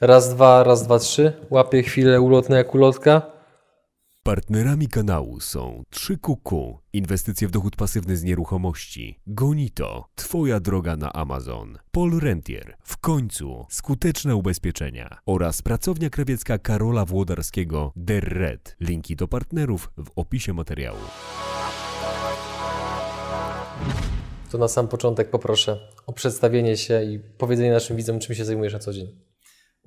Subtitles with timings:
[0.00, 1.32] Raz, dwa, raz, dwa, trzy.
[1.50, 3.22] Łapię chwilę ulotne jak ulotka.
[4.22, 11.78] Partnerami kanału są 3QQ, inwestycje w dochód pasywny z nieruchomości, Gonito, Twoja droga na Amazon,
[11.90, 18.76] Paul Rentier, w końcu skuteczne ubezpieczenia oraz pracownia krawiecka Karola Włodarskiego Der Red.
[18.80, 20.98] Linki do partnerów w opisie materiału.
[24.50, 28.72] To na sam początek poproszę o przedstawienie się i powiedzenie naszym widzom, czym się zajmujesz
[28.72, 29.27] na co dzień.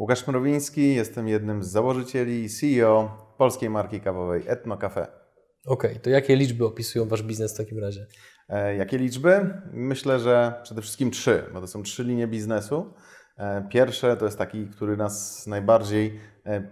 [0.01, 5.07] Łukasz Mrowiński, jestem jednym z założycieli i CEO polskiej marki kawowej Etno Cafe.
[5.65, 8.07] Okej, to jakie liczby opisują Wasz biznes w takim razie?
[8.49, 9.61] E, jakie liczby?
[9.73, 12.93] Myślę, że przede wszystkim trzy, bo to są trzy linie biznesu.
[13.37, 16.67] E, pierwsze to jest taki, który nas najbardziej e,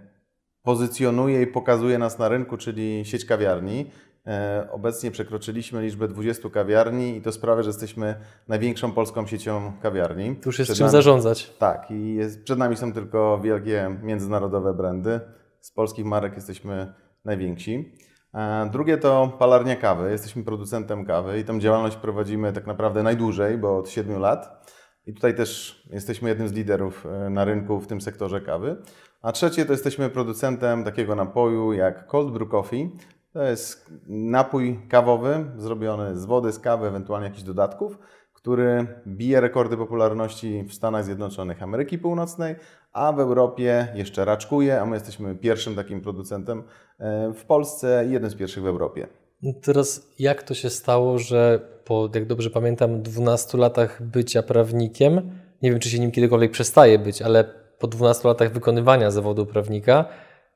[0.62, 3.90] pozycjonuje i pokazuje nas na rynku, czyli sieć kawiarni.
[4.30, 8.14] E, obecnie przekroczyliśmy liczbę 20 kawiarni i to sprawia, że jesteśmy
[8.48, 10.36] największą polską siecią kawiarni.
[10.36, 11.50] Tu już jest Przed czym nami- zarządzać.
[11.58, 15.20] Tak, i jest, przed nami są tylko wielkie międzynarodowe brandy.
[15.60, 16.92] Z polskich marek jesteśmy
[17.24, 17.92] najwięksi.
[18.34, 20.10] E, Drugie to palarnia kawy.
[20.10, 24.70] Jesteśmy producentem kawy i tą działalność prowadzimy tak naprawdę najdłużej, bo od 7 lat.
[25.06, 28.76] I tutaj też jesteśmy jednym z liderów e, na rynku w tym sektorze kawy.
[29.22, 32.90] A trzecie to jesteśmy producentem takiego napoju jak Cold Brew Coffee.
[33.32, 37.98] To jest napój kawowy zrobiony z wody, z kawy, ewentualnie jakichś dodatków,
[38.32, 42.56] który bije rekordy popularności w Stanach Zjednoczonych Ameryki Północnej,
[42.92, 46.62] a w Europie jeszcze raczkuje, a my jesteśmy pierwszym takim producentem
[46.98, 49.06] e, w Polsce i jednym z pierwszych w Europie.
[49.42, 55.30] No Teraz jak to się stało, że po, jak dobrze pamiętam, 12 latach bycia prawnikiem,
[55.62, 57.44] nie wiem czy się nim kiedykolwiek przestaje być, ale
[57.78, 60.04] po 12 latach wykonywania zawodu prawnika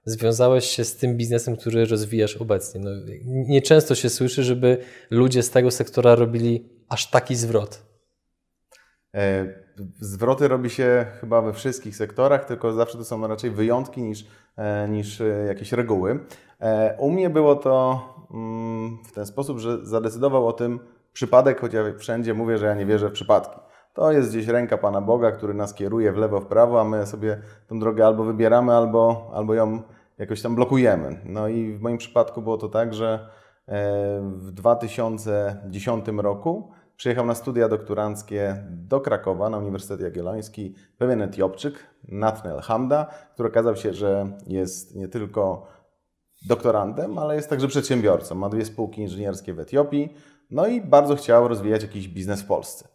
[0.05, 2.81] związałeś się z tym biznesem, który rozwijasz obecnie.
[2.81, 2.91] No,
[3.25, 4.79] nieczęsto się słyszy, żeby
[5.11, 7.83] ludzie z tego sektora robili aż taki zwrot.
[9.15, 9.65] E,
[10.01, 14.89] Zwroty robi się chyba we wszystkich sektorach, tylko zawsze to są raczej wyjątki niż, e,
[14.89, 16.19] niż e, jakieś reguły.
[16.99, 20.81] U mnie było to mm, w ten sposób, że zadecydował o tym
[21.13, 23.61] przypadek, choć ja wszędzie mówię, że ja nie wierzę w przypadki.
[23.95, 27.07] To jest gdzieś ręka Pana Boga, który nas kieruje w lewo, w prawo, a my
[27.07, 29.83] sobie tą drogę albo wybieramy, albo, albo ją
[30.19, 31.21] jakoś tam blokujemy.
[31.25, 33.29] No i w moim przypadku było to tak, że
[33.67, 41.75] e, w 2010 roku przyjechał na studia doktoranckie do Krakowa na Uniwersytet Jagielloński pewien Etiopczyk,
[42.09, 45.67] Nathaniel Hamda, który okazał się, że jest nie tylko
[46.47, 48.35] doktorantem, ale jest także przedsiębiorcą.
[48.35, 50.15] Ma dwie spółki inżynierskie w Etiopii,
[50.51, 52.94] no i bardzo chciał rozwijać jakiś biznes w Polsce.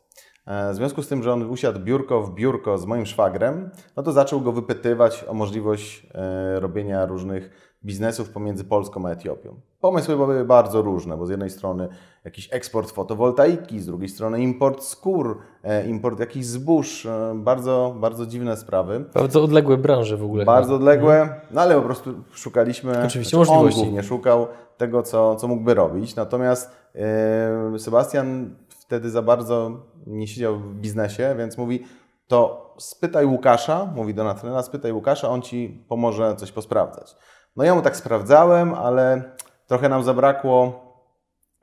[0.50, 4.04] E, W związku z tym, że on usiadł biurko w biurko z moim szwagrem, no
[4.04, 9.56] to zaczął go wypytywać o możliwość e, robienia różnych biznesów pomiędzy Polską a Etiopią.
[9.80, 11.88] Pomysły były bardzo różne, bo z jednej strony
[12.26, 18.58] jakiś eksport fotowoltaiki, z drugiej strony import skór, e, import jakichś zbóż, bardzo, bardzo dziwne
[18.58, 19.06] sprawy.
[19.14, 20.46] Bardzo odległe branże w ogóle.
[20.46, 23.04] Bardzo odległe, no ale po prostu szukaliśmy.
[23.06, 23.82] Oczywiście znaczy on możliwości.
[23.82, 26.16] głównie szukał tego, co, co mógłby robić.
[26.16, 28.56] Natomiast e, Sebastian
[28.90, 29.72] wtedy za bardzo
[30.10, 31.86] nie siedział w biznesie, więc mówi:
[32.28, 37.16] To spytaj Łukasza, mówi do Natrena, spytaj Łukasza, on ci pomoże coś posprawdzać.
[37.56, 39.24] No ja mu tak sprawdzałem, ale
[39.68, 40.90] trochę nam zabrakło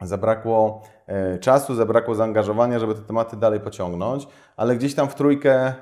[0.01, 5.75] zabrakło e, czasu, zabrakło zaangażowania, żeby te tematy dalej pociągnąć, ale gdzieś tam w trójkę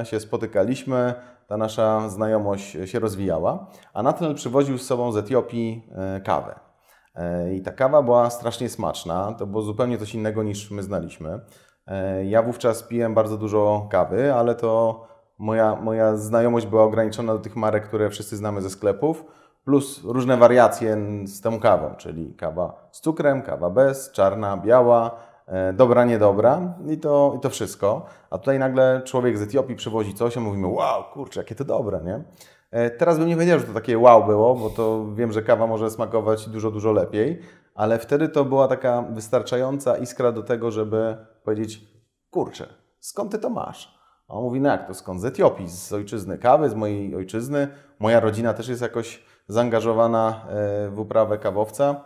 [0.00, 1.14] e, się spotykaliśmy,
[1.46, 6.60] ta nasza znajomość się rozwijała, a Nathaniel przywoził z sobą z Etiopii e, kawę.
[7.54, 11.40] I ta kawa była strasznie smaczna, to było zupełnie coś innego niż my znaliśmy.
[11.86, 15.00] E, Ja wówczas piłem bardzo dużo kawy, ale to
[15.38, 19.24] moja, moja znajomość była ograniczona do tych marek, które wszyscy znamy ze sklepów,
[19.64, 25.10] plus różne wariacje z tą kawą, czyli kawa z cukrem, kawa bez, czarna, biała,
[25.46, 28.06] e, dobra, niedobra i to, i to wszystko.
[28.30, 32.00] A tutaj nagle człowiek z Etiopii przywozi coś, a mówimy, wow, kurczę, jakie to dobre,
[32.04, 32.22] nie?
[32.70, 35.66] E, Teraz bym nie powiedział, że to takie wow było, bo to wiem, że kawa
[35.66, 37.40] może smakować dużo, dużo lepiej,
[37.74, 41.80] ale wtedy to była taka wystarczająca iskra do tego, żeby powiedzieć,
[42.30, 43.98] kurczę, skąd ty to masz?
[44.28, 45.20] A on mówi, no jak to skąd?
[45.20, 47.68] Z Etiopii, z ojczyzny kawy, z mojej ojczyzny.
[47.98, 52.04] Moja rodzina też jest jakoś zaangażowana e, w uprawę kawowca.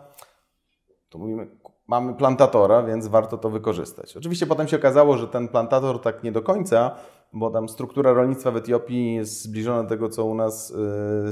[1.09, 1.49] To mówimy,
[1.89, 4.17] mamy plantatora, więc warto to wykorzystać.
[4.17, 6.95] Oczywiście potem się okazało, że ten plantator tak nie do końca,
[7.33, 10.75] bo tam struktura rolnictwa w Etiopii jest zbliżona do tego, co u nas e,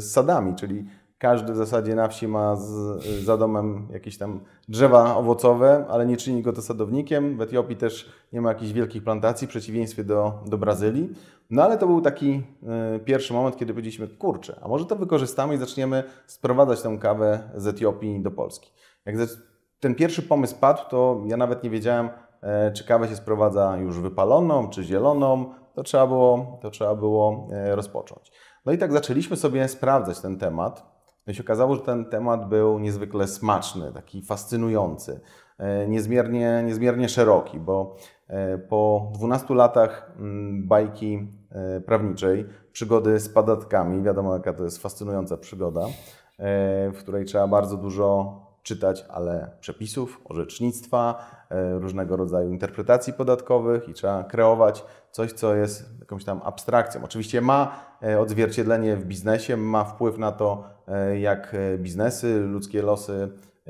[0.01, 0.85] z sadami, czyli
[1.25, 6.17] każdy w zasadzie na wsi ma z, za domem jakieś tam drzewa owocowe, ale nie
[6.17, 7.37] czyni go to sadownikiem.
[7.37, 11.15] W Etiopii też nie ma jakichś wielkich plantacji, w przeciwieństwie do, do Brazylii.
[11.51, 15.55] No ale to był taki e, pierwszy moment, kiedy powiedzieliśmy, kurczę, a może to wykorzystamy
[15.55, 18.71] i zaczniemy sprowadzać tę kawę z Etiopii do Polski.
[19.07, 19.17] Jak
[19.81, 22.09] ten pierwszy pomysł padł, to ja nawet nie wiedziałem,
[22.43, 27.49] e, czy kawę się sprowadza już wypaloną, czy zieloną, to trzeba było, to trzeba było
[27.53, 28.33] e, rozpocząć.
[28.67, 30.94] No i tak zaczęliśmy sobie sprawdzać ten temat.
[31.27, 35.21] No się okazało, że ten temat był niezwykle smaczny, taki fascynujący,
[35.59, 37.97] e, niezmiernie, niezmiernie szeroki, bo
[38.29, 41.29] e, po 12 latach mm, bajki
[41.87, 45.87] prawniczej, przygody z podatkami, wiadomo jaka to jest fascynująca przygoda,
[46.93, 51.44] w której trzeba bardzo dużo czytać, ale przepisów, orzecznictwa, e,
[51.79, 57.05] różnego rodzaju interpretacji podatkowych i trzeba kreować coś, co jest jakąś tam abstrakcją.
[57.05, 63.29] Oczywiście ma e, odzwierciedlenie w biznesie, ma wpływ na to, e, jak biznesy, ludzkie losy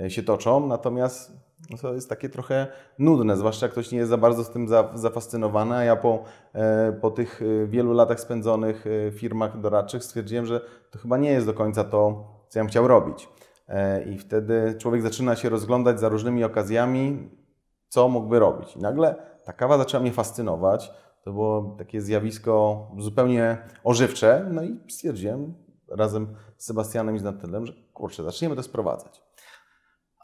[0.09, 2.67] się toczą, natomiast no to jest takie trochę
[2.99, 6.25] nudne, zwłaszcza jak ktoś nie jest za bardzo z tym zafascynowany, a ja po,
[7.01, 10.61] po tych wielu latach spędzonych w firmach doradczych stwierdziłem, że
[10.91, 13.29] to chyba nie jest do końca to, co ja bym chciał robić.
[13.69, 17.29] E, I wtedy człowiek zaczyna się rozglądać za różnymi okazjami,
[17.95, 18.77] co mógłby robić.
[18.77, 19.15] I nagle
[19.45, 20.93] ta kawa zaczęła mnie fascynować.
[21.23, 24.49] To było takie zjawisko zupełnie ożywcze.
[24.53, 25.55] No i stwierdziłem
[25.89, 29.23] razem z Sebastianem i z Natylem, że kurczę, zaczniemy to sprowadzać.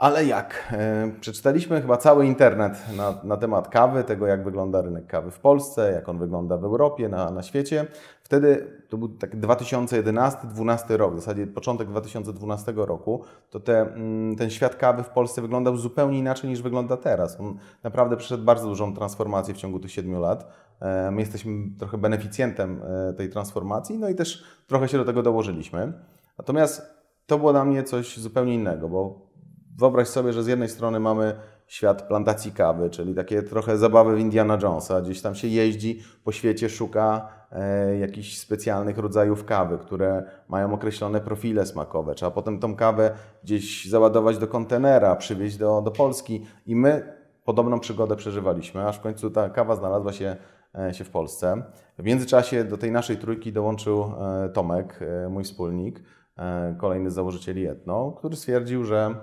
[0.01, 0.73] Ale jak?
[0.73, 5.39] E, przeczytaliśmy chyba cały internet na, na, temat kawy, tego jak wygląda rynek kawy w
[5.39, 7.87] Polsce, jak on wygląda w Europie, na, na świecie.
[8.23, 14.51] Wtedy, to był tak 2011-2012 rok, w zasadzie początek 2012 roku, to te, mm, ten
[14.51, 17.41] świat kawy w Polsce wyglądał zupełnie inaczej niż wygląda teraz.
[17.41, 20.47] On naprawdę przeszedł bardzo dużą transformację w ciągu tych 7 lat.
[20.81, 25.23] E, my jesteśmy trochę beneficjentem e, tej transformacji, no i też trochę się do tego
[25.23, 25.93] dołożyliśmy.
[26.39, 29.30] Natomiast to było dla mnie coś zupełnie innego, bo
[29.79, 31.35] wyobraź sobie, że z jednej strony mamy
[31.67, 35.01] świat plantacji kawy, czyli takie trochę zabawy w Indiana Jonesa.
[35.01, 41.21] Gdzieś tam się jeździ po świecie, szuka e, jakichś specjalnych rodzajów kawy, które mają określone
[41.21, 42.15] profile smakowe.
[42.15, 43.11] Trzeba potem tą kawę
[43.45, 49.01] gdzieś załadować do kontenera, przywieźć do, do Polski i my podobną przygodę przeżywaliśmy, aż w
[49.01, 50.37] końcu ta kawa znalazła się,
[50.79, 51.63] e, się w Polsce.
[51.99, 56.03] W międzyczasie do tej naszej trójki dołączył e, Tomek, e, mój wspólnik,
[56.79, 59.15] kolejny z założycieli Etno, który stwierdził, że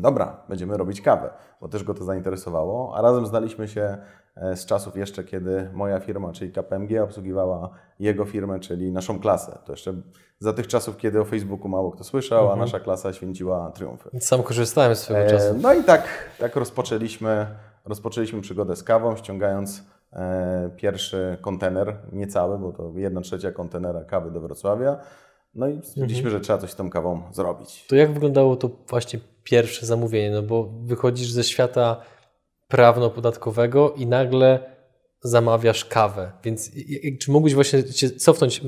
[0.00, 1.30] dobra, będziemy robić kawę,
[1.60, 3.98] bo też go to zainteresowało, a razem znaliśmy się
[4.36, 9.58] e, z czasów jeszcze, kiedy moja firma, czyli KPMG, obsługiwała jego firmę, czyli naszą klasę.
[9.64, 9.94] To jeszcze
[10.38, 12.60] za tych czasów, kiedy o Facebooku mało kto słyszał, mhm.
[12.60, 14.10] a nasza klasa święciła triumfy.
[14.20, 15.54] Sam korzystałem z swojego e, czasu.
[15.60, 16.04] No i tak,
[16.38, 17.46] tak rozpoczęliśmy,
[17.84, 24.30] rozpoczęliśmy przygodę z kawą, ściągając e, pierwszy kontener, niecały, bo to jedna trzecia kontenera kawy
[24.30, 24.96] do Wrocławia.
[25.58, 26.30] No i stwierdziliśmy, mhm.
[26.30, 27.84] że trzeba coś z tą kawą zrobić.
[27.88, 30.30] To jak wyglądało to właśnie pierwsze zamówienie?
[30.30, 32.00] No bo wychodzisz ze świata
[32.68, 34.78] prawno-podatkowego i nagle
[35.22, 36.32] zamawiasz kawę.
[36.44, 36.70] Więc
[37.20, 38.60] czy mógłbyś właśnie się cofnąć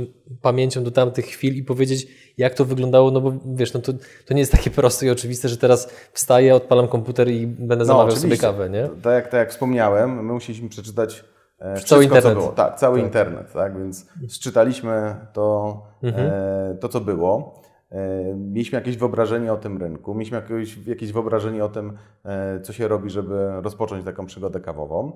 [0.43, 2.07] pamięcią do tamtych chwil i powiedzieć,
[2.39, 3.11] jak to wyglądało?
[3.11, 3.93] No bo wiesz, no to,
[4.27, 7.85] to nie jest takie proste i oczywiste, że teraz wstaję, odpalam komputer i będę no,
[7.85, 8.89] zamawiał sobie kawę, nie?
[9.03, 11.25] Tak jak, tak jak wspomniałem, my musieliśmy przeczytać
[11.61, 12.35] wszystko, cały internet.
[12.35, 12.53] co było.
[12.53, 13.07] Tak, cały tak.
[13.07, 13.79] internet, tak?
[13.79, 16.31] Więc zczytaliśmy to, mhm.
[16.33, 17.61] e, to, co było.
[17.91, 21.93] E, mieliśmy jakieś wyobrażenie o tym rynku, mieliśmy jakieś, jakieś wyobrażenie o tym,
[22.25, 25.12] e, co się robi, żeby rozpocząć taką przygodę kawową.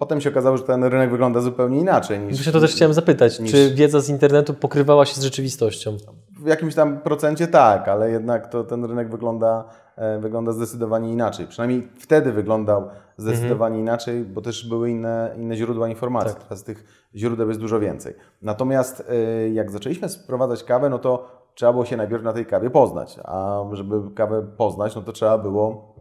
[0.00, 2.36] Potem się okazało, że ten rynek wygląda zupełnie inaczej niż.
[2.36, 3.50] Właśnie to też chciałem zapytać, niż...
[3.50, 5.96] czy wiedza z internetu pokrywała się z rzeczywistością?
[6.42, 9.89] W jakimś tam procencie tak, ale jednak to ten rynek wygląda, e,
[10.20, 11.46] wygląda zdecydowanie inaczej.
[11.46, 13.80] Przynajmniej wtedy wyglądał zdecydowanie mhm.
[13.80, 16.34] inaczej, bo też były inne, inne źródła informacji.
[16.34, 16.42] Tak.
[16.42, 18.14] Teraz tych źródeł jest dużo więcej.
[18.42, 19.12] Natomiast
[19.52, 23.20] jak zaczęliśmy sprowadzać kawę, no to trzeba było się najpierw na tej kawie poznać.
[23.24, 25.94] A żeby kawę poznać, no to trzeba było,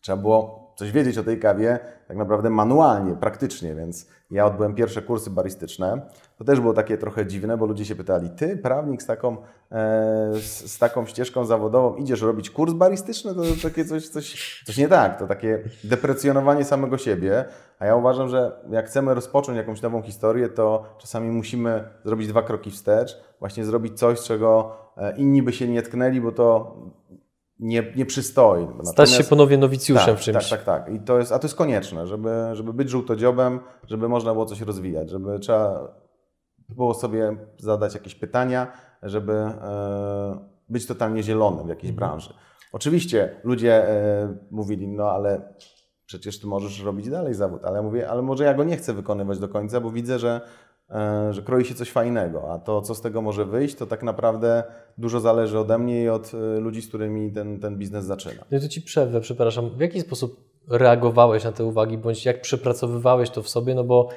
[0.00, 1.78] trzeba było coś wiedzieć o tej kawie
[2.08, 6.00] tak naprawdę manualnie, praktycznie, więc ja odbyłem pierwsze kursy baristyczne.
[6.38, 9.36] To też było takie trochę dziwne, bo ludzie się pytali, ty prawnik z taką, e,
[10.34, 13.34] z, z, taką ścieżką zawodową idziesz robić kurs baristyczny?
[13.34, 17.44] To takie coś, coś, coś nie tak, to takie deprecjonowanie samego siebie.
[17.78, 22.42] A ja uważam, że jak chcemy rozpocząć jakąś nową historię, to czasami musimy zrobić dwa
[22.42, 26.76] kroki wstecz, właśnie zrobić coś, czego e, inni by się nie tknęli, bo to
[27.58, 28.66] nie, nie przystoi.
[28.82, 30.48] Stać się ponownie nowicjuszem tak, w czymś.
[30.50, 30.94] Tak, tak, tak.
[30.94, 34.60] I to jest, a to jest konieczne, żeby, żeby być żółtodziobem, żeby można było coś
[34.60, 35.94] rozwijać, żeby trzeba
[36.68, 38.72] było sobie zadać jakieś pytania,
[39.02, 41.96] żeby e, być totalnie zielonym w jakiejś mhm.
[41.96, 42.34] branży.
[42.72, 45.54] Oczywiście ludzie e, mówili, no ale
[46.06, 48.92] przecież ty możesz robić dalej zawód, ale ja mówię, ale może ja go nie chcę
[48.92, 50.40] wykonywać do końca, bo widzę, że
[51.30, 54.64] że kroi się coś fajnego, a to, co z tego może wyjść, to tak naprawdę
[54.98, 58.44] dużo zależy ode mnie i od e, ludzi, z którymi ten, ten biznes zaczyna.
[58.50, 59.70] No to Ci przerwę, przepraszam.
[59.70, 64.08] W jaki sposób reagowałeś na te uwagi, bądź jak przepracowywałeś to w sobie, no bo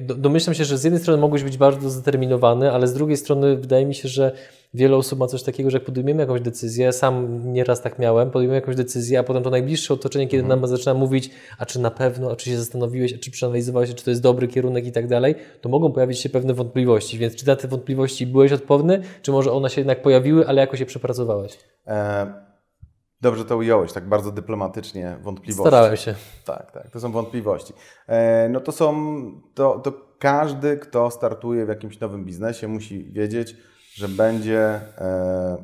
[0.00, 3.86] domyślam się, że z jednej strony mogłeś być bardzo zdeterminowany, ale z drugiej strony wydaje
[3.86, 4.32] mi się, że
[4.74, 8.54] wiele osób ma coś takiego, że jak podejmiemy jakąś decyzję, sam nieraz tak miałem, podejmiemy
[8.54, 12.30] jakąś decyzję, a potem to najbliższe otoczenie, kiedy nam zaczyna mówić, a czy na pewno,
[12.30, 15.34] a czy się zastanowiłeś, a czy przeanalizowałeś, czy to jest dobry kierunek i tak dalej,
[15.60, 17.18] to mogą pojawić się pewne wątpliwości.
[17.18, 20.80] Więc czy na te wątpliwości byłeś odporny, czy może one się jednak pojawiły, ale jakoś
[20.80, 21.58] je przepracowałeś?
[21.86, 22.26] E,
[23.20, 25.68] dobrze to ująłeś, tak bardzo dyplomatycznie, wątpliwości.
[25.68, 26.14] Starałem się.
[26.44, 27.72] Tak, tak, to są wątpliwości.
[28.06, 29.14] E, no to są,
[29.54, 33.56] to, to każdy, kto startuje w jakimś nowym biznesie, musi wiedzieć,
[33.94, 35.56] że będzie, e,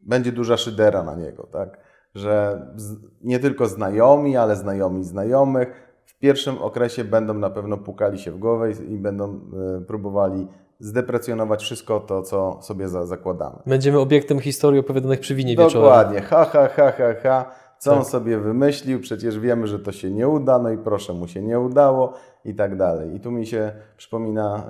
[0.00, 1.78] będzie duża szydera na niego, tak?
[2.14, 5.68] Że z, nie tylko znajomi, ale znajomi znajomych
[6.04, 9.40] w pierwszym okresie będą na pewno pukali się w głowę i, i będą
[9.78, 10.48] e, próbowali
[10.80, 13.56] zdeprecjonować wszystko to, co sobie za, zakładamy.
[13.66, 15.72] Będziemy obiektem historii opowiadanych przy winie wieczorem.
[15.72, 17.50] Dokładnie, ha, ha, ha, ha, ha.
[17.78, 18.08] Co on Tak.
[18.08, 19.00] sobie wymyślił?
[19.00, 22.12] Przecież wiemy, że to się nie uda, no i proszę, mu się nie udało
[22.44, 23.14] i tak dalej.
[23.16, 24.64] I tu mi się przypomina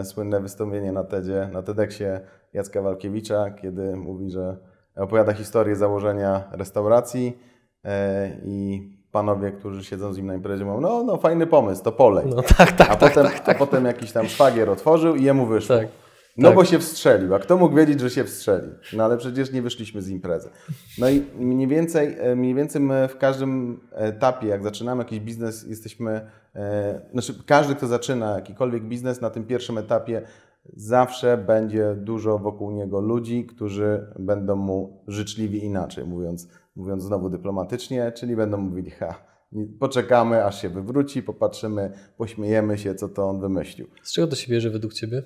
[0.00, 2.20] e, słynne wystąpienie na TEDzie, na TEDxie
[2.52, 4.56] Jacka Walkiewicza, kiedy mówi, że
[4.96, 7.38] opowiada historię założenia restauracji
[7.84, 11.92] e, i panowie, którzy siedzą z nim na imprezie mówią, no, no fajny pomysł, to
[11.92, 12.26] polej.
[12.36, 13.56] No tak, tak, a, tak, potem, tak, tak.
[13.56, 15.76] a potem jakiś tam szwagier otworzył i jemu wyszło.
[15.76, 15.86] Tak.
[16.36, 16.56] No Tak.
[16.56, 17.34] bo się wstrzelił.
[17.34, 18.68] A kto mógł wiedzieć, że się wstrzeli?
[18.92, 20.48] No ale przecież nie wyszliśmy z imprezy.
[20.98, 25.66] No i mniej więcej, e, mniej więcej my w każdym etapie, jak zaczynamy jakiś biznes,
[25.68, 30.22] jesteśmy, e, znaczy każdy, kto zaczyna jakikolwiek biznes na tym pierwszym etapie,
[30.76, 38.12] zawsze będzie dużo wokół niego ludzi, którzy będą mu życzliwi inaczej, mówiąc, mówiąc znowu dyplomatycznie,
[38.12, 39.14] czyli będą mówili, ha,
[39.78, 44.52] poczekamy, aż się wywróci, popatrzymy, pośmiejemy się, co to on wymyślił Z czego to się
[44.52, 45.22] bierze według Ciebie?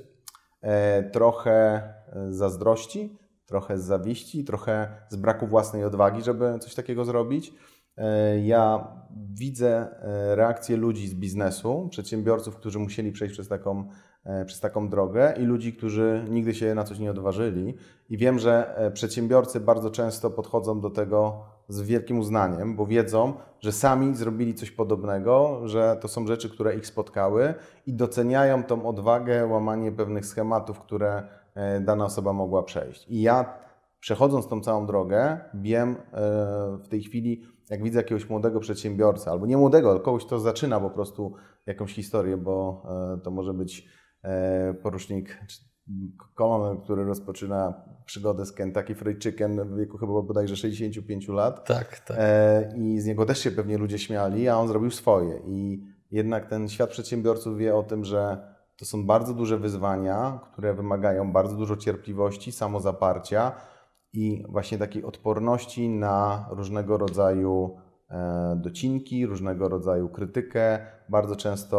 [0.61, 7.05] E, trochę e, zazdrości, trochę z zawiści, trochę z braku własnej odwagi, żeby coś takiego
[7.05, 7.55] zrobić.
[7.97, 8.89] E, Ja
[9.33, 9.89] widzę
[10.35, 13.89] reakcję ludzi z biznesu, przedsiębiorców, którzy musieli przejść przez taką,
[14.47, 17.75] przez taką drogę i ludzi, którzy nigdy się na coś nie odważyli.
[18.09, 23.73] I wiem, że przedsiębiorcy bardzo często podchodzą do tego z wielkim uznaniem, bo wiedzą, że
[23.73, 27.55] sami zrobili coś podobnego, że to są rzeczy, które ich spotkały
[27.87, 31.23] i doceniają tą odwagę, łamanie pewnych schematów, które
[31.55, 33.09] e, dana osoba mogła przejść.
[33.09, 33.59] I ja
[34.01, 35.97] przechodząc tą całą drogę, wiem e,
[36.85, 40.81] w tej chwili, jak widzę jakiegoś młodego przedsiębiorcę, albo nie młodego, ale kogoś, kto zaczyna
[40.81, 41.35] po prostu
[41.67, 42.83] jakąś historię, bo
[43.15, 44.01] e, to może być
[44.83, 45.41] porucznik
[46.35, 47.75] kolonel, który rozpoczyna
[48.11, 51.65] przygodę z Kentucky Fried Chicken w wieku chyba bodajże 65 lat.
[51.65, 52.17] Tak, tak.
[52.21, 55.41] E, I z niego też się pewnie ludzie śmiali, a on zrobił swoje.
[55.47, 58.39] I jednak ten świat przedsiębiorców wie o tym, że
[58.77, 63.53] to są bardzo duże wyzwania, które wymagają bardzo dużo cierpliwości, samozaparcia
[64.13, 67.77] i właśnie takiej odporności na różnego rodzaju
[68.11, 71.79] e, docinki, różnego rodzaju krytykę, bardzo często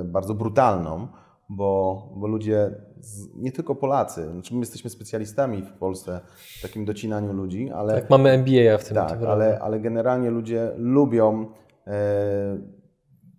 [0.00, 1.08] e, bardzo brutalną,
[1.48, 2.70] bo, bo ludzie,
[3.00, 6.20] z, nie tylko Polacy, znaczy my jesteśmy specjalistami w Polsce
[6.58, 8.94] w takim docinaniu ludzi, ale Tak, mamy MBA w tym.
[8.94, 11.46] tak, tym ale, ale generalnie ludzie lubią
[11.86, 12.58] e,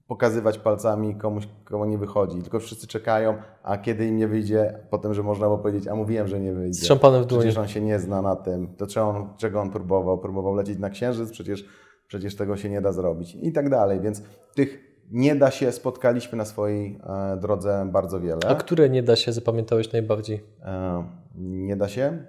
[0.08, 2.42] pokazywać palcami komuś, komu nie wychodzi.
[2.42, 6.28] Tylko wszyscy czekają, a kiedy im nie wyjdzie, potem, że można było powiedzieć, a mówiłem,
[6.28, 6.80] że nie wyjdzie.
[6.82, 7.42] Z szampanem w dłoni.
[7.42, 8.76] Przecież on się nie zna na tym.
[8.76, 10.18] To czego on, czego on próbował?
[10.18, 11.66] Próbował lecieć na księżyc, przecież,
[12.08, 13.38] przecież tego się nie da zrobić.
[13.42, 14.00] I tak dalej.
[14.02, 14.24] Więc
[14.56, 17.00] tych nie da się spotkaliśmy na swojej
[17.34, 18.40] e, drodze bardzo wiele.
[18.48, 20.44] A które nie da się zapamiętałeś najbardziej?
[20.64, 21.04] E,
[21.36, 22.26] Nie da się.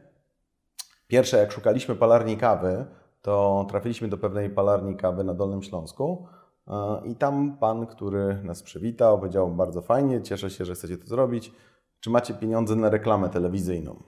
[1.07, 2.85] Pierwsze, jak szukaliśmy palarni kawy,
[3.23, 6.27] to trafiliśmy do pewnej palarni kawy na Dolnym Śląsku.
[6.69, 6.73] e,
[7.05, 11.53] I tam pan, który nas przywitał, powiedział bardzo fajnie, cieszę się, że chcecie to zrobić.
[12.01, 14.03] Czy macie pieniądze na reklamę telewizyjną?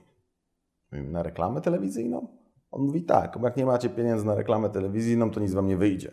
[0.93, 2.29] Na reklamę telewizyjną?
[2.71, 5.77] On mówi tak, bo jak nie macie pieniędzy na reklamę telewizyjną, to nic wam nie
[5.77, 6.11] wyjdzie.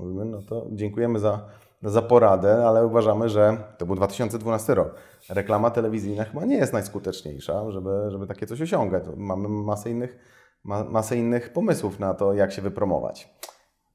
[0.00, 1.40] Mówimy, no to dziękujemy za,
[1.82, 4.94] za poradę, ale uważamy, że to był 2012 rok.
[5.28, 9.04] Reklama telewizyjna chyba nie jest najskuteczniejsza, żeby, żeby takie coś osiągać.
[9.16, 10.18] Mamy masę innych,
[10.64, 13.34] ma, masę innych pomysłów na to, jak się wypromować.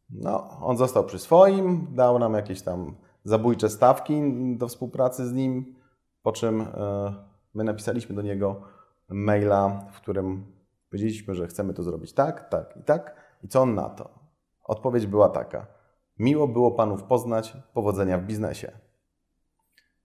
[0.10, 4.22] No, on został przy swoim, dał nam jakieś tam zabójcze stawki
[4.58, 5.76] do współpracy z nim,
[6.24, 6.66] po czym e,
[7.54, 8.62] my napisaliśmy do niego
[9.10, 10.46] maila, w którym
[10.90, 13.16] powiedzieliśmy, że chcemy to zrobić tak, tak i tak.
[13.44, 14.10] I co on na to?
[14.64, 15.68] Odpowiedź była taka.
[16.20, 18.72] Miło było panów poznać, powodzenia w biznesie.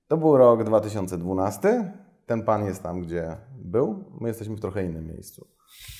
[0.08, 1.92] To był rok 2012.
[2.26, 4.04] Ten pan jest tam, gdzie był.
[4.20, 5.46] My jesteśmy w trochę innym miejscu.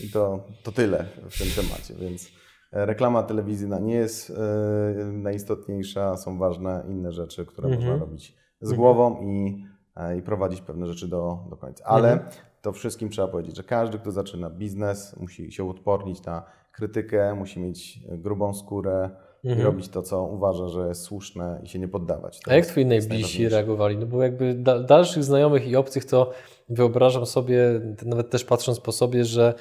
[0.05, 1.95] I to, to tyle w tym temacie.
[1.95, 2.29] Więc
[2.73, 4.35] e, reklama telewizyjna nie jest e,
[5.05, 6.17] najistotniejsza.
[6.17, 7.87] Są ważne inne rzeczy, które Mhm.
[7.87, 9.65] można robić z głową i,
[9.97, 11.85] e, i prowadzić pewne rzeczy do, do końca.
[11.85, 12.31] Ale Mhm.
[12.63, 17.61] to wszystkim trzeba powiedzieć, że każdy, kto zaczyna biznes, musi się odpornić na krytykę, musi
[17.61, 19.11] mieć grubą skórę
[19.45, 19.67] i Mhm.
[19.67, 22.41] robić to, co uważa, że jest słuszne i się nie poddawać.
[22.41, 23.97] To A jak twoi najbliżsi reagowali?
[23.97, 26.31] No bo jakby da, dalszych znajomych i obcych to
[26.69, 29.55] wyobrażam sobie, nawet też patrząc po sobie, że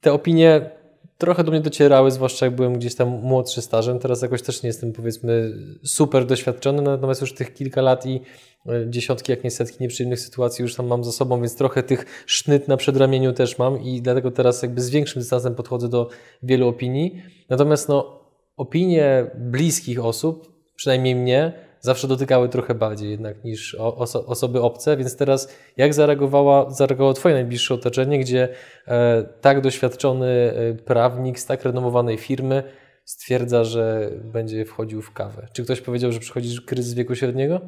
[0.00, 0.70] te opinie
[1.18, 3.98] trochę do mnie docierały, zwłaszcza jak byłem gdzieś tam młodszy stażem.
[3.98, 5.52] Teraz jakoś też nie jestem powiedzmy
[5.84, 8.20] super doświadczony, natomiast już tych kilka lat i
[8.66, 12.24] e, dziesiątki, jak nie setki nieprzyjemnych sytuacji już tam mam za sobą, więc trochę tych
[12.26, 16.08] sznyt na przedramieniu też mam i dlatego teraz jakby z większym dystansem podchodzę do
[16.42, 17.22] wielu opinii.
[17.48, 18.21] Natomiast no,
[18.56, 25.16] opinie bliskich osób, przynajmniej mnie, zawsze dotykały trochę bardziej jednak niż oso osoby obce, więc
[25.16, 28.48] teraz jak zareagowała, zareagowało Twoje najbliższe otoczenie, gdzie
[28.88, 32.62] e, tak doświadczony e, prawnik z tak renomowanej firmy
[33.04, 35.46] stwierdza, że będzie wchodził w kawę.
[35.52, 37.60] Czy ktoś powiedział, że przychodzi kryzys wieku średniego?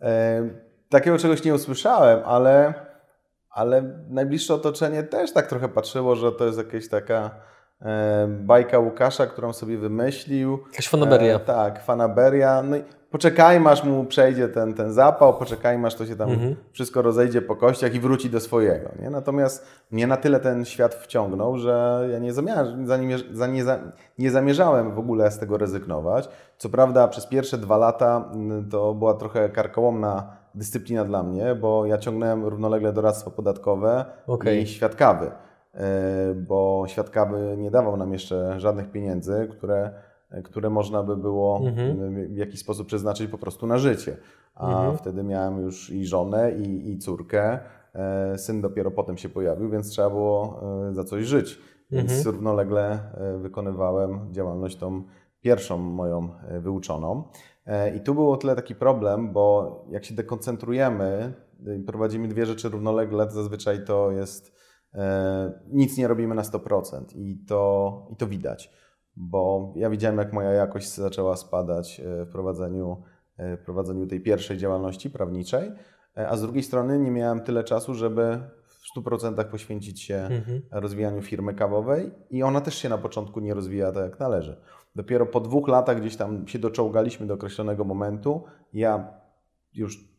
[0.00, 0.48] E,
[0.88, 2.74] takiego czegoś nie usłyszałem, ale,
[3.50, 7.51] ale najbliższe otoczenie też tak trochę patrzyło, że to jest jakaś taka
[8.28, 10.58] bajka Łukasza, którą sobie wymyślił.
[10.70, 11.36] Jakaś fanaberia.
[11.36, 12.62] E, tak, fanaberia.
[12.62, 16.56] No i poczekajmy, aż mu przejdzie ten, ten zapał, poczekajmy, aż to się tam mhm.
[16.72, 18.90] wszystko rozejdzie po kościach i wróci do swojego.
[19.02, 19.10] Nie?
[19.10, 23.78] Natomiast mnie na tyle ten świat wciągnął, że ja nie, zamierzałem, za, nie, za,
[24.18, 26.28] nie zamierzałem w ogóle z tego rezygnować.
[26.58, 28.30] Co prawda przez pierwsze dwa lata
[28.70, 34.56] to była trochę karkołomna dyscyplina dla mnie, bo ja ciągnąłem równolegle doradztwo podatkowe okay.
[34.56, 35.30] i świadkawy,
[36.36, 39.90] bo świadkawy nie dawał nam jeszcze żadnych pieniędzy, które
[40.44, 42.34] które można by było mhm.
[42.34, 44.16] w jakiś sposób przeznaczyć po prostu na życie.
[44.54, 44.96] A mhm.
[44.96, 47.58] wtedy miałem już i żonę, i, i córkę.
[47.94, 51.58] E, syn dopiero potem się pojawił, więc trzeba było e, za coś żyć.
[51.90, 52.34] Więc mhm.
[52.34, 55.02] równolegle e, wykonywałem działalność tą
[55.40, 56.28] pierwszą moją
[56.60, 57.24] wyuczoną.
[57.96, 61.32] I tu był o tyle taki problem, bo jak się dekoncentrujemy
[61.78, 64.61] i prowadzimy dwie rzeczy równolegle, to zazwyczaj to jest
[65.68, 68.70] nic nie robimy na 100% i to, i to widać
[69.16, 73.02] bo ja widziałem, jak moja jakość zaczęła spadać e, w prowadzeniu,
[73.36, 75.72] e, w prowadzeniu tej pierwszej działalności prawniczej,
[76.16, 80.62] e, a z drugiej strony nie miałem tyle czasu, żeby w 100% poświęcić się mhm.
[80.70, 84.60] rozwijaniu firmy kawowej i ona też się na początku nie rozwija tak jak należy.
[84.96, 88.44] Dopiero po dwóch latach gdzieś tam się doczołgaliśmy do określonego momentu.
[88.72, 89.14] Ja
[89.74, 90.12] już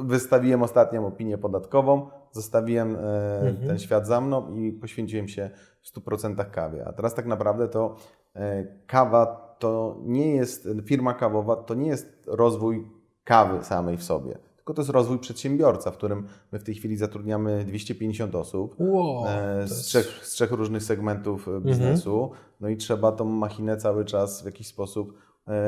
[0.00, 3.56] wystawiłem ostatnią opinię podatkową, zostawiłem mhm.
[3.66, 5.50] ten świat za mną i poświęciłem się
[5.82, 6.84] w 100% kawie.
[6.88, 7.96] A teraz tak naprawdę to
[8.36, 12.86] e, kawa to nie jest, firma kawowa to nie jest rozwój
[13.24, 16.96] kawy samej w sobie, tylko to jest rozwój przedsiębiorca, w którym my w tej chwili
[16.96, 19.84] zatrudniamy 250 osób wow, e, z, jest...
[19.84, 21.64] trzech, z trzech różnych segmentów e, mhm.
[21.64, 22.22] biznesu.
[22.22, 22.40] Mhm.
[22.60, 25.14] No i trzeba tą machinę cały czas w jakiś sposób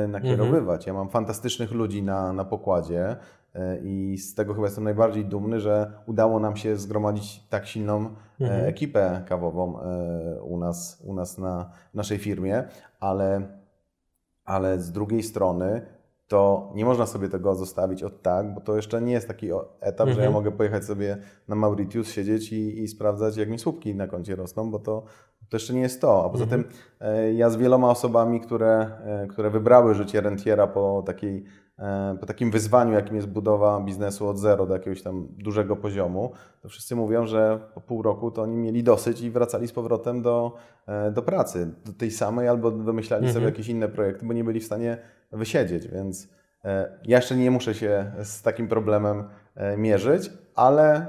[0.09, 0.81] nakierowywać.
[0.81, 0.96] Mhm.
[0.96, 3.16] Ja mam fantastycznych ludzi na, na pokładzie.
[3.55, 7.97] E, I z tego chyba jestem najbardziej dumny, że udało nam się zgromadzić tak silną
[8.41, 8.65] e, mhm.
[8.65, 12.65] ekipę kawową e, u nas, u nas na naszej firmie,
[13.01, 13.43] ale,
[14.45, 15.87] ale z drugiej strony
[16.29, 20.09] to nie można sobie tego zostawić od tak, bo to jeszcze nie jest taki etap,
[20.09, 20.15] mhm.
[20.15, 20.33] że ja mhm.
[20.33, 21.17] mogę pojechać sobie
[21.49, 25.05] na Mauritius, siedzieć i, i sprawdzać, jak mi słupki na koncie rosną, bo to,
[25.49, 26.25] to jeszcze nie jest to.
[26.25, 26.65] A poza mhm.
[26.65, 26.73] tym
[27.37, 28.91] ja z wieloma osobami, które,
[29.31, 31.45] które wybrały życie rentiera po takiej
[32.21, 36.69] po takim wyzwaniu, jakim jest budowa biznesu od zero do jakiegoś tam dużego poziomu, to
[36.69, 40.57] wszyscy mówią, że po pół roku to oni mieli dosyć i wracali z powrotem do,
[40.87, 43.35] e, do pracy, do tej samej, albo wymyślali mhm.
[43.35, 44.99] sobie jakieś inne projekty, bo nie byli w stanie
[45.33, 46.29] wysiedzieć, więc
[46.64, 49.25] e, ja jeszcze nie muszę się z takim problemem
[49.77, 51.07] mierzyć, ale,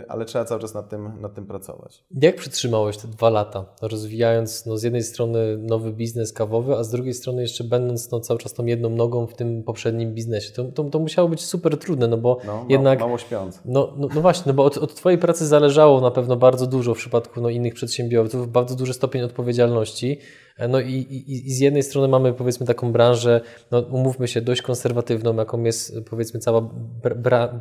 [0.00, 2.04] y, ale trzeba cały czas nad tym, nad tym pracować.
[2.10, 6.90] Jak przytrzymałeś te dwa lata, rozwijając no, z jednej strony nowy biznes kawowy, a z
[6.90, 10.52] drugiej strony jeszcze będąc no, cały czas tą jedną nogą w tym poprzednim biznesie?
[10.52, 13.00] To, to, to musiało być super trudne, no bo no, jednak...
[13.00, 13.60] Mało śpiąc.
[13.64, 16.94] No, no, no, właśnie, no bo od, od Twojej pracy zależało na pewno bardzo dużo
[16.94, 20.18] w przypadku no, innych przedsiębiorców, bardzo duży stopień odpowiedzialności.
[20.58, 23.40] E, no i, i, i, z jednej strony mamy powiedzmy taką branżę,
[23.70, 26.60] no umówmy się, dość konserwatywną, jaką jest powiedzmy cała
[27.02, 27.60] bra, bra,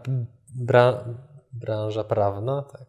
[0.55, 1.03] bra,
[1.53, 2.85] branża prawna, tak.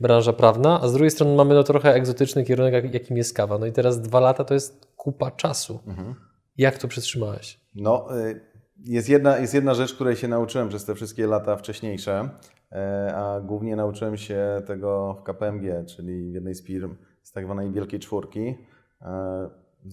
[0.00, 3.58] branża prawna, a z drugiej strony mamy no trochę egzotyczny kierunek, jakim jest kawa.
[3.58, 5.80] No i teraz dwa lata to jest kupa czasu.
[5.86, 6.14] Mhm.
[6.56, 7.60] Jak to przetrzymałeś?
[7.74, 8.40] No, y,
[8.84, 12.28] jest jedna, jest jedna rzecz, której się nauczyłem przez te wszystkie lata wcześniejsze,
[12.72, 17.44] e, a głównie nauczyłem się tego w KPMG, czyli w jednej z firm z tak
[17.44, 18.54] zwanej Wielkiej Czwórki.
[19.02, 19.50] E,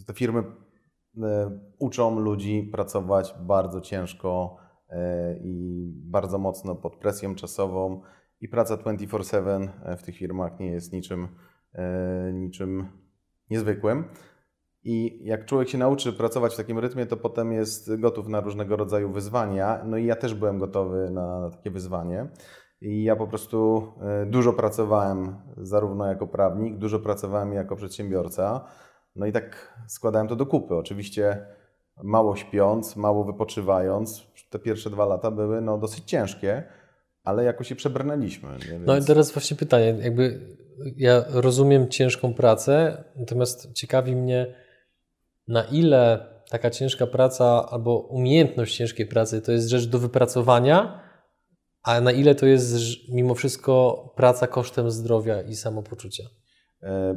[0.08, 0.44] te firmy
[1.24, 4.58] e, uczą ludzi pracować bardzo ciężko,
[5.42, 8.02] i bardzo mocno pod presją czasową
[8.42, 11.28] i praca 24/7 e, w tych firmach nie jest niczym,
[11.74, 12.88] e, niczym
[13.50, 14.04] niezwykłym.
[14.84, 18.76] I jak człowiek się nauczy pracować w takim rytmie, to potem jest gotów na różnego
[18.76, 19.82] rodzaju wyzwania.
[19.86, 22.28] No i ja też byłem gotowy na takie wyzwanie.
[22.82, 23.88] I ja po prostu
[24.26, 28.66] dużo pracowałem zarówno jako prawnik, dużo pracowałem jako przedsiębiorca.
[29.16, 30.76] No i tak składałem to do kupy.
[30.76, 31.46] Oczywiście
[32.04, 34.28] mało śpiąc, mało wypoczywając.
[34.50, 36.64] Te pierwsze dwa lata były no, dosyć ciężkie,
[37.24, 38.50] ale jakoś się przebrnęliśmy.
[38.70, 38.88] Więc...
[38.88, 40.56] No i teraz właśnie pytanie, jakby
[40.98, 44.56] ja rozumiem ciężką pracę, natomiast ciekawi mnie,
[45.48, 51.06] na ile taka ciężka praca albo umiejętność ciężkiej pracy to jest rzecz do wypracowania,
[51.84, 52.76] a na ile to jest
[53.10, 56.24] mimo wszystko praca kosztem zdrowia i samopoczucia?
[56.84, 57.16] E,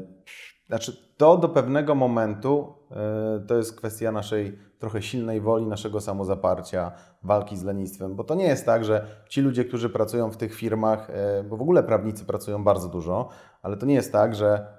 [0.68, 6.92] znaczy, to do pewnego momentu e, to jest kwestia naszej trochę silnej woli, naszego samozaparcia,
[7.22, 10.54] walki z lenistwem, bo to nie jest tak, że ci ludzie, którzy pracują w tych
[10.54, 13.28] firmach, e, bo w ogóle prawnicy pracują bardzo dużo,
[13.62, 14.78] ale to nie jest tak, że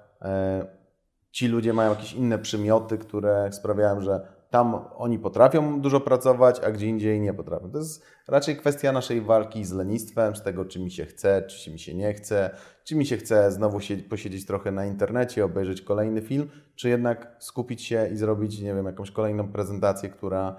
[1.30, 6.70] ci ludzie mają jakieś inne przymioty, które sprawiają, że tam oni potrafią dużo pracować, a
[6.70, 7.70] gdzie indziej nie potrafią.
[7.70, 11.72] To jest raczej kwestia naszej walki z lenistwem, z tego, czy mi się chce, czy
[11.72, 12.50] mi się nie chce,
[12.84, 13.78] czy mi się chce znowu
[14.10, 18.86] posiedzieć trochę na internecie, obejrzeć kolejny film, czy jednak skupić się i zrobić, nie wiem,
[18.86, 20.56] jakąś kolejną prezentację, która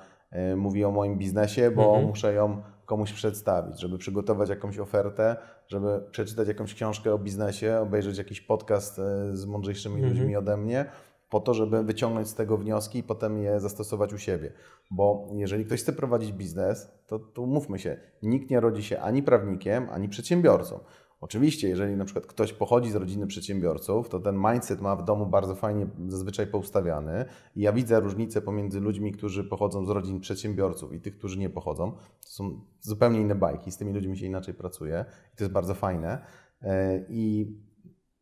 [0.52, 2.08] y, mówi o moim biznesie, bo mhm.
[2.08, 5.36] muszę ją komuś przedstawić, żeby przygotować jakąś ofertę,
[5.68, 10.14] żeby przeczytać jakąś książkę o biznesie, obejrzeć jakiś podcast y, z mądrzejszymi mhm.
[10.14, 10.86] ludźmi ode mnie
[11.32, 14.54] po to, żeby wyciągnąć z tego wnioski i potem je zastosować u siebie.
[14.92, 19.24] Bo jeżeli ktoś chce prowadzić biznes, to, to mówmy się, nikt nie rodzi się ani
[19.24, 20.80] prawnikiem, ani przedsiębiorcą.
[21.22, 25.26] Oczywiście, jeżeli na przykład ktoś pochodzi z rodziny przedsiębiorców, to ten mindset ma w domu
[25.26, 27.26] bardzo fajnie zazwyczaj poustawiany.
[27.56, 31.50] I ja widzę różnicę pomiędzy ludźmi, którzy pochodzą z rodzin przedsiębiorców i tych, którzy nie
[31.50, 31.92] pochodzą.
[31.92, 35.74] To są zupełnie inne bajki, z tymi ludźmi się inaczej pracuje i to jest bardzo
[35.74, 36.26] fajne.
[36.62, 37.54] E, I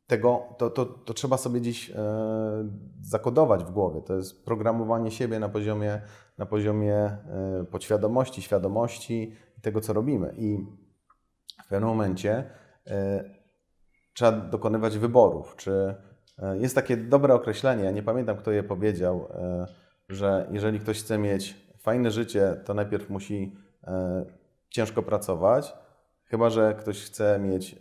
[0.10, 1.95] tego, to, to, to trzeba sobie dziś e,
[3.02, 4.02] zakodować w głowie.
[4.02, 6.02] To jest programowanie siebie na poziomie,
[6.38, 7.19] na poziomie e,
[7.72, 10.34] podświadomości, świadomości i tego, co robimy.
[10.38, 10.58] I
[11.65, 12.50] w pewnym momencie
[12.88, 13.24] e,
[14.13, 15.56] trzeba dokonywać wyborów.
[15.56, 15.95] Czy
[16.54, 19.28] jest takie dobre określenie, ja nie pamiętam, kto je powiedział,
[20.10, 23.56] że jeżeli ktoś chce mieć fajne życie, to najpierw musi
[24.69, 25.74] ciężko pracować,
[26.30, 27.78] Chyba, że ktoś chce mieć e,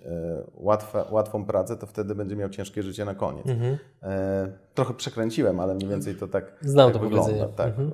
[0.55, 3.47] łatwe, łatwą pracę, to wtedy będzie miał ciężkie życie na koniec.
[3.47, 3.79] Mhm.
[4.03, 7.49] E, trochę przekręciłem, ale mniej więcej to tak, Znam tak to wygląda.
[7.49, 7.69] Tak.
[7.69, 7.93] Mhm.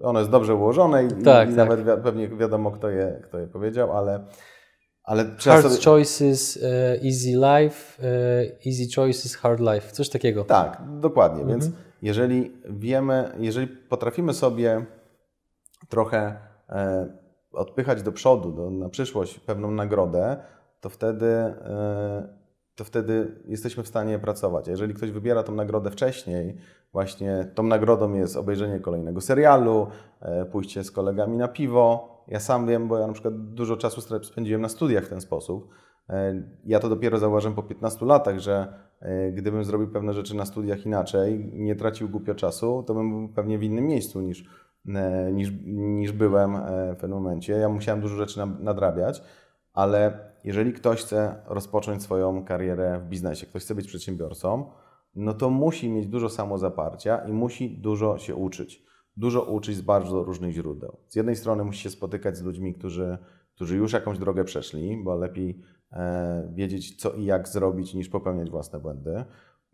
[0.00, 1.56] E, ono jest dobrze ułożone i, tak, i tak.
[1.56, 4.24] nawet wi pewnie wiadomo, kto je, kto je powiedział, ale,
[5.04, 5.84] ale Hard sobie...
[5.84, 6.58] choices,
[7.04, 8.02] easy life,
[8.66, 9.92] easy choices, hard life.
[9.92, 10.44] Coś takiego.
[10.44, 11.42] Tak, dokładnie.
[11.42, 11.60] Mhm.
[11.60, 14.84] Więc jeżeli wiemy, jeżeli potrafimy sobie
[15.88, 16.36] trochę
[17.52, 20.36] odpychać do przodu, do, na przyszłość pewną nagrodę,
[20.80, 22.28] to wtedy, e,
[22.74, 24.68] to wtedy jesteśmy w stanie pracować.
[24.68, 26.56] A jeżeli ktoś wybiera tą nagrodę wcześniej,
[26.92, 29.86] właśnie tą nagrodą jest obejrzenie kolejnego serialu,
[30.20, 32.12] e, pójście z kolegami na piwo.
[32.28, 35.68] Ja sam wiem, bo ja na przykład dużo czasu spędziłem na studiach w ten sposób.
[36.08, 38.92] E, ja to dopiero zauważyłem po 15 latach, że
[39.32, 43.58] gdybym zrobił pewne rzeczy na studiach inaczej, nie tracił głupio czasu, to bym był pewnie
[43.58, 44.44] w innym miejscu niż
[45.32, 47.52] niż, niż byłem e, w pewnym momencie.
[47.52, 49.22] Ja musiałem dużo rzeczy nadrabiać,
[49.72, 54.70] ale jeżeli ktoś chce rozpocząć swoją karierę w biznesie, ktoś chce być przedsiębiorcą,
[55.14, 58.82] no to musi mieć dużo samozaparcia i musi dużo się uczyć.
[59.16, 60.96] Dużo uczyć z bardzo różnych źródeł.
[61.08, 63.18] Z jednej strony musi się spotykać z ludźmi, którzy,
[63.54, 68.50] którzy już jakąś drogę przeszli, bo lepiej e, wiedzieć, co i jak zrobić, niż popełniać
[68.50, 69.24] własne błędy.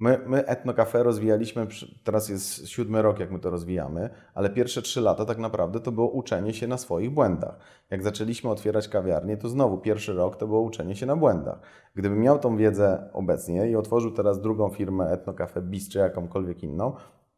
[0.00, 1.66] My, my Etno Cafe rozwijaliśmy,
[2.04, 5.92] teraz jest siódmy rok, jak my to rozwijamy, ale pierwsze trzy lata tak naprawdę to
[5.92, 7.58] było uczenie się na swoich błędach.
[7.90, 11.60] Jak zaczęliśmy otwierać kawiarnię, to znowu pierwszy rok to było uczenie się na błędach.
[11.94, 16.62] Gdybym miał tą wiedzę obecnie i otworzył teraz drugą firmę Etno Cafe Bis czy jakąkolwiek
[16.62, 16.94] inną,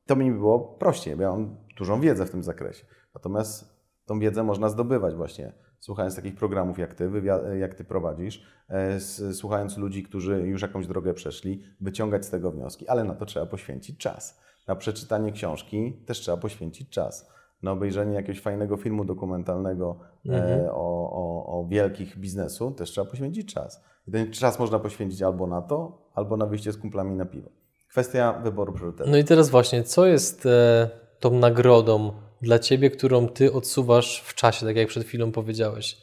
[0.06, 2.84] to mi było prościej, bo ja mam dużą wiedzę w tym zakresie.
[3.14, 7.10] Natomiast tą wiedzę można zdobywać właśnie słuchając takich programów jak ty,
[7.58, 9.00] jak ty prowadzisz, e,
[9.34, 13.46] słuchając ludzi, którzy już jakąś drogę przeszli, wyciągać z tego wnioski, ale na to trzeba
[13.46, 14.40] poświęcić czas.
[14.68, 17.30] Na przeczytanie książki też trzeba poświęcić czas.
[17.62, 20.68] Na obejrzenie jakiegoś fajnego filmu dokumentalnego e, mhm.
[20.70, 23.84] o, o, o wielkich biznesu też trzeba poświęcić czas.
[24.08, 27.50] I ten czas można poświęcić albo na to, albo na wyjście z kumplami na piwo.
[27.88, 29.12] Kwestia wyboru priorytetów.
[29.12, 30.90] No i teraz właśnie, co jest e,
[31.20, 35.96] tą nagrodą dla ciebie, którą ty odsuwasz w czasie, tak jak przed chwilą powiedziałeś?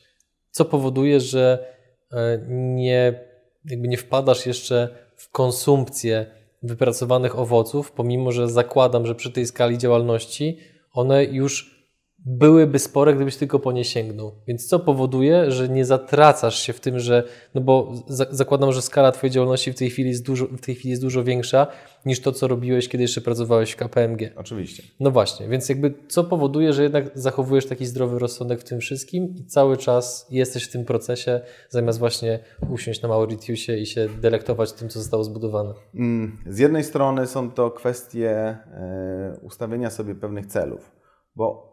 [0.52, 1.73] Co powoduje, że
[2.12, 3.19] e, nie,
[3.65, 6.26] jakby nie wpadasz jeszcze w konsumpcję
[6.63, 10.58] wypracowanych owoców, pomimo że zakładam, że przy tej skali działalności
[10.93, 11.77] one już
[12.25, 14.32] byłyby spore, gdybyś tylko po nie sięgnął.
[14.47, 17.23] Więc co powoduje, że nie zatracasz się w tym, że,
[17.56, 20.75] no bo za, zakładam, że skala Twojej działalności w tej, chwili jest dużo, w tej
[20.75, 21.67] chwili jest dużo większa
[22.06, 24.32] niż to, co robiłeś, kiedy jeszcze pracowałeś w KPMG.
[24.36, 24.84] Oczywiście.
[24.99, 29.36] No właśnie, więc jakby co powoduje, że jednak zachowujesz taki zdrowy rozsądek w tym wszystkim
[29.36, 34.73] i cały czas jesteś w tym procesie, zamiast właśnie usiąść na Mauritiusie i się delektować
[34.73, 35.73] tym, co zostało zbudowane?
[35.95, 40.91] Mm, z jednej strony są to kwestie e, ustawienia sobie pewnych celów,
[41.36, 41.66] bo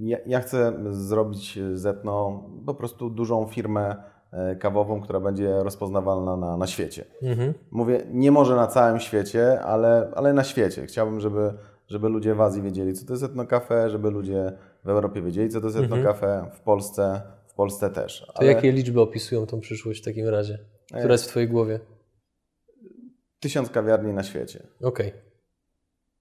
[0.00, 3.96] ja, ja chcę zrobić z Etno po prostu dużą firmę
[4.32, 7.04] e, kawową, która będzie rozpoznawalna na, na świecie.
[7.22, 7.54] Mhm.
[7.70, 10.86] Mówię, nie może na całym świecie, ale, ale na świecie.
[10.86, 11.54] Chciałbym, żeby,
[11.88, 14.52] żeby ludzie w Azji wiedzieli, co to jest etnokafe, żeby ludzie
[14.84, 18.26] w Europie wiedzieli, co to jest etnokafe, w Polsce, w Polsce też.
[18.26, 20.58] To Ale jakie liczby opisują tą przyszłość w takim razie?
[20.98, 21.80] Która jest w Twojej głowie?
[23.42, 24.62] tysiąc kawiarni na świecie.
[24.82, 25.12] Okej.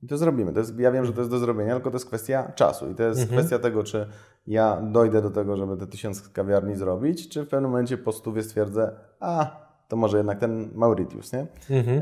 [0.03, 0.53] I to zrobimy.
[0.53, 2.91] To jest, ja wiem, że to jest do zrobienia, tylko to jest kwestia czasu.
[2.91, 4.07] I to jest kwestia tego, czy
[4.47, 8.43] ja dojdę do tego, żeby te tysiąc kawiarni zrobić, czy w pewnym momencie po stówie
[8.43, 11.47] stwierdzę, a to może jednak ten Mauritius, nie?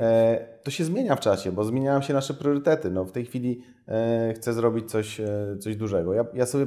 [0.01, 2.91] E, to się zmienia w czasie, bo zmieniają się nasze priorytety.
[2.91, 6.13] No, w tej chwili e, chcę zrobić coś, e, coś dużego.
[6.13, 6.65] Ja, ja sobie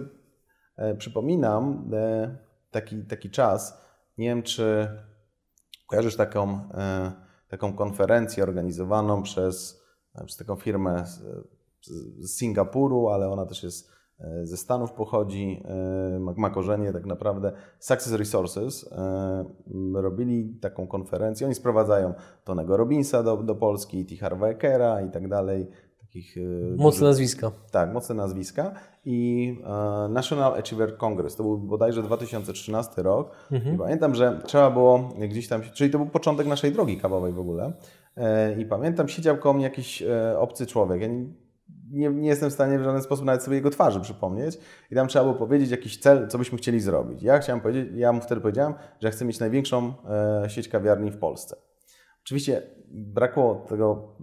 [0.77, 2.37] e, przypominam e,
[2.71, 3.83] taki, taki czas,
[4.19, 4.89] nie wiem, czy
[5.87, 7.13] kojarzysz taką, e,
[7.49, 9.82] taką konferencję organizowaną przez,
[10.27, 11.23] przez taką firmę z,
[12.37, 15.63] Singapuru, ale ona też jest e, ze Stanów pochodzi,
[16.15, 17.53] e, ma, korzenie tak naprawdę.
[17.79, 19.45] Success Resources e,
[19.95, 21.47] robili taką konferencję.
[21.47, 24.17] Oni sprowadzają Tonego Robinsa do, do Polski, T.
[24.17, 25.67] Harva Ekera i tak dalej.
[26.01, 26.37] Takich,
[26.77, 27.51] Mocne nazwiska.
[27.71, 28.75] tak, mocne nazwiska.
[29.05, 29.59] I
[30.09, 33.31] National Achiever Congress, to był bodajże 2013 rok.
[33.75, 37.39] I pamiętam, że trzeba było gdzieś tam, czyli to był początek naszej drogi kawowej w
[37.39, 37.73] ogóle.
[38.17, 41.01] E, I pamiętam, siedział koło mnie jakiś e, obcy człowiek.
[41.01, 41.09] Ja
[41.91, 44.59] nie, nie, jestem w stanie w żaden sposób nawet sobie jego twarzy przypomnieć.
[44.91, 47.23] I tam trzeba było powiedzieć jakiś cel, co byśmy chcieli zrobić.
[47.23, 49.93] Ja chciałem powiedzieć, ja mu wtedy powiedziałem, że chcę mieć największą
[50.45, 51.57] e, sieć kawiarni w Polsce.
[52.25, 54.17] Oczywiście brakło tego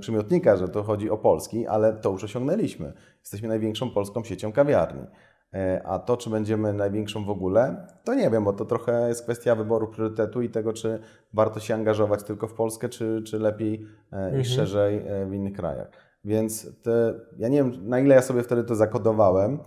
[0.00, 2.92] przymiotnika, że to chodzi o Polski, ale to już osiągnęliśmy.
[3.20, 5.06] Jesteśmy największą polską siecią kawiarni.
[5.54, 9.22] E, a to, czy będziemy największą w ogóle, to nie wiem, bo to trochę jest
[9.22, 10.98] kwestia wyboru priorytetu i tego, czy
[11.34, 15.52] warto się angażować tylko w Polskę, czy, czy lepiej e, i szerzej e, w innych
[15.52, 15.90] krajach.
[16.24, 19.58] Więc te, ja nie wiem, na ile ja sobie wtedy to zakodowałem,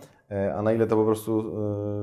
[0.55, 1.53] a na ile to po prostu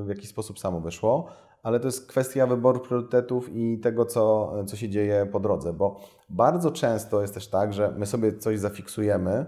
[0.05, 1.27] w jakiś sposób samo wyszło,
[1.63, 5.99] ale to jest kwestia wyboru priorytetów i tego, co, co się dzieje po drodze, bo
[6.29, 9.45] bardzo często jest też tak, że my sobie coś zafiksujemy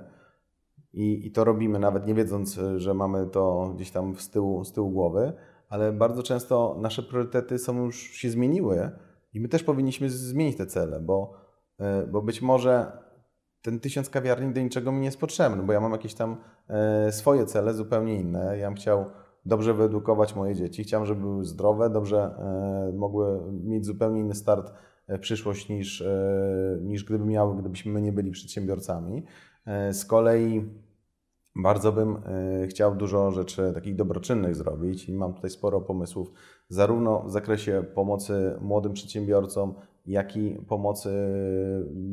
[0.95, 4.65] i, i to robimy, nawet nie wiedząc, e, że mamy to gdzieś tam z tyłu,
[4.65, 5.33] z tyłu głowy,
[5.69, 8.91] ale bardzo często nasze priorytety są już się zmieniły
[9.33, 11.33] i my też powinniśmy zmienić te cele, bo,
[11.79, 12.91] e, bo być może
[13.61, 17.11] ten tysiąc kawiarni do niczego mi nie jest potrzebny, bo ja mam jakieś tam e,
[17.11, 18.57] swoje cele zupełnie inne.
[18.57, 19.05] Ja bym chciał
[19.45, 22.35] dobrze wyedukować moje dzieci, chciałem, żeby były zdrowe, dobrze
[22.93, 24.73] mogły mieć zupełnie inny start
[25.07, 26.03] w przyszłość niż,
[26.81, 29.23] niż gdyby miały, gdybyśmy my nie byli przedsiębiorcami.
[29.91, 30.69] Z kolei
[31.55, 36.31] bardzo bym e, chciał dużo rzeczy takich dobroczynnych zrobić i mam tutaj sporo pomysłów,
[36.69, 39.73] zarówno w zakresie pomocy młodym przedsiębiorcom,
[40.05, 41.09] jak i pomocy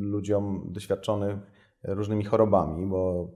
[0.01, 1.37] ludziom doświadczonych
[1.85, 3.31] różnymi chorobami, bo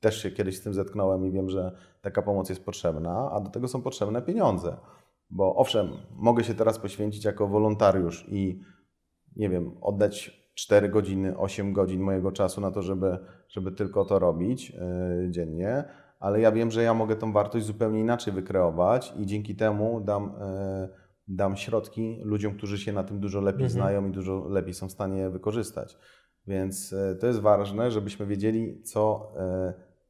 [0.00, 3.50] też się kiedyś z tym zetknąłem i wiem, że taka pomoc jest potrzebna, a do
[3.50, 4.76] tego są potrzebne pieniądze.
[5.30, 8.60] Bo owszem, mogę się teraz poświęcić jako wolontariusz i
[9.36, 14.18] nie wiem, oddać 4 godziny, 8 godzin mojego czasu na to, żeby, żeby tylko to
[14.18, 15.84] robić yy, dziennie,
[16.20, 20.24] ale ja wiem, że ja mogę tą wartość zupełnie inaczej wykreować i dzięki temu dam,
[20.24, 20.88] yy,
[21.28, 24.92] dam środki ludziom, którzy się na tym dużo lepiej znają i dużo lepiej są w
[24.92, 25.98] stanie wykorzystać.
[26.46, 29.32] Więc yy, to jest ważne, żebyśmy wiedzieli, co,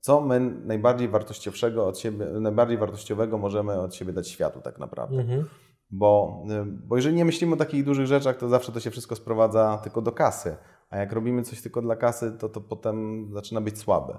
[0.01, 5.21] co my najbardziej wartościowego od siebie, najbardziej wartościowego możemy od siebie dać światu tak naprawdę.
[5.21, 5.45] Mhm.
[5.91, 9.17] Bo, y, bo jeżeli nie myślimy o takich dużych rzeczach, to zawsze to się wszystko
[9.17, 10.57] sprowadza tylko do kasy.
[10.91, 14.19] A jak robimy coś tylko dla kasy, to to potem zaczyna być słabe.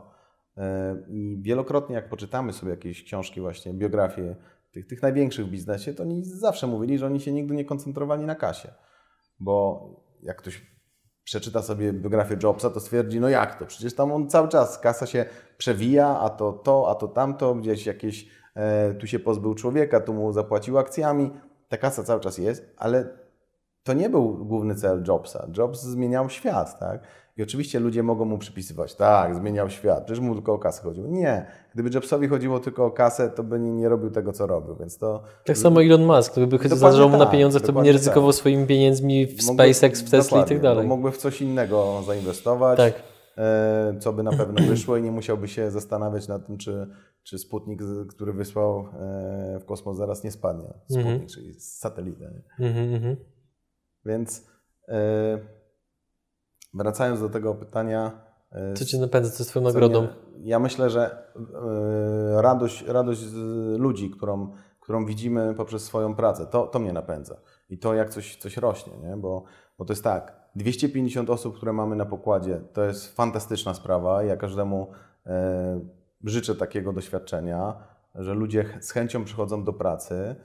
[0.58, 0.62] Y,
[1.10, 4.36] I wielokrotnie, jak poczytamy sobie jakieś książki, właśnie biografie
[4.72, 8.26] tych, tych największych w biznesie, to oni zawsze mówili, że oni się nigdy nie koncentrowali
[8.26, 8.74] na kasie.
[9.40, 9.86] Bo
[10.24, 10.76] jak ktoś
[11.24, 13.66] przeczyta sobie biografię Jobsa, to stwierdzi, no jak to?
[13.66, 15.26] Przecież tam on cały czas, kasa się
[15.58, 20.14] przewija, a to to, a to tamto, gdzieś jakieś, e, tu się pozbył człowieka, tu
[20.14, 21.32] mu zapłacił akcjami.
[21.70, 23.08] Ta kasa cały czas jest, ale
[23.84, 25.48] to nie był główny cel Jobsa.
[25.58, 27.00] Jobs zmieniał świat, tak?
[27.38, 31.08] I oczywiście ludzie mogą mu przypisywać, tak, zmieniał świat, przecież mu tylko o kasę chodziło.
[31.08, 34.76] Nie, gdyby Jobsowi chodziło tylko o kasę, to by nie, nie robił tego, co robił,
[34.76, 35.24] więc to...
[35.46, 38.30] Tak samo Elon Musk, gdyby Dokładnie zależało mu na tak, pieniądzach, to by nie ryzykował
[38.32, 38.38] tak.
[38.40, 40.88] swoimi pieniędzmi w Mógłby- SpaceX, w Tesla i tak dalej.
[40.88, 42.94] Mógłby w coś innego zainwestować, Tak.
[43.38, 46.88] E, co by na pewno wyszło i nie musiałby się zastanawiać nad tym, czy,
[47.24, 50.74] czy Sputnik, który wysłał e, w kosmos, zaraz nie spadnie.
[50.84, 51.28] Sputnik, Mhm.
[51.28, 52.26] czyli satelita.
[52.60, 53.16] Mhm, mhm.
[54.06, 54.48] Więc
[54.88, 55.40] e,
[56.74, 58.26] wracając do tego pytania.
[58.76, 60.08] Co cię napędza, co jest twoją nagrodą?
[60.40, 61.32] Ja myślę, że
[62.36, 63.36] radość, radość z
[63.80, 67.38] ludzi, którą, którą widzimy poprzez swoją pracę, to, to mnie napędza.
[67.70, 69.18] I to jak coś, coś rośnie, nie?
[69.18, 69.44] Bo,
[69.78, 74.24] bo to jest tak, 250 osób, które mamy na pokładzie, to jest fantastyczna sprawa.
[74.24, 74.88] Ja każdemu
[75.26, 75.80] e,
[76.24, 77.76] życzę takiego doświadczenia,
[78.16, 80.36] że ludzie z chęcią przychodzą do pracy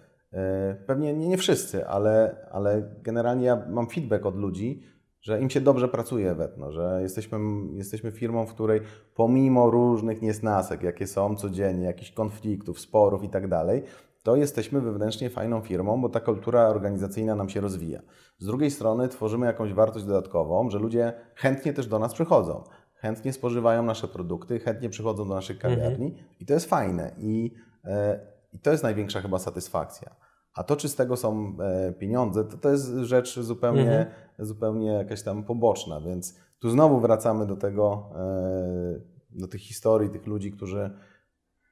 [0.87, 4.83] Pewnie nie, nie wszyscy, ale, ale generalnie ja mam feedback od ludzi,
[5.20, 7.38] że im się dobrze pracuje w Etno, że jesteśmy,
[7.73, 8.81] jesteśmy firmą, w której
[9.14, 13.83] pomimo różnych niesnasek, jakie są codziennie, jakichś konfliktów, sporów i tak dalej,
[14.31, 18.03] to jesteśmy wewnętrznie fajną firmą, bo ta kultura organizacyjna nam się rozwija.
[18.38, 22.64] Z drugiej strony tworzymy jakąś wartość dodatkową, że ludzie chętnie też do nas przychodzą,
[22.95, 25.75] chętnie spożywają nasze produkty, chętnie przychodzą do naszych mhm.
[25.75, 26.25] kawiarni mhm.
[26.40, 28.21] i to jest fajne i, e,
[28.53, 30.16] i to jest największa chyba satysfakcja.
[30.55, 34.07] A to, czy z tego są e, pieniądze, to, to jest rzecz zupełnie, mhm.
[34.38, 40.27] zupełnie jakaś tam poboczna, więc tu znowu wracamy do tego, e, do tych historii, tych
[40.27, 40.90] ludzi, którzy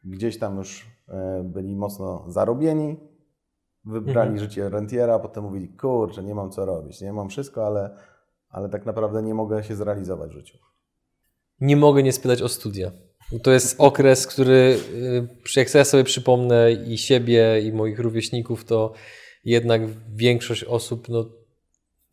[0.05, 0.98] gdzieś tam już
[1.45, 2.97] byli mocno zarobieni,
[3.85, 4.39] wybrali mhm.
[4.39, 7.97] życie rentiera, potem mówili, kurczę, nie mam co robić, nie mam wszystko, ale,
[8.49, 10.59] ale tak naprawdę nie mogę się zrealizować w życiu.
[11.61, 12.93] Nie mogę nie spytać o studia.
[13.43, 18.93] To jest okres, który, y, jak ja sobie przypomnę i siebie, i moich rówieśników, to
[19.45, 19.83] jednak
[20.15, 21.25] większość osób, no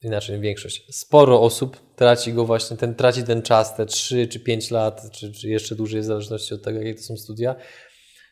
[0.01, 4.71] inaczej większość, sporo osób traci go właśnie, ten, traci ten czas, te 3 czy 5
[4.71, 7.55] lat, czy, czy jeszcze dłużej, w zależności od tego, jakie to są studia,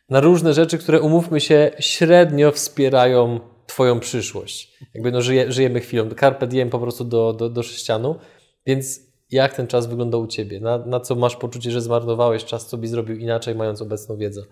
[0.08, 4.78] na różne rzeczy, które umówmy się, średnio wspierają Twoją przyszłość.
[4.94, 6.10] Jakby no, żyje, żyjemy chwilą.
[6.20, 8.18] Carpe diem po prostu do, do, do sześcianu,
[8.66, 10.60] więc jak ten czas wyglądał u Ciebie?
[10.60, 14.42] Na, na co masz poczucie, że zmarnowałeś czas, co byś zrobił inaczej, mając obecną wiedzę?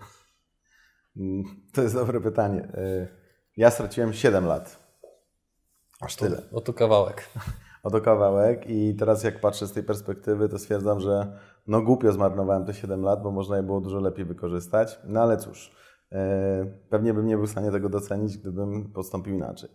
[1.17, 2.67] Mm, to jest dobre pytanie.
[2.77, 3.07] Y,
[3.57, 4.79] ja straciłem 7 lat.
[6.01, 6.41] Aż tyle.
[6.51, 7.29] Oto kawałek.
[7.83, 12.65] Oto kawałek i teraz jak patrzę z tej perspektywy, to stwierdzam, że no głupio zmarnowałem
[12.65, 14.99] te 7 lat, bo można je było dużo lepiej wykorzystać.
[15.05, 15.71] No ale cóż,
[16.11, 16.15] y,
[16.89, 19.69] pewnie bym nie był w stanie tego docenić, gdybym postąpił inaczej.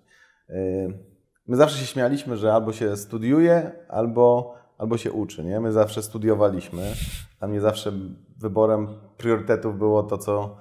[0.51, 0.99] Y,
[1.47, 5.45] my zawsze się śmialiśmy, że albo się studiuje, albo albo się uczy.
[5.45, 5.61] Nie?
[5.61, 6.93] My zawsze studiowaliśmy.
[7.39, 7.93] Dla mnie zawsze
[8.39, 10.57] wyborem priorytetów było to, co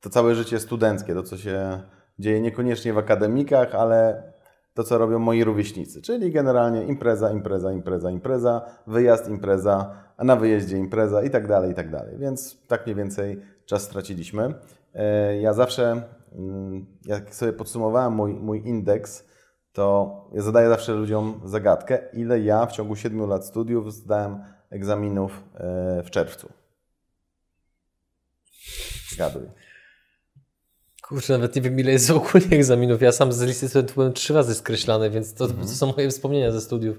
[0.00, 1.80] to całe życie studenckie, to, co się
[2.18, 4.22] dzieje niekoniecznie w akademikach, ale
[4.80, 6.02] to, co robią moi rówieśnicy.
[6.02, 11.70] Czyli generalnie impreza, impreza, impreza, impreza, wyjazd, impreza, a na wyjeździe impreza i tak dalej,
[11.70, 12.18] i tak dalej.
[12.18, 14.54] Więc tak mniej więcej czas straciliśmy.
[14.94, 19.28] E, ja zawsze, mm, jak sobie podsumowałem mój, mój indeks,
[19.72, 25.44] to ja zadaję zawsze ludziom zagadkę, ile ja w ciągu 7 lat studiów zdałem egzaminów
[25.54, 26.48] e, w czerwcu.
[29.12, 29.42] Zgaduj.
[31.10, 33.02] Kurczę, nawet nie wiem ile jest ogólnie egzaminów.
[33.02, 35.62] Ja sam z listy studentów byłem trzy razy skreślany, więc to, mhm.
[35.62, 36.98] to są moje wspomnienia ze studiów.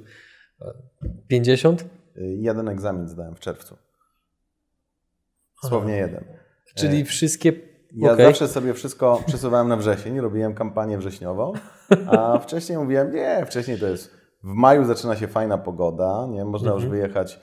[1.28, 1.86] 50?
[2.16, 3.78] Jeden egzamin zdałem w czerwcu.
[5.64, 6.24] Słownie jeden.
[6.76, 7.54] Czyli e, wszystkie
[7.92, 8.26] ja okay.
[8.26, 11.54] zawsze sobie wszystko przesuwałem na wrzesień, robiłem kampanię wrześniową,
[12.08, 14.12] a wcześniej mówiłem, nie, wcześniej to jest
[14.44, 16.46] w maju zaczyna się fajna pogoda, nie?
[16.46, 16.92] Można już mhm.
[16.92, 17.40] wyjechać e,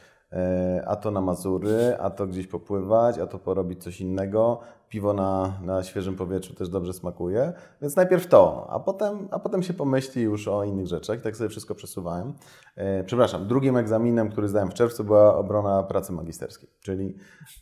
[0.86, 4.60] a to na Mazury, a to gdzieś popływać, a to porobić coś innego.
[4.88, 9.62] Piwo na, na świeżym powietrzu też dobrze smakuje, więc najpierw to, a potem, a potem
[9.62, 11.20] się pomyśli już o innych rzeczach.
[11.20, 12.34] Tak sobie wszystko przesuwałem.
[12.76, 17.16] E, przepraszam, drugim egzaminem, który zdałem w czerwcu, była obrona pracy magisterskiej, czyli,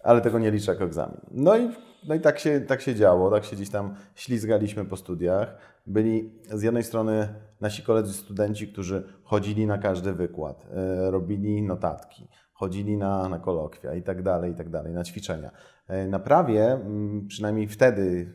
[0.05, 1.20] ale tego nie liczę jako egzamin.
[1.31, 1.70] No i
[2.09, 5.57] no i tak się, tak się działo, tak się gdzieś tam ślizgaliśmy po studiach.
[5.87, 7.29] Byli z jednej strony
[7.61, 13.95] nasi koledzy studenci, którzy chodzili na każdy wykład, e, robili notatki, chodzili na, na kolokwia
[13.95, 15.51] i tak dalej, i tak dalej, na ćwiczenia.
[15.88, 16.81] E, na prawie,
[17.29, 18.33] przynajmniej wtedy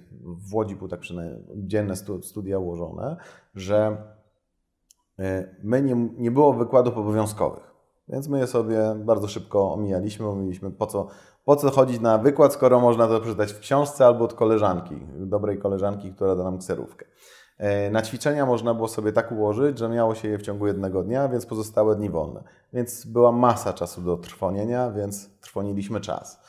[0.50, 1.00] w Łodzi były tak
[1.56, 3.18] dzienne studia ułożone,
[3.56, 3.98] że
[5.20, 7.72] e, my nie, nie było wykładów obowiązkowych.
[8.08, 11.08] Więc my je sobie bardzo szybko omijaliśmy, omijaliśmy po co
[11.46, 15.58] po co chodzić na wykład, skoro można to przeczytać w książce albo od koleżanki, dobrej
[15.58, 17.06] koleżanki, która da nam kserówkę.
[17.58, 21.04] E, na ćwiczenia można było sobie tak ułożyć, że miało się je w ciągu jednego
[21.04, 22.44] dnia, więc pozostałe dni wolne.
[22.74, 26.42] Więc była masa czasu do trwonienia, więc trwoniliśmy czas.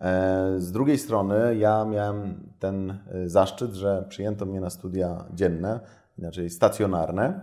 [0.00, 5.80] E, z drugiej strony ja miałem ten e, zaszczyt, że przyjęto mnie na studia dzienne,
[6.18, 7.40] inaczej stacjonarne.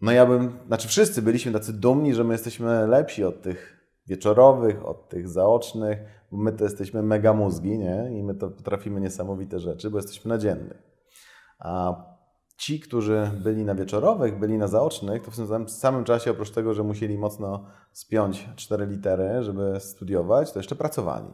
[0.00, 4.86] No ja bym, znaczy wszyscy byliśmy tacy dumni, że my jesteśmy lepsi od tych wieczorowych,
[4.86, 5.98] od tych zaocznych,
[6.32, 8.10] bo my to jesteśmy mega mózgi, nie?
[8.18, 10.82] I my to potrafimy niesamowite rzeczy, bo jesteśmy na dziennych.
[11.58, 12.02] A
[12.60, 16.74] ci, którzy byli na wieczorowych, byli na zaocznych, to w tym samym czasie, oprócz tego,
[16.74, 21.28] że musieli mocno spiąć cztery litery, żeby studiować, to jeszcze pracowali.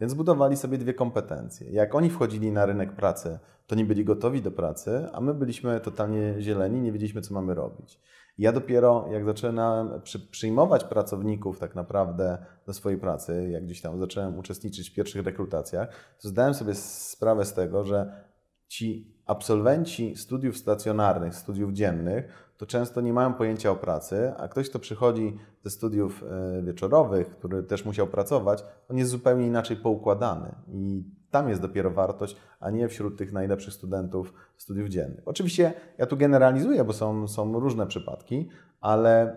[0.00, 1.70] Więc budowali sobie dwie kompetencje.
[1.70, 5.80] Jak oni wchodzili na rynek pracy, to nie byli gotowi do pracy, a my byliśmy
[5.80, 8.00] totalnie zieleni, nie wiedzieliśmy, co mamy robić.
[8.38, 13.98] Ja dopiero jak zaczynałem przy, przyjmować pracowników tak naprawdę do swojej pracy, jak gdzieś tam
[13.98, 15.88] zacząłem uczestniczyć w pierwszych rekrutacjach,
[16.22, 18.24] to zdałem sobie sprawę z tego, że
[18.68, 24.70] ci absolwenci studiów stacjonarnych, studiów dziennych, to często nie mają pojęcia o pracy, a ktoś,
[24.70, 26.24] kto przychodzi ze studiów
[26.58, 31.90] e, wieczorowych, który też musiał pracować, on jest zupełnie inaczej poukładany i tam jest dopiero
[31.90, 35.28] wartość, a nie wśród tych najlepszych studentów studiów dziennych.
[35.28, 38.48] Oczywiście ja tu generalizuję, bo są, są różne przypadki,
[38.80, 39.36] ale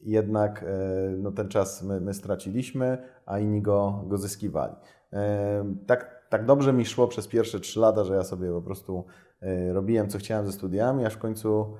[0.00, 0.66] jednak e,
[1.16, 4.74] no, ten czas my, my straciliśmy, a inni go, go zyskiwali.
[5.12, 9.04] E, tak, tak dobrze mi szło przez pierwsze trzy lata, że ja sobie po prostu
[9.40, 11.74] e, robiłem, co chciałem ze studiami, aż w końcu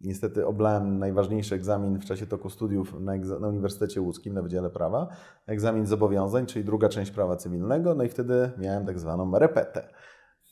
[0.00, 5.08] niestety oblałem najważniejszy egzamin w czasie toku studiów na, na, Uniwersytecie Łódzkim na Wydziale Prawa,
[5.46, 9.88] egzamin zobowiązań, czyli druga część prawa cywilnego, no i wtedy miałem tak zwaną repetę.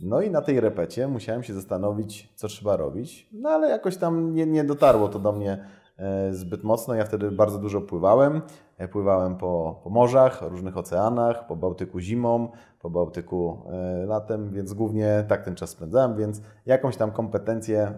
[0.01, 4.35] No i na tej repecie musiałem się zastanowić, co trzeba robić, no ale jakoś tam
[4.35, 5.84] nie, nie dotarło to do mnie E,
[6.31, 6.95] zbyt mocno.
[6.95, 8.43] Ja wtedy bardzo dużo pływałem.
[8.79, 12.49] E, pływałem po, po morzach, różnych oceanach, po Bałtyku zimą,
[12.81, 17.93] po Bałtyku e, latem, więc głównie tak ten czas spędzałem, więc jakąś tam kompetencję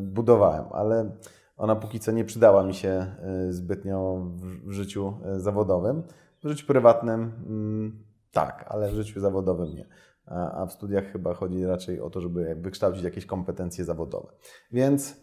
[0.00, 1.10] budowałem, ale
[1.56, 3.06] ona póki co nie przydała mi się
[3.48, 4.26] zbytnio
[4.64, 6.02] w życiu zawodowym.
[6.44, 9.86] W życiu prywatnym mm, tak, ale w życiu zawodowym nie.
[10.26, 14.28] A w studiach chyba chodzi raczej o to, żeby wykształcić jakieś kompetencje zawodowe.
[14.72, 15.16] Więc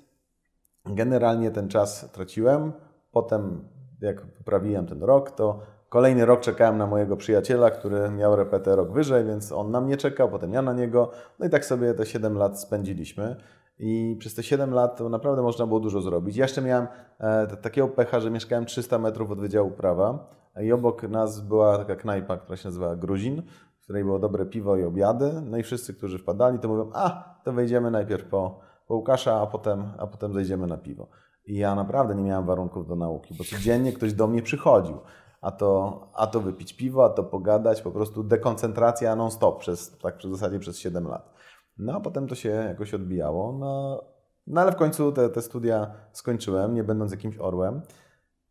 [0.85, 2.73] Generalnie ten czas traciłem.
[3.11, 3.67] Potem,
[4.01, 5.59] jak poprawiłem ten rok, to
[5.89, 9.97] kolejny rok czekałem na mojego przyjaciela, który miał repetę rok wyżej, więc on na mnie
[9.97, 11.11] czekał, potem ja na niego.
[11.39, 13.35] No i tak sobie te 7 lat spędziliśmy.
[13.79, 16.37] I przez te 7 lat to naprawdę można było dużo zrobić.
[16.37, 16.87] Ja jeszcze miałem
[17.19, 20.29] e, takiego pecha, że mieszkałem 300 metrów od Wydziału Prawa
[20.61, 23.41] i obok nas była taka knajpa, która się nazywała Gruzin,
[23.79, 25.41] w której było dobre piwo i obiady.
[25.45, 28.59] No i wszyscy, którzy wpadali, to mówią, a, to wejdziemy najpierw po,
[28.89, 31.07] po Łukasza, a potem, a potem zejdziemy na piwo.
[31.45, 34.97] I ja naprawdę nie miałem warunków do nauki, bo codziennie ktoś do mnie przychodził.
[35.41, 40.17] A to, a to wypić piwo, a to pogadać, po prostu dekoncentracja non-stop, przez, tak
[40.17, 41.33] w zasadzie przez 7 lat.
[41.77, 43.53] No a potem to się jakoś odbijało.
[43.53, 44.03] No,
[44.47, 47.81] no ale w końcu te, te studia skończyłem, nie będąc jakimś orłem.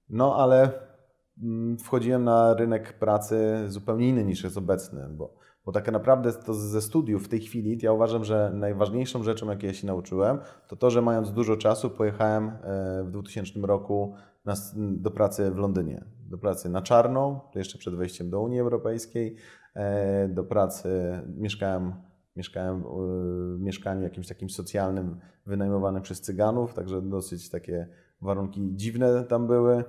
[0.09, 0.71] No ale
[1.43, 5.38] mm, wchodziłem na rynek pracy zupełnie inny niż jest obecny, bo
[5.69, 9.69] bo tak naprawdę to ze studiów w tej chwili ja uważam, że najważniejszą rzeczą, jakiej
[9.69, 10.39] ja się nauczyłem,
[10.69, 14.15] to to, że mając dużo czasu pojechałem e, w 2000 roku
[14.45, 16.05] na, do pracy w Londynie.
[16.29, 19.37] Do pracy na czarno, to jeszcze przed wejściem do Unii Europejskiej.
[19.75, 20.91] E, do pracy
[21.37, 21.93] mieszkałem,
[22.37, 22.85] mieszkałem
[23.57, 27.89] w mieszkaniu jakimś takim socjalnym, wynajmowanym przez Cyganów, także dosyć takie
[28.21, 29.85] warunki dziwne tam były.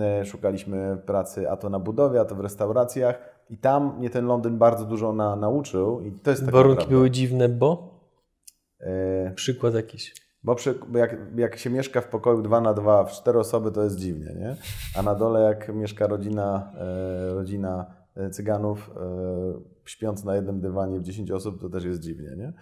[0.00, 4.26] E, szukaliśmy pracy a to na budowie, a to w restauracjach i tam mnie ten
[4.26, 6.00] Londyn bardzo dużo na, nauczył.
[6.00, 6.96] I to jest tak Warunki naprawdę.
[6.96, 8.00] były dziwne, bo?
[8.80, 9.32] E...
[9.34, 10.14] Przykład jakiś.
[10.42, 13.72] Bo, przy, bo jak, jak się mieszka w pokoju 2 na 2 w 4 osoby,
[13.72, 14.56] to jest dziwnie, nie?
[14.96, 17.86] A na dole jak mieszka rodzina, e, rodzina
[18.16, 18.90] e, cyganów
[19.84, 22.52] śpiąc na jednym dywanie w 10 osób, to też jest dziwnie, nie?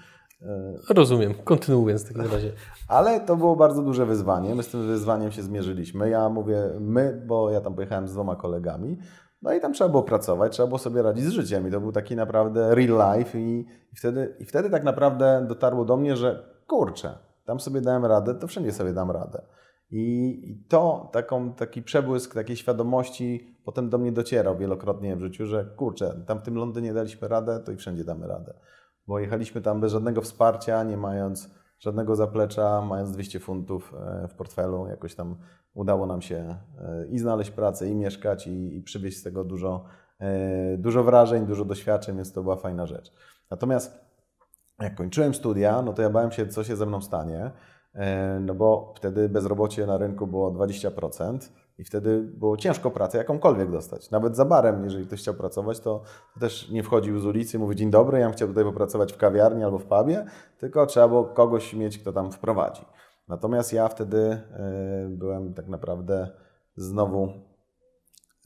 [0.90, 2.52] Rozumiem, kontynuując w takim razie.
[2.88, 4.54] Ale to było bardzo duże wyzwanie.
[4.54, 6.10] My z tym wyzwaniem się zmierzyliśmy.
[6.10, 8.98] Ja mówię my, bo ja tam pojechałem z dwoma kolegami.
[9.42, 11.92] No i tam trzeba było pracować, trzeba było sobie radzić z życiem i to był
[11.92, 17.18] taki naprawdę real life i, wtedy, i wtedy tak naprawdę dotarło do mnie, że kurczę,
[17.44, 19.42] tam sobie dałem radę, to wszędzie sobie dam radę.
[19.90, 25.46] I, i to, taką, taki przebłysk takiej świadomości potem do mnie docierał wielokrotnie w życiu,
[25.46, 28.54] że kurczę, tam w tym Londynie daliśmy radę, to i wszędzie damy radę.
[29.06, 34.34] Bo jechaliśmy tam bez żadnego wsparcia, nie mając żadnego zaplecza, mając 200 funtów e, w
[34.34, 35.36] portfelu, jakoś tam
[35.74, 39.84] udało nam się e, i znaleźć pracę, i mieszkać, i, i przywieźć z tego dużo,
[40.20, 43.12] e, dużo wrażeń, dużo doświadczeń, więc to była fajna rzecz.
[43.50, 44.08] Natomiast
[44.80, 47.50] jak kończyłem studia, no to ja bałem się, co się ze mną stanie,
[48.40, 51.38] no bo wtedy bezrobocie na rynku było 20%,
[51.78, 54.10] i wtedy było ciężko pracę jakąkolwiek dostać.
[54.10, 56.02] Nawet za barem, jeżeli ktoś chciał pracować, to,
[56.40, 59.64] też nie wchodził z ulicy, mówi dzień dobry, ja bym chciał tutaj popracować w kawiarni
[59.64, 60.24] albo w pubie,
[60.58, 62.84] tylko trzeba było kogoś mieć, kto tam wprowadzi.
[63.28, 64.40] Natomiast ja wtedy e,
[65.10, 66.28] byłem tak naprawdę
[66.76, 67.28] znowu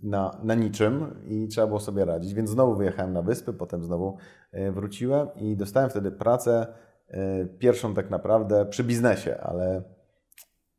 [0.03, 4.16] na, na niczym i trzeba było sobie radzić, więc znowu wyjechałem na wyspy, potem znowu
[4.53, 6.66] e, wróciłem i dostałem wtedy pracę
[7.09, 9.83] e, pierwszą tak naprawdę przy biznesie, ale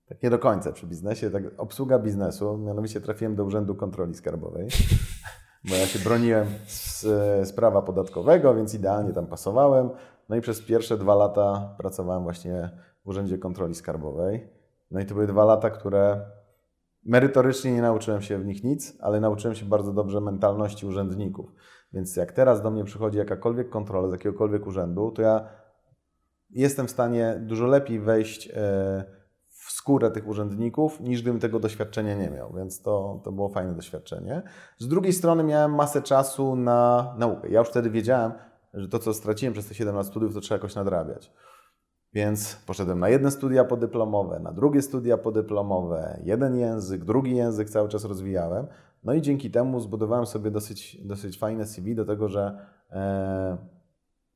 [0.05, 4.67] tak nie do końca przy biznesie, tak obsługa biznesu, mianowicie trafiłem do Urzędu Kontroli Skarbowej,
[5.69, 7.01] bo ja się broniłem z,
[7.47, 9.89] z prawa podatkowego, więc idealnie tam pasowałem.
[10.29, 12.69] No i przez pierwsze dwa lata pracowałem właśnie
[13.05, 14.49] w Urzędzie Kontroli Skarbowej.
[14.91, 16.25] No i to były dwa lata, które
[17.05, 21.53] merytorycznie nie nauczyłem się w nich nic, ale nauczyłem się bardzo dobrze mentalności urzędników.
[21.93, 25.49] Więc jak teraz do mnie przychodzi jakakolwiek kontrola z jakiegokolwiek urzędu, to ja
[26.49, 28.47] jestem w stanie dużo lepiej wejść.
[28.47, 28.53] Yy,
[29.67, 33.73] w skórę tych urzędników, niż gdybym tego doświadczenia nie miał, więc to, to było fajne
[33.73, 34.41] doświadczenie.
[34.77, 37.49] Z drugiej strony miałem masę czasu na naukę.
[37.49, 38.31] Ja już wtedy wiedziałem,
[38.73, 41.31] że to, co straciłem przez te 7 lat studiów, to trzeba jakoś nadrabiać.
[42.13, 47.89] Więc poszedłem na jedne studia podyplomowe, na drugie studia podyplomowe, jeden język, drugi język cały
[47.89, 48.67] czas rozwijałem.
[49.03, 53.57] No i dzięki temu zbudowałem sobie dosyć, dosyć fajne CV do tego, że e,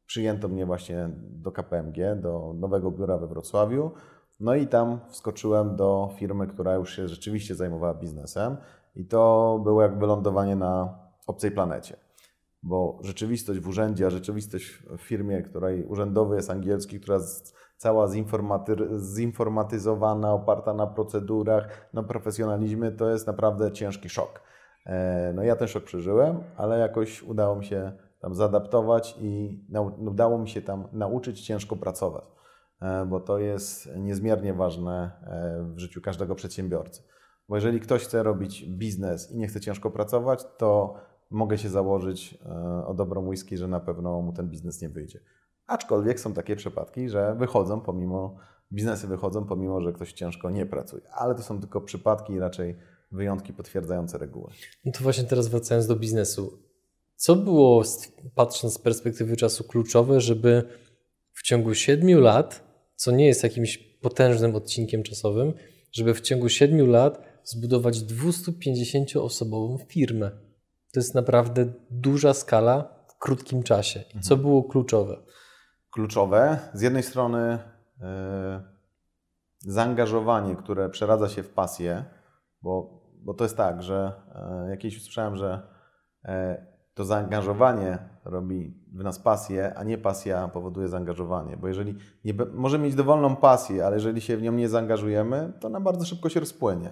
[0.06, 3.92] przyjęto mnie właśnie do KPMG, do nowego biura we Wrocławiu.
[4.40, 8.58] No i tam wskoczyłem do firmy, która już się rzeczywiście zajmowała biznesem.
[8.96, 11.98] I to było jak wylądowanie na obcej planecie.
[12.64, 17.20] Bo rzeczywistość w urzędzie, a rzeczywistość w firmie, której urzędowy jest angielski, która
[17.78, 24.42] cała zinformaty- zinformatyzowana, oparta na procedurach, na profesjonalizmie, to jest naprawdę ciężki szok.
[24.86, 29.64] E, no ja ten szok przeżyłem, ale jakoś udało mi się tam zaadaptować i
[29.98, 32.24] udało mi się tam nauczyć ciężko pracować,
[33.08, 37.02] bo to jest niezmiernie ważne e, w życiu każdego przedsiębiorcy.
[37.50, 40.96] Bo jeżeli ktoś chce robić biznes i nie chce ciężko pracować, to
[41.32, 42.38] mogę się założyć
[42.86, 45.20] o dobrą whisky, że na pewno mu ten biznes nie wyjdzie.
[45.68, 48.36] Aczkolwiek są takie przypadki, że wychodzą pomimo,
[48.72, 51.14] biznesy wychodzą pomimo, że ktoś ciężko nie pracuje.
[51.14, 52.78] Ale to są tylko przypadki i raczej
[53.12, 54.52] wyjątki potwierdzające reguły.
[54.86, 56.60] No to właśnie teraz wracając do biznesu.
[57.16, 57.84] Co było,
[58.36, 60.64] patrząc z perspektywy czasu, kluczowe, żeby
[61.34, 62.67] w ciągu siedmiu lat,
[62.98, 65.54] co nie jest jakimś potężnym odcinkiem czasowym,
[65.92, 70.32] żeby w ciągu siedmiu lat zbudować 250-osobową firmę?
[70.94, 74.00] To jest naprawdę duża skala w krótkim czasie.
[74.00, 74.42] I co mhm.
[74.42, 75.18] było kluczowe?
[75.98, 76.60] kluczowe.
[76.74, 77.60] Z jednej strony
[78.00, 78.06] yy,
[79.60, 82.06] zaangażowanie, które przeradza się w pasję,
[82.62, 84.12] bo, bo to jest tak, że
[84.64, 85.68] yy, jakieś usłyszałem, że
[86.24, 86.32] yy,
[86.98, 91.58] to zaangażowanie robi w nas pasję, a nie pasja powoduje zaangażowanie.
[91.58, 91.96] Bo jeżeli
[92.26, 96.06] nie, możemy mieć dowolną pasję, ale jeżeli się w nią nie zaangażujemy, to ona bardzo
[96.06, 96.92] szybko się rozpłynie.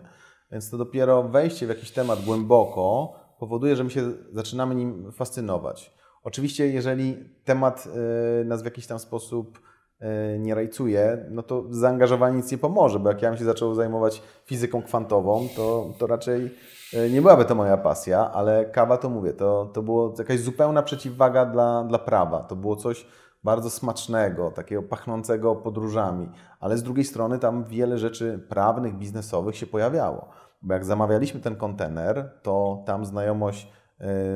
[0.51, 5.93] Więc to dopiero wejście w jakiś temat głęboko powoduje, że my się zaczynamy nim fascynować.
[6.23, 7.87] Oczywiście, jeżeli temat
[8.41, 9.59] y, nas w jakiś tam sposób
[10.39, 14.21] nie rajcuje, no to zaangażowanie nic nie pomoże, bo jak ja bym się zaczął zajmować
[14.45, 16.55] fizyką kwantową, to, to raczej
[16.93, 20.83] y, nie byłaby to moja pasja, ale kawa to mówię, to, to było jakaś zupełna
[20.83, 22.39] przeciwwaga dla, dla prawa.
[22.39, 23.07] To było coś
[23.43, 26.29] bardzo smacznego, takiego pachnącego podróżami,
[26.59, 30.29] ale z drugiej strony tam wiele rzeczy prawnych, biznesowych się pojawiało.
[30.61, 33.84] Bo jak zamawialiśmy ten kontener, to tam znajomość E,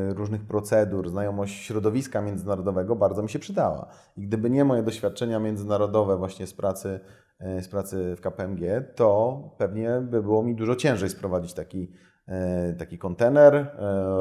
[0.09, 3.87] różnych procedur, znajomość środowiska międzynarodowego bardzo mi się przydała.
[4.17, 6.99] I gdyby nie moje doświadczenia międzynarodowe właśnie z pracy,
[7.39, 11.91] e, z pracy w KPMG, to pewnie by było mi dużo ciężej sprowadzić taki,
[12.27, 13.71] e, taki kontener,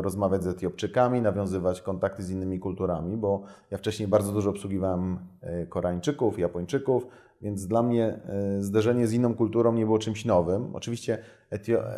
[0.00, 5.18] rozmawiać z Etiopczykami, nawiązywać kontakty z innymi kulturami, bo ja wcześniej bardzo dużo obsługiwałem
[5.68, 7.06] Koreańczyków, Japończyków,
[7.40, 8.20] więc dla mnie
[8.58, 10.76] zderzenie z inną kulturą nie było czymś nowym.
[10.76, 11.18] Oczywiście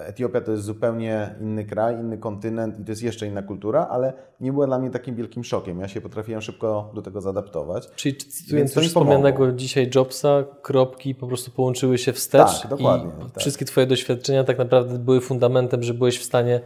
[0.07, 4.12] Etiopia to jest zupełnie inny kraj, inny kontynent i to jest jeszcze inna kultura, ale
[4.41, 5.80] nie była dla mnie takim wielkim szokiem.
[5.80, 7.91] Ja się potrafiłem szybko do tego zaadaptować.
[7.97, 13.30] Czyli cytując już wspomnianego dzisiaj Jobsa, kropki po prostu połączyły się wstecz tak, dokładnie, i
[13.30, 13.41] tak.
[13.41, 16.61] wszystkie Twoje doświadczenia tak naprawdę były fundamentem, że byłeś w stanie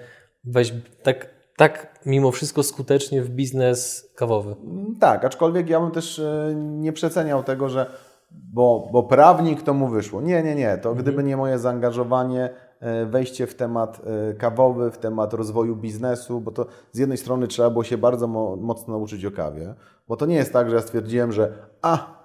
[0.44, 0.72] wejść
[1.02, 4.56] tak, tak mimo wszystko skutecznie w biznes kawowy.
[4.64, 7.86] Mm, tak, aczkolwiek ja bym też e, nie przeceniał tego, że
[8.34, 10.20] bo, bo prawnik to mu wyszło.
[10.20, 10.78] Nie, nie, nie.
[10.78, 10.96] To mhm.
[10.96, 12.50] gdyby nie moje zaangażowanie,
[12.84, 17.46] E, wejście w temat e, kawowy, w temat rozwoju biznesu, bo to z jednej strony
[17.46, 18.26] trzeba było się bardzo
[18.56, 19.74] mocno nauczyć o kawie,
[20.08, 22.24] bo to nie jest tak, że ja stwierdziłem, że a,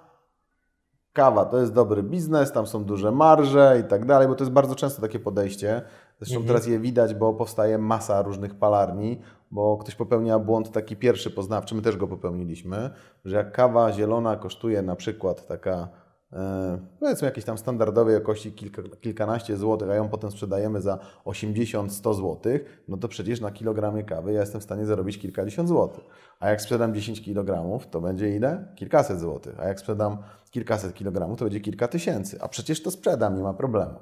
[1.12, 4.52] kawa to jest dobry biznes, tam są duże marże i tak dalej, bo to jest
[4.52, 5.82] bardzo często takie podejście.
[6.18, 6.46] Zresztą mhm.
[6.46, 9.20] teraz je widać, bo powstaje masa różnych palarni,
[9.50, 12.90] bo ktoś popełnia błąd taki pierwszy poznawczy, my też go popełniliśmy,
[13.24, 15.88] że jak kawa zielona kosztuje na przykład taka
[16.32, 22.14] E, powiedzmy jakiejś tam standardowej jakości kilka, kilkanaście złotych, a ją potem sprzedajemy za 80-100
[22.14, 26.04] złotych, no to przecież na kilogramie kawy ja jestem w stanie zarobić kilkadziesiąt złotych.
[26.40, 28.72] A jak sprzedam 10 kilogramów, to będzie ile?
[28.76, 29.60] Kilkaset złotych.
[29.60, 30.18] A jak sprzedam
[30.50, 32.42] kilkaset kilogramów, to będzie kilka tysięcy.
[32.42, 33.94] A przecież to sprzedam, nie ma problemu.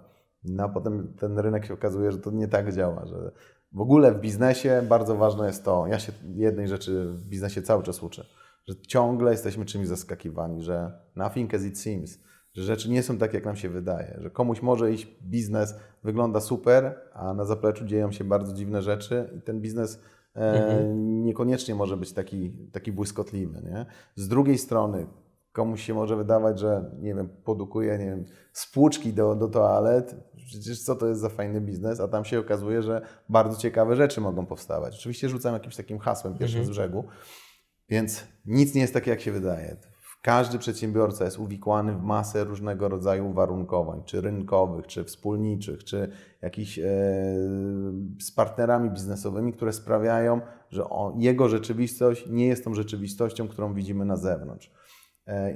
[0.45, 3.33] No a potem ten rynek się okazuje, że to nie tak działa, że
[3.73, 7.83] w ogóle w biznesie bardzo ważne jest to, ja się jednej rzeczy w biznesie cały
[7.83, 8.25] czas uczę–
[8.69, 12.19] że ciągle jesteśmy czymś zaskakiwani, że nothing as it seems,
[12.53, 16.41] że rzeczy nie są tak, jak nam się wydaje, że komuś może iść biznes, wygląda
[16.41, 20.03] super, a na zapleczu dzieją się bardzo dziwne rzeczy i ten biznes
[20.37, 21.25] e, mhm.
[21.25, 23.63] niekoniecznie może być taki, taki błyskotliwy.
[23.63, 23.87] Nie?
[24.15, 25.07] Z drugiej strony,
[25.53, 30.83] komuś się może wydawać, że nie wiem, produkuje nie wiem, spłuczki do, do toalet, przecież
[30.83, 34.47] co to jest za fajny biznes, a tam się okazuje, że bardzo ciekawe rzeczy mogą
[34.47, 34.95] powstawać.
[34.95, 36.75] Oczywiście rzucam jakimś takim hasłem pierwszym mhm.
[36.75, 37.05] z brzegu,
[37.89, 39.77] więc nic nie jest takie, jak się wydaje.
[40.23, 46.11] Każdy przedsiębiorca jest uwikłany w masę różnego rodzaju warunkowań, czy rynkowych, czy wspólniczych, czy
[46.43, 46.83] jakichś e,
[48.21, 50.41] z partnerami biznesowymi, które sprawiają,
[50.71, 54.71] że on, jego rzeczywistość nie jest tą rzeczywistością, którą widzimy na zewnątrz.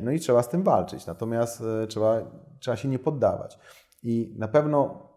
[0.03, 2.15] No i trzeba z tym walczyć, natomiast trzeba,
[2.59, 3.59] trzeba się nie poddawać.
[4.03, 5.09] I na pewno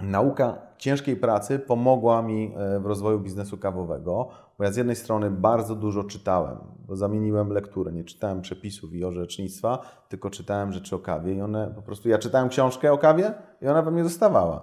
[0.00, 4.28] nauka ciężkiej pracy pomogła mi w rozwoju biznesu kawowego,
[4.58, 7.92] bo ja z jednej strony bardzo dużo czytałem, bo zamieniłem lekturę.
[7.92, 9.78] Nie czytałem przepisów i orzecznictwa,
[10.08, 12.08] tylko czytałem rzeczy o kawie i one po prostu.
[12.08, 14.62] Ja czytałem książkę o kawie i ona we mnie zostawała.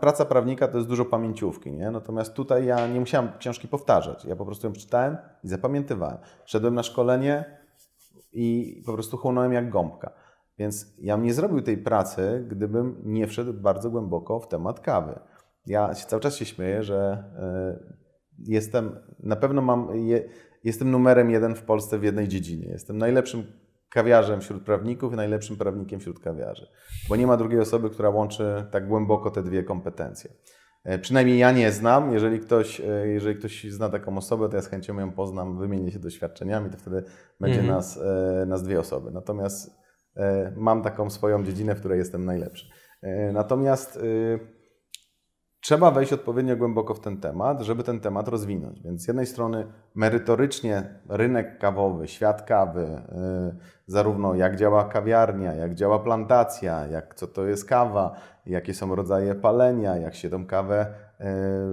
[0.00, 1.90] Praca prawnika to jest dużo pamięciówki, nie?
[1.90, 4.24] Natomiast tutaj ja nie musiałem książki powtarzać.
[4.24, 6.18] Ja po prostu ją czytałem i zapamiętywałem.
[6.44, 7.63] Szedłem na szkolenie
[8.34, 10.12] i po prostu chłonąłem jak gąbka.
[10.58, 15.20] Więc ja bym nie zrobił tej pracy, gdybym nie wszedł bardzo głęboko w temat kawy.
[15.66, 17.94] Ja cały czas się śmieję, że e,
[18.38, 20.28] jestem, na pewno mam, je,
[20.64, 22.68] jestem numerem jeden w Polsce w jednej dziedzinie.
[22.68, 23.44] Jestem najlepszym
[23.88, 26.68] kawiarzem wśród prawników i najlepszym prawnikiem wśród kawiarzy,
[27.08, 30.30] bo nie ma drugiej osoby, która łączy tak głęboko te dwie kompetencje.
[30.84, 32.12] E, przynajmniej ja nie znam.
[32.12, 35.92] Jeżeli ktoś, e, jeżeli ktoś zna taką osobę, to ja z chęcią ją poznam, wymienię
[35.92, 37.04] się doświadczeniami, to wtedy
[37.40, 37.76] będzie mhm.
[37.76, 38.00] nas,
[38.42, 39.10] e, nas dwie osoby.
[39.10, 39.84] Natomiast
[40.56, 42.66] mam taką swoją dziedzinę, w której jestem najlepszy.
[43.32, 43.98] Natomiast
[45.64, 48.82] trzeba wejść odpowiednio głęboko w ten temat, żeby ten temat rozwinąć.
[48.82, 53.56] Więc z jednej strony merytorycznie rynek kawowy, świat kawy, yy,
[53.86, 59.34] zarówno jak działa kawiarnia, jak działa plantacja, jak co to jest kawa, jakie są rodzaje
[59.34, 60.86] palenia, jak się tą kawę
[61.20, 61.26] yy,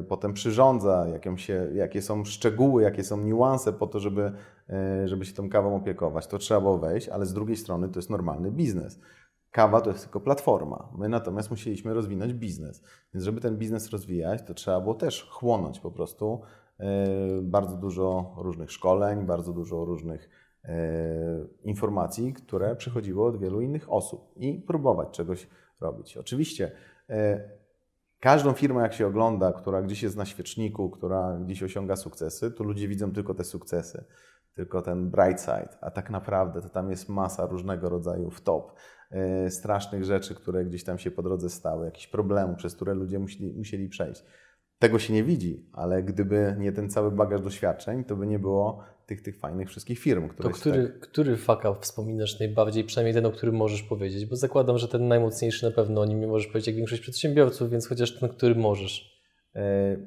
[0.04, 4.32] potem przyrządza, się, jakie są szczegóły, jakie są niuanse po to, żeby,
[4.70, 6.28] yy, żeby się tą kawą opiekować.
[6.28, 9.00] To trzeba było wejść, ale z drugiej strony to jest normalny biznes.
[9.52, 10.89] Kawa to jest tylko platforma.
[10.97, 12.84] My natomiast musieliśmy rozwinąć biznes.
[13.14, 16.41] Więc żeby ten biznes rozwijać, to trzeba było też chłonąć po prostu
[16.80, 17.06] e,
[17.41, 20.30] bardzo dużo różnych szkoleń, bardzo dużo różnych
[20.64, 20.76] e,
[21.64, 25.47] informacji, które przychodziły od wielu innych osób i próbować czegoś
[25.82, 26.18] robić.
[26.18, 26.72] Oczywiście
[27.10, 27.49] e,
[28.20, 32.64] każdą firmę, jak się ogląda, która gdzieś jest na świeczniku, która gdzieś osiąga sukcesy, to
[32.64, 34.06] ludzie widzą tylko te sukcesy,
[34.54, 38.74] tylko ten bright side, a tak naprawdę to tam jest masa różnego rodzaju top.
[39.12, 43.20] E, strasznych rzeczy, które gdzieś tam się po drodze stały, jakichś problemów, przez które ludzie
[43.20, 44.24] musieli, musieli przejść.
[44.80, 48.84] Tego się nie widzi, ale gdyby nie ten cały bagaż doświadczeń, to by nie było
[49.05, 50.99] tych, tych fajnych wszystkich firm, które To który, tak...
[50.99, 51.38] który
[51.82, 54.26] wspominasz najbardziej, przynajmniej ten, o którym możesz powiedzieć?
[54.26, 57.70] Bo zakładam, że ten najmocniejszy na pewno o nim nie możesz powiedzieć jak większość przedsiębiorców,
[57.70, 59.22] więc chociaż ten, który możesz.
[59.55, 59.97] E,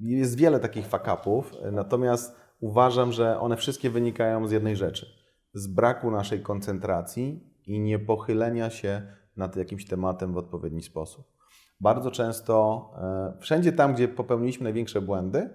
[0.00, 5.06] jest wiele takich fuck-upów, natomiast uważam, że one wszystkie wynikają z jednej rzeczy.
[5.54, 9.02] Z braku naszej koncentracji i nie pochylenia się
[9.36, 11.38] nad jakimś tematem w odpowiedni sposób.
[11.80, 15.50] Bardzo często, e, wszędzie tam, gdzie popełniliśmy największe błędy,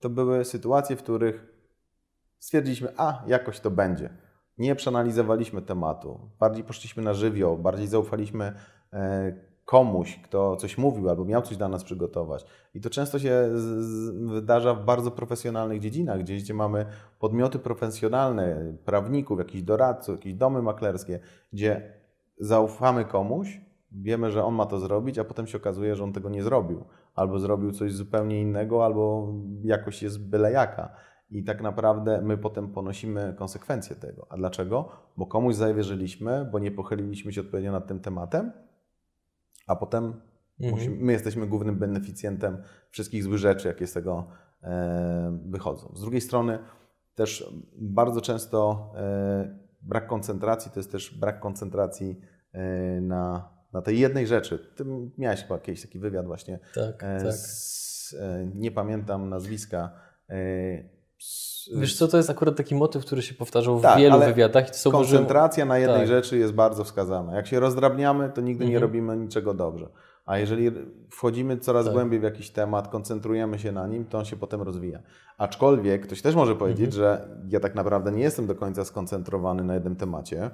[0.00, 1.46] to były sytuacje, w których
[2.38, 4.10] stwierdziliśmy, a jakoś to będzie.
[4.58, 8.52] Nie przeanalizowaliśmy tematu, bardziej poszliśmy na żywioł, bardziej zaufaliśmy
[8.92, 9.32] e,
[9.64, 12.46] komuś, kto coś mówił albo miał coś dla nas przygotować.
[12.74, 13.50] I to często się
[14.26, 16.86] wydarza w bardzo profesjonalnych dziedzinach, gdzie, gdzie mamy
[17.18, 21.20] podmioty profesjonalne, prawników, jakichś doradców, jakieś domy maklerskie,
[21.52, 21.92] gdzie
[22.38, 23.60] zaufamy komuś,
[23.92, 26.84] wiemy, że on ma to zrobić, a potem się okazuje, że on tego nie zrobił.
[27.14, 30.96] Albo zrobił coś zupełnie innego, albo jakoś jest byle jaka.
[31.30, 34.26] I tak naprawdę my potem ponosimy konsekwencje tego.
[34.30, 34.88] A dlaczego?
[35.16, 38.52] Bo komuś zawierzyliśmy, bo nie pochyliliśmy się odpowiednio nad tym tematem,
[39.66, 40.74] a potem mhm.
[40.74, 44.26] musimy, my jesteśmy głównym beneficjentem wszystkich złych rzeczy, jakie z tego
[44.62, 45.92] e, wychodzą.
[45.94, 46.58] Z drugiej strony
[47.14, 52.20] też bardzo często e, brak koncentracji to jest też brak koncentracji
[52.52, 54.58] e, na, na tej jednej rzeczy.
[54.76, 54.84] Ty
[55.18, 56.58] miałeś chyba jakiś taki wywiad właśnie.
[56.74, 57.32] Tak, tak.
[57.32, 59.90] Z, e, nie pamiętam nazwiska.
[61.76, 64.86] E, Wiesz co, to jest akurat taki motyw, który się powtarzał w tak, wielu wywiadach.
[64.86, 66.08] I koncentracja na jednej tak.
[66.08, 67.36] rzeczy jest bardzo wskazana.
[67.36, 68.70] Jak się rozdrabniamy, to nigdy mhm.
[68.70, 69.88] nie robimy niczego dobrze.
[70.26, 70.70] A jeżeli
[71.10, 71.94] wchodzimy coraz tak.
[71.94, 74.98] głębiej w jakiś temat, koncentrujemy się na nim, to on się potem rozwija.
[75.38, 76.94] Aczkolwiek ktoś też może powiedzieć, mhm.
[76.94, 80.50] że ja tak naprawdę nie jestem do końca skoncentrowany na jednym temacie,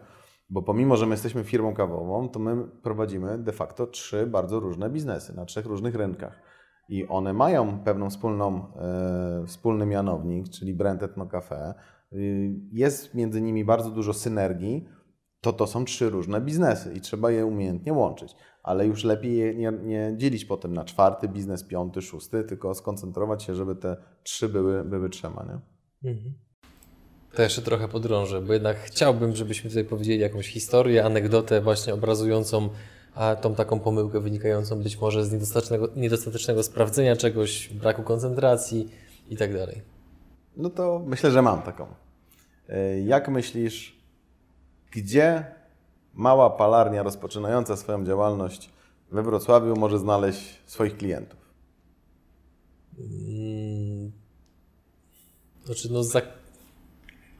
[0.50, 4.90] bo pomimo, że my jesteśmy firmą kawową, to my prowadzimy de facto trzy bardzo różne
[4.90, 6.42] biznesy na trzech różnych rynkach
[6.90, 11.74] i one mają pewną wspólną, e, wspólny mianownik, czyli brand Etno Cafe,
[12.12, 14.88] y, jest między nimi bardzo dużo synergii,
[15.40, 18.36] to to są trzy różne biznesy i trzeba je umiejętnie łączyć.
[18.62, 23.42] Ale już lepiej je nie, nie dzielić potem na czwarty biznes, piąty, szósty, tylko skoncentrować
[23.42, 25.44] się, żeby te trzy były, były trzema.
[25.44, 26.10] Nie?
[26.10, 26.34] Mhm.
[27.34, 32.68] To jeszcze trochę podrążę, bo jednak chciałbym, żebyśmy tutaj powiedzieli jakąś historię, anegdotę właśnie obrazującą
[33.14, 38.90] a tą taką pomyłkę wynikającą być może z niedostatecznego, niedostatecznego sprawdzenia czegoś, braku koncentracji
[39.28, 39.82] i tak dalej.
[40.56, 41.86] No to myślę, że mam taką.
[42.68, 44.00] E, jak myślisz,
[44.90, 45.44] gdzie
[46.14, 48.70] mała palarnia rozpoczynająca swoją działalność
[49.10, 51.40] we Wrocławiu może znaleźć swoich klientów?
[52.96, 54.12] Hmm.
[55.64, 56.22] Znaczy, no za...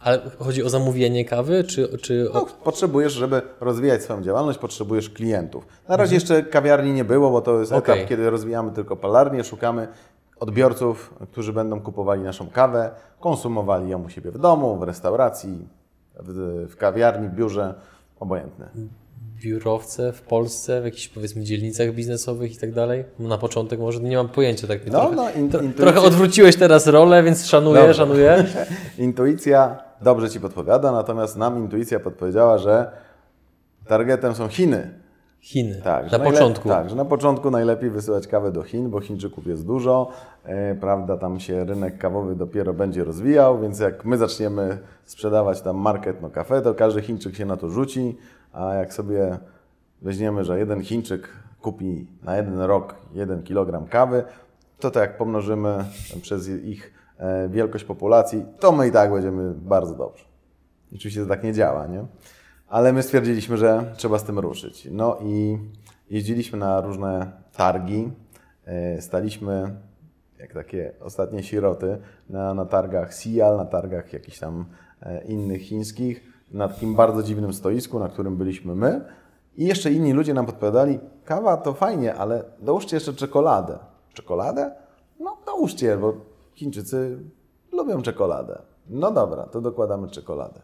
[0.00, 2.34] Ale chodzi o zamówienie kawy, czy, czy o...
[2.34, 5.66] No, potrzebujesz, żeby rozwijać swoją działalność, potrzebujesz klientów.
[5.88, 7.94] Na razie jeszcze kawiarni nie było, bo to jest Okej.
[7.94, 9.88] etap, kiedy rozwijamy tylko palarnię, szukamy
[10.40, 12.90] odbiorców, którzy będą kupowali naszą kawę,
[13.20, 15.68] konsumowali ją u siebie w domu, w restauracji,
[16.20, 17.74] w, w kawiarni, w biurze,
[18.20, 18.68] obojętne.
[19.40, 23.04] Biurowce w Polsce, w jakichś powiedzmy dzielnicach biznesowych i tak dalej?
[23.18, 24.86] Na początek może nie mam pojęcia tak.
[24.86, 27.94] No, trochę, no, in, intuicja- trochę odwróciłeś teraz rolę, więc szanuję, Dobrze.
[27.94, 28.44] szanuję.
[28.98, 32.90] Intuicja dobrze Ci podpowiada, natomiast nam intuicja podpowiedziała, że
[33.86, 35.00] targetem są Chiny.
[35.40, 35.80] Chiny.
[35.84, 36.68] Tak, na początku.
[36.68, 40.10] Tak, że na początku najlepiej wysyłać kawę do Chin, bo Chińczyków jest dużo,
[40.44, 45.76] e, prawda, tam się rynek kawowy dopiero będzie rozwijał, więc jak my zaczniemy sprzedawać tam
[45.76, 48.16] market no kafe, to każdy Chińczyk się na to rzuci,
[48.52, 49.38] a jak sobie
[50.02, 51.28] weźmiemy, że jeden Chińczyk
[51.60, 54.24] kupi na jeden rok jeden kilogram kawy,
[54.78, 55.84] to to jak pomnożymy
[56.22, 60.24] przez ich e, wielkość populacji, to my i tak będziemy bardzo dobrze.
[60.94, 62.04] Oczywiście to tak nie działa, nie?
[62.68, 64.88] Ale my stwierdziliśmy, że trzeba z tym ruszyć.
[64.90, 65.58] No i
[66.10, 68.10] jeździliśmy na różne targi,
[68.64, 69.74] e, staliśmy
[70.38, 71.98] jak takie ostatnie siroty
[72.28, 74.64] na, na targach Sial, na targach jakichś tam
[75.02, 79.04] e, innych chińskich, na takim bardzo dziwnym stoisku, na którym byliśmy my.
[79.56, 83.78] I jeszcze inni ludzie nam podpowiadali, kawa to fajnie, ale dołóżcie jeszcze czekoladę.
[84.12, 84.74] Czekoladę?
[85.20, 86.14] No dołóżcie, bo
[86.54, 87.18] Chińczycy
[87.72, 88.62] lubią czekoladę.
[88.88, 90.60] No dobra, to dokładamy czekoladę.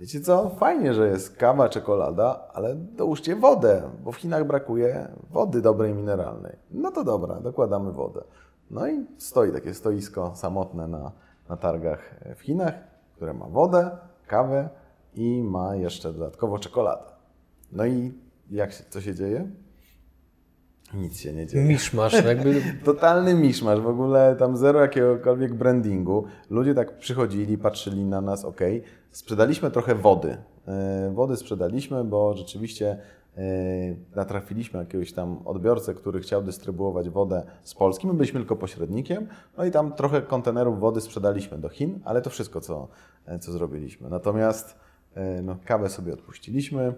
[0.00, 0.48] Wiecie co?
[0.48, 6.56] Fajnie, że jest kawa, czekolada, ale dołóżcie wodę, bo w Chinach brakuje wody dobrej mineralnej.
[6.70, 8.24] No to dobra, dokładamy wodę.
[8.70, 11.12] No i stoi takie stoisko samotne na,
[11.48, 12.74] na targach w Chinach,
[13.16, 13.90] które ma wodę,
[14.30, 14.68] kawę
[15.14, 17.10] i ma jeszcze dodatkowo czekoladę.
[17.72, 18.12] No i
[18.50, 19.50] jak się, co się dzieje?
[20.94, 21.64] Nic się nie dzieje.
[21.64, 26.24] Miszmasz, no jakby Totalny miszmasz, w ogóle tam zero jakiegokolwiek brandingu.
[26.50, 28.60] Ludzie tak przychodzili, patrzyli na nas, ok.
[29.10, 30.36] Sprzedaliśmy trochę wody.
[30.68, 32.98] E, Wody sprzedaliśmy, bo rzeczywiście
[34.16, 38.06] natrafiliśmy na jakiegoś tam odbiorcę, który chciał dystrybuować wodę z Polski.
[38.06, 42.30] My byliśmy tylko pośrednikiem, no i tam trochę kontenerów wody sprzedaliśmy do Chin, ale to
[42.30, 42.88] wszystko, co,
[43.26, 44.10] e, co zrobiliśmy.
[44.10, 44.78] Natomiast
[45.14, 46.94] e, no, kawę sobie odpuściliśmy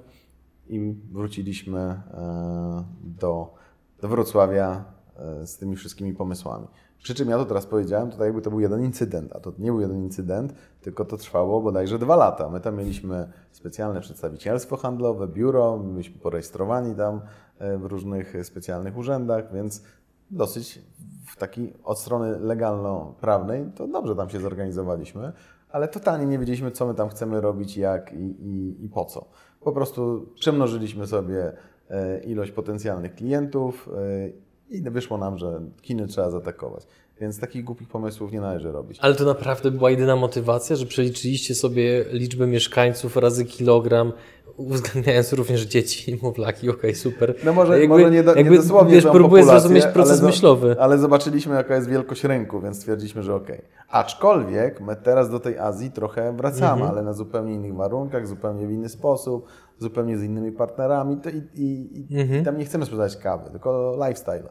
[0.68, 3.54] i wróciliśmy e, do,
[4.00, 5.01] do Wrocławia e,
[5.44, 6.66] z tymi wszystkimi pomysłami.
[7.02, 9.52] Przy czym ja to teraz powiedziałem, to tak jakby to był jeden incydent, a to
[9.58, 12.50] nie był jeden incydent, tylko to trwało bodajże dwa lata.
[12.50, 17.20] My tam mieliśmy specjalne przedstawicielstwo handlowe, biuro, byliśmy porejestrowani tam
[17.58, 19.82] e, w różnych specjalnych urzędach, więc
[20.30, 20.82] dosyć
[21.26, 25.32] w takiej od strony legalno-prawnej to dobrze tam się zorganizowaliśmy,
[25.70, 29.24] ale totalnie nie wiedzieliśmy, co my tam chcemy robić, jak i, i, i po co.
[29.60, 31.52] Po prostu przemnożyliśmy sobie
[31.90, 36.86] e, ilość potencjalnych klientów e, i wyszło nam, że Chiny trzeba zaatakować.
[37.20, 38.98] Więc takich głupich pomysłów nie należy robić.
[39.00, 44.12] Ale to naprawdę była jedyna motywacja, że przeliczyliście sobie liczbę mieszkańców razy kilogram,
[44.56, 46.70] uwzględniając również dzieci i niemowlaki.
[46.70, 47.34] Okej, super.
[47.44, 50.76] No może, jakby, może nie, do, jakby, nie dosłownie wiesz, próbuję zrozumieć proces ale, myślowy.
[50.80, 53.62] Ale zobaczyliśmy, jaka jest wielkość rynku, więc stwierdziliśmy, że okej.
[53.88, 56.90] Aczkolwiek my teraz do tej Azji trochę wracamy, Mhm.
[56.90, 59.46] ale na zupełnie innych warunkach, zupełnie w inny sposób,
[59.78, 61.16] zupełnie z innymi partnerami
[61.54, 62.44] i, i, i, Mhm.
[62.44, 64.48] tam nie chcemy sprzedawać kawy, tylko lifestyle,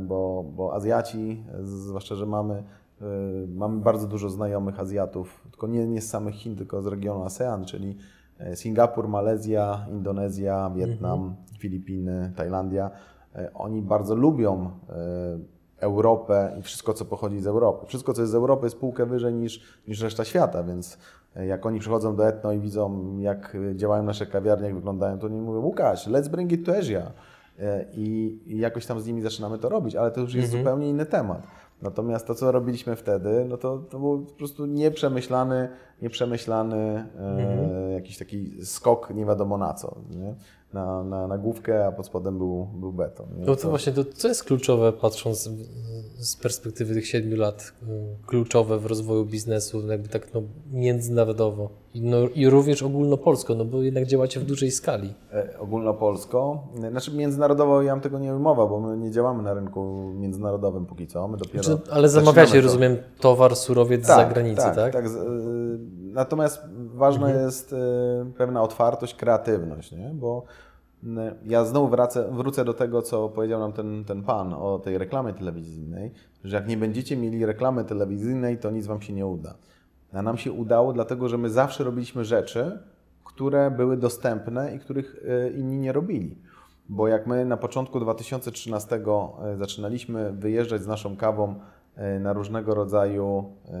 [0.00, 3.04] bo, bo Azjaci, e, zwłaszcza, że mamy, e,
[3.54, 7.64] mamy bardzo dużo znajomych Azjatów, tylko nie, nie z samych Chin, tylko z regionu ASEAN,
[7.64, 7.96] czyli
[8.38, 12.90] e, Singapur, Malezja, Indonezja, Wietnam, Filipiny, Tajlandia.
[13.34, 15.38] E, Oni bardzo lubią e,
[15.80, 17.86] Europę i wszystko, co pochodzi z Europy.
[17.86, 20.98] Wszystko, co jest z Europy, jest półkę wyżej niż, niż reszta świata, więc
[21.36, 25.18] e, jak oni przychodzą do Etno i widzą, jak e, działają nasze kawiarnie, jak wyglądają,
[25.18, 27.12] to oni mówią, Łukasz, let's bring it to Asia.
[27.60, 30.88] E, I, I jakoś tam z nimi zaczynamy to robić, ale to już jest zupełnie
[30.88, 31.46] inny temat.
[31.82, 35.68] Natomiast to, co robiliśmy wtedy, no to, to był po prostu nieprzemyślany,
[36.02, 39.96] nieprzemyślany e, jakiś taki skok nie wiadomo na co.
[40.10, 40.34] Nie?
[40.72, 43.26] Na, na, na główkę, a pod spodem był, był beton.
[43.38, 43.46] Nie?
[43.46, 45.50] No to właśnie, to co jest kluczowe, patrząc
[46.18, 47.86] z perspektywy tych siedmiu lat, y,
[48.26, 50.42] kluczowe w rozwoju biznesu, jakby tak no,
[50.72, 55.14] międzynarodowo I, no, i również ogólnopolsko, no bo jednak działacie w dużej skali.
[55.32, 56.62] e, ogólnopolsko.
[56.90, 61.06] Znaczy międzynarodowo ja bym tego nie ujmował, bo my nie działamy na rynku międzynarodowym póki
[61.06, 61.28] co.
[61.28, 62.60] My dopiero Czy, ale zamawiacie, to.
[62.60, 64.92] rozumiem, towar, surowiec z zagranicy, tak?
[64.92, 65.08] tak?
[65.08, 66.62] z- y, Natomiast
[66.94, 67.44] ważna Mhm.
[67.44, 67.76] jest y,
[68.36, 70.10] pewna otwartość, kreatywność, nie?
[70.14, 70.42] bo
[71.04, 71.06] y,
[71.44, 75.32] ja znowu wracę, wrócę do tego, co powiedział nam ten, ten pan o tej reklamie
[75.32, 76.12] telewizyjnej,
[76.44, 79.54] że jak nie będziecie mieli reklamy telewizyjnej, to nic wam się nie uda.
[80.12, 82.78] A nam się udało, dlatego że my zawsze robiliśmy rzeczy,
[83.24, 86.38] które były dostępne i których y, inni nie robili.
[86.88, 89.00] Bo jak my na początku 2013
[89.58, 91.54] zaczynaliśmy wyjeżdżać z naszą kawą
[92.20, 93.78] na różnego rodzaju e,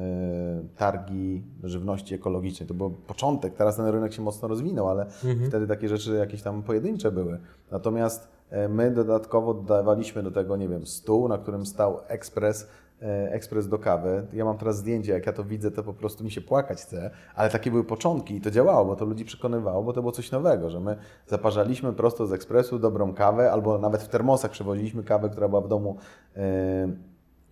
[0.76, 2.68] targi żywności ekologicznej.
[2.68, 5.06] To był początek, teraz ten rynek się mocno rozwinął, ale
[5.48, 7.38] wtedy takie rzeczy jakieś tam pojedyncze były.
[7.70, 12.68] Natomiast e, my dodatkowo dodawaliśmy do tego, nie wiem, stół, na którym stał ekspres,
[13.02, 14.26] e, ekspres do kawy.
[14.32, 17.10] Ja mam teraz zdjęcie, jak ja to widzę, to po prostu mi się płakać chce,
[17.34, 20.30] ale takie były początki i to działało, bo to ludzi przekonywało, bo to było coś
[20.30, 20.96] nowego, że my
[21.26, 25.68] zaparzaliśmy prosto z ekspresu dobrą kawę, albo nawet w termosach przewoziliśmy kawę, która była w
[25.68, 25.96] domu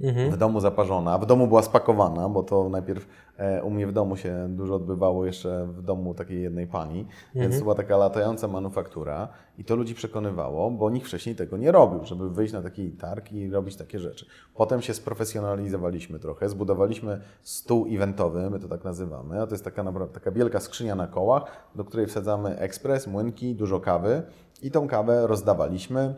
[0.00, 3.92] e, w domu zaparzona, w domu była spakowana, bo to najpierw e, u mnie w
[3.92, 8.48] domu się dużo odbywało jeszcze w domu takiej jednej pani, więc to była taka latająca
[8.48, 9.28] manufaktura
[9.58, 13.32] i to ludzi przekonywało, bo nikt wcześniej tego nie robił, żeby wyjść na taki targ
[13.32, 14.26] i robić takie rzeczy.
[14.54, 19.82] Potem się sprofesjonalizowaliśmy trochę, zbudowaliśmy stół eventowy, my to tak nazywamy, a to jest taka,
[19.82, 21.44] naprawdę- taka wielka skrzynia na kołach,
[21.74, 24.22] do której wsadzamy ekspres, młynki, dużo kawy
[24.62, 26.14] i tą kawę rozdawaliśmy,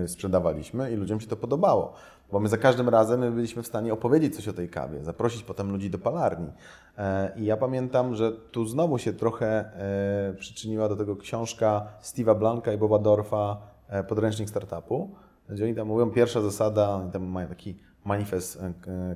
[0.00, 1.92] yy, sprzedawaliśmy i ludziom się to podobało.
[2.32, 5.42] Bo my za każdym razem my byliśmy w stanie opowiedzieć coś o tej kawie, zaprosić
[5.42, 6.52] potem ludzi do palarni.
[6.98, 12.38] E, I ja pamiętam, że tu znowu się trochę e, przyczyniła do tego książka Steve'a
[12.38, 13.56] Blanka i Boba Dorfa
[13.88, 15.10] e, Podręcznik Startupu,
[15.48, 18.62] gdzie oni tam mówią, pierwsza zasada, oni tam mają taki manifest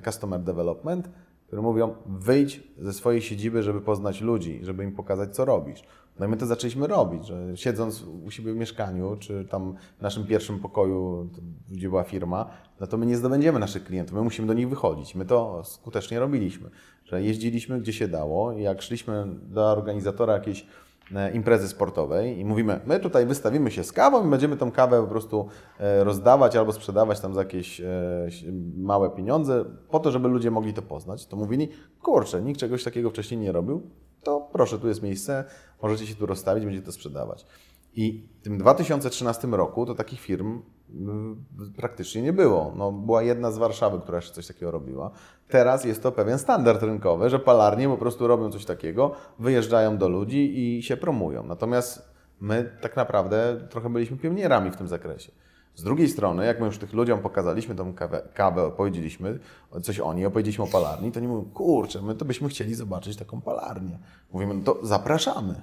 [0.04, 1.08] Customer Development,
[1.54, 5.82] które mówią, wyjdź ze swojej siedziby, żeby poznać ludzi, żeby im pokazać, co robisz.
[6.18, 10.02] No i my to zaczęliśmy robić, że siedząc u siebie w mieszkaniu, czy tam w
[10.02, 11.30] naszym pierwszym pokoju,
[11.70, 12.50] gdzie była firma,
[12.80, 15.14] no to my nie zdobędziemy naszych klientów, my musimy do nich wychodzić.
[15.14, 16.70] My to skutecznie robiliśmy,
[17.04, 20.66] że jeździliśmy gdzie się dało jak szliśmy do organizatora jakiejś
[21.34, 25.08] imprezy sportowej i mówimy, my tutaj wystawimy się z kawą i będziemy tą kawę po
[25.08, 25.48] prostu
[25.78, 27.86] e, rozdawać albo sprzedawać tam za jakieś e,
[28.76, 31.68] małe pieniądze, po to, żeby ludzie mogli to poznać, to mówili,
[32.02, 33.90] kurczę, nikt czegoś takiego wcześniej nie robił,
[34.22, 35.44] to proszę, tu jest miejsce,
[35.82, 37.46] możecie się tu rozstawić, będziecie to sprzedawać.
[37.94, 40.62] I w tym 2013 roku to takich firm
[41.76, 42.72] praktycznie nie było.
[42.76, 45.10] No, była jedna z Warszawy, która jeszcze coś takiego robiła.
[45.48, 50.08] Teraz jest to pewien standard rynkowy, że palarnie po prostu robią coś takiego, wyjeżdżają do
[50.08, 51.42] ludzi i się promują.
[51.46, 55.32] Natomiast my tak naprawdę trochę byliśmy pionierami w tym zakresie.
[55.74, 58.70] Z drugiej strony, jak my już tych ludziom pokazaliśmy tą kawę, kawę
[59.82, 63.16] coś o niej, opowiedzieliśmy o palarni, to oni mówią, kurczę, my to byśmy chcieli zobaczyć
[63.16, 63.98] taką palarnię.
[64.32, 65.54] Mówimy, no to zapraszamy.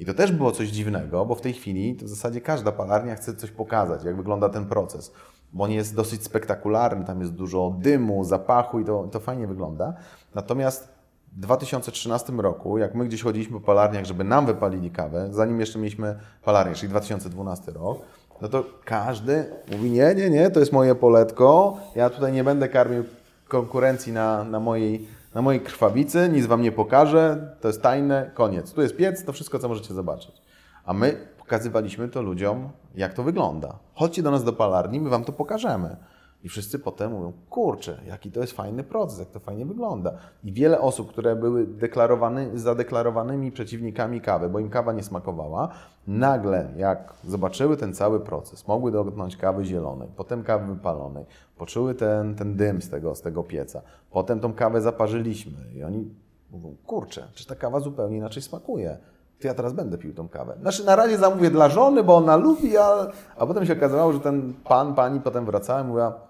[0.00, 3.34] I to też było coś dziwnego, bo w tej chwili w zasadzie każda palarnia chce
[3.34, 5.12] coś pokazać, jak wygląda ten proces.
[5.52, 9.94] Bo on jest dosyć spektakularny, tam jest dużo dymu, zapachu i to, to fajnie wygląda.
[10.34, 10.88] Natomiast
[11.32, 15.78] w 2013 roku, jak my gdzieś chodziliśmy po palarniach, żeby nam wypalili kawę, zanim jeszcze
[15.78, 17.98] mieliśmy palarnię, czyli 2012 rok,
[18.40, 22.68] no to każdy mówi, nie, nie, nie, to jest moje poletko, ja tutaj nie będę
[22.68, 23.04] karmił
[23.48, 28.72] konkurencji na, na, mojej, na mojej krwawicy, nic Wam nie pokażę, to jest tajne, koniec.
[28.72, 30.42] Tu jest piec, to wszystko, co możecie zobaczyć.
[30.84, 33.78] A my pokazywaliśmy to ludziom, jak to wygląda.
[33.94, 35.96] Chodźcie do nas do palarni, my Wam to pokażemy.
[36.44, 40.12] I wszyscy potem mówią, kurczę, jaki to jest fajny proces, jak to fajnie wygląda.
[40.44, 45.68] I wiele osób, które były deklarowany, zadeklarowanymi przeciwnikami kawy, bo im kawa nie smakowała,
[46.06, 51.24] nagle jak zobaczyły ten cały proces, mogły dotknąć kawy zielonej, potem kawy wypalonej,
[51.58, 56.14] poczuły ten, ten dym z tego, z tego pieca, potem tą kawę zaparzyliśmy i oni
[56.50, 58.98] mówią, kurczę, czy ta kawa zupełnie inaczej smakuje.
[59.40, 60.56] To ja teraz będę pił tą kawę.
[60.60, 64.20] Znaczy na razie zamówię dla żony, bo ona lubi, a, a potem się okazało, że
[64.20, 66.29] ten pan, pani potem wracała i mówiła,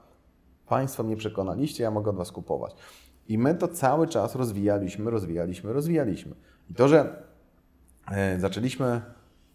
[0.71, 2.75] Państwo mnie przekonaliście, ja mogę od Was kupować.
[3.29, 6.35] I my to cały czas rozwijaliśmy, rozwijaliśmy, rozwijaliśmy.
[6.71, 7.23] I to, że
[8.11, 9.01] e, zaczęliśmy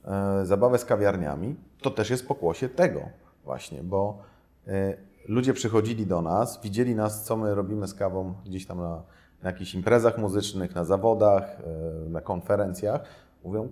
[0.06, 3.02] e, zabawę z kawiarniami, to też jest pokłosie tego
[3.44, 4.18] właśnie, bo
[4.68, 4.98] e,
[5.28, 9.04] ludzie przychodzili do nas, widzieli nas, co my robimy z kawą gdzieś tam na,
[9.44, 11.58] na jakichś imprezach muzycznych, na zawodach,
[12.10, 13.02] na konferencjach.
[13.44, 13.70] Mówią,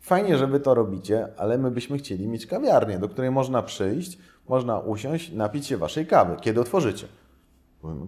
[0.00, 4.18] fajnie, że Wy to robicie, ale my byśmy chcieli mieć kawiarnię, do której można przyjść,
[4.48, 6.36] można usiąść, napić się Waszej kawy.
[6.40, 7.06] Kiedy otworzycie?
[7.82, 8.06] Mówimy,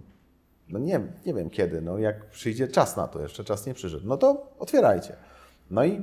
[0.69, 4.07] no nie, nie wiem kiedy, no jak przyjdzie czas na to, jeszcze czas nie przyszedł,
[4.07, 5.15] no to otwierajcie.
[5.71, 6.01] No i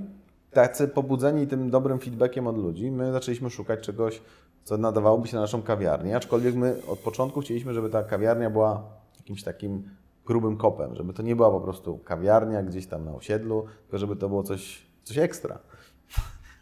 [0.50, 4.22] tacy pobudzeni tym dobrym feedbackiem od ludzi, my zaczęliśmy szukać czegoś,
[4.64, 8.82] co nadawałoby się na naszą kawiarnię, aczkolwiek my od początku chcieliśmy, żeby ta kawiarnia była
[9.18, 9.88] jakimś takim
[10.26, 14.16] grubym kopem, żeby to nie była po prostu kawiarnia gdzieś tam na osiedlu, tylko żeby
[14.16, 15.58] to było coś, coś ekstra.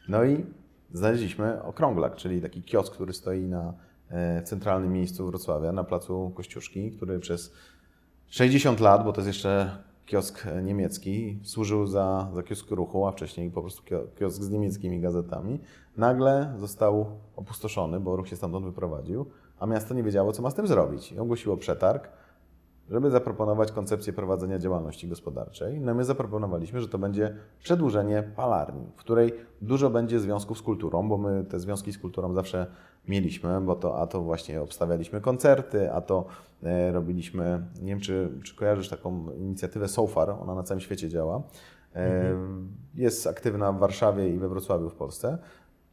[0.09, 0.47] No i
[0.93, 3.75] znaleźliśmy Okrąglak, czyli taki kiosk, który stoi na
[4.11, 7.53] e, centralnym miejscu Wrocławia, na placu Kościuszki, który przez
[8.27, 9.71] 60 lat, bo to jest jeszcze
[10.07, 14.51] kiosk e, niemiecki, służył za, za kiosk ruchu, a wcześniej po prostu kio- kiosk z
[14.51, 15.59] niemieckimi gazetami,
[15.97, 19.27] nagle został opustoszony, bo ruch się stamtąd wyprowadził,
[19.61, 21.13] a miasto nie wiedziało, co ma z tym zrobić.
[21.13, 22.09] I ogłosiło przetarg.
[22.91, 25.81] Żeby zaproponować koncepcję prowadzenia działalności gospodarczej.
[25.81, 31.09] No my zaproponowaliśmy, że to będzie przedłużenie palarni, w której dużo będzie związków z kulturą,
[31.09, 32.67] bo my te związki z kulturą zawsze
[33.09, 36.27] mieliśmy, bo to a to właśnie obstawialiśmy koncerty, a to
[36.63, 41.43] e, robiliśmy, nie wiem czy, czy kojarzysz taką inicjatywę SoFar, ona na całym świecie działa.
[41.95, 42.69] E, mhm.
[42.95, 45.39] Jest aktywna w Warszawie i we Wrocławiu w Polsce,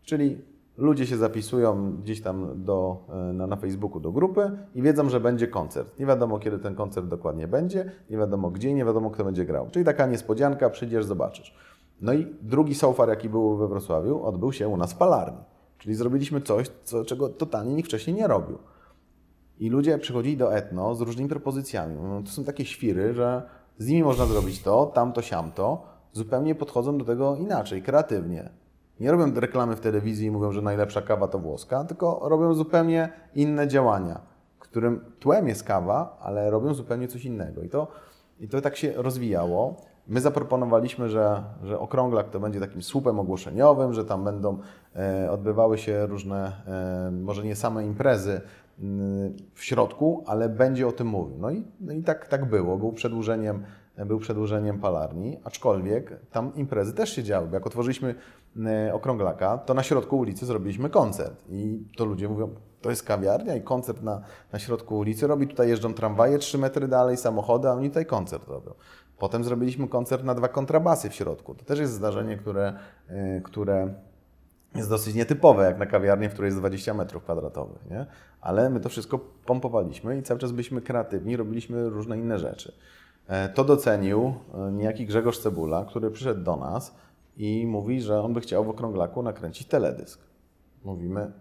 [0.04, 0.42] czyli
[0.78, 5.20] Ludzie się zapisują gdzieś tam do, e, na, na Facebooku do grupy i wiedzą, że
[5.20, 6.00] będzie koncert.
[6.00, 9.68] Nie wiadomo, kiedy ten koncert dokładnie będzie, nie wiadomo gdzie, nie wiadomo, kto będzie grał.
[9.72, 11.56] Czyli taka niespodzianka, przyjdziesz, zobaczysz.
[12.02, 15.38] No i drugi sofar, jaki był we Wrocławiu, odbył się u nas w palarni.
[15.78, 18.58] Czyli zrobiliśmy coś, co, czego totalnie nikt wcześniej nie robił.
[19.60, 21.96] I ludzie przychodzili do etno z różnymi propozycjami.
[22.04, 25.84] No, to są takie świry, że z nimi można zrobić to, tamto, siamto.
[26.14, 28.50] Zupełnie podchodzą do tego inaczej, kreatywnie.
[29.00, 33.10] Nie robią reklamy w telewizji i mówią, że najlepsza kawa to włoska, tylko robią zupełnie
[33.36, 34.22] inne działania,
[34.60, 37.62] którym tłem jest kawa, ale robią zupełnie coś innego.
[37.62, 37.88] I to,
[38.40, 39.76] i to tak się rozwijało.
[40.08, 44.58] My zaproponowaliśmy, że, że okrąglak to będzie takim słupem ogłoszeniowym, że tam będą
[44.96, 48.42] e, odbywały się różne, e, może nie same imprezy
[49.54, 51.38] w środku, ale będzie o tym mówił.
[51.40, 52.78] No i, no i tak, tak było.
[52.78, 53.64] Był przedłużeniem
[54.06, 57.50] był przedłużeniem palarni, aczkolwiek tam imprezy też się działy.
[57.52, 58.16] Jak otworzyliśmy
[58.66, 61.44] e, okrąglaka, to na środku ulicy zrobiliśmy koncert.
[61.50, 62.50] I to ludzie mówią,
[62.82, 64.22] to jest kawiarnia i koncert na,
[64.54, 65.48] na środku ulicy robi.
[65.48, 68.74] Tutaj jeżdżą tramwaje 3 metry dalej, samochody, a oni tutaj koncert robią.
[69.18, 71.56] Potem zrobiliśmy koncert na dwa kontrabasy w środku.
[71.56, 72.74] To też jest zdarzenie, które,
[73.08, 73.94] e, które
[74.76, 77.90] jest dosyć nietypowe, jak na kawiarnię, w której jest 20 metrów kwadratowych.
[77.90, 78.06] Nie?
[78.42, 82.74] Ale my to wszystko pompowaliśmy i cały czas byliśmy kreatywni, robiliśmy różne inne rzeczy.
[83.28, 86.96] E, to docenił e, niejaki Grzegorz Cebula, który przyszedł do nas
[87.38, 90.20] i mówi, że on by chciał w okrąglaku nakręcić teledysk.
[90.84, 91.32] Mówimy,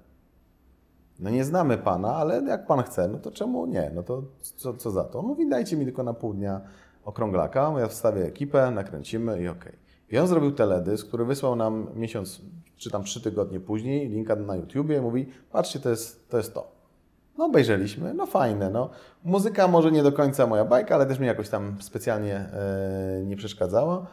[1.19, 3.91] no nie znamy pana, ale jak pan chce, no to czemu nie?
[3.95, 5.19] No to co, co za to?
[5.19, 6.61] On mówi, dajcie mi tylko na pół dnia
[7.05, 9.73] okrąglaka, ja wstawię ekipę, nakręcimy i okej.
[9.73, 9.86] Okay.
[10.11, 12.41] I on zrobił teledysk, który wysłał nam miesiąc,
[12.77, 16.37] czy tam trzy tygodnie później, linka na YouTubie i mówi, patrzcie, to jest to.
[16.37, 16.77] Jest to.
[17.39, 18.91] No obejrzeliśmy, no fajne, no.
[19.25, 23.37] Muzyka może nie do końca moja bajka, ale też mi jakoś tam specjalnie e, nie
[23.37, 24.07] przeszkadzała.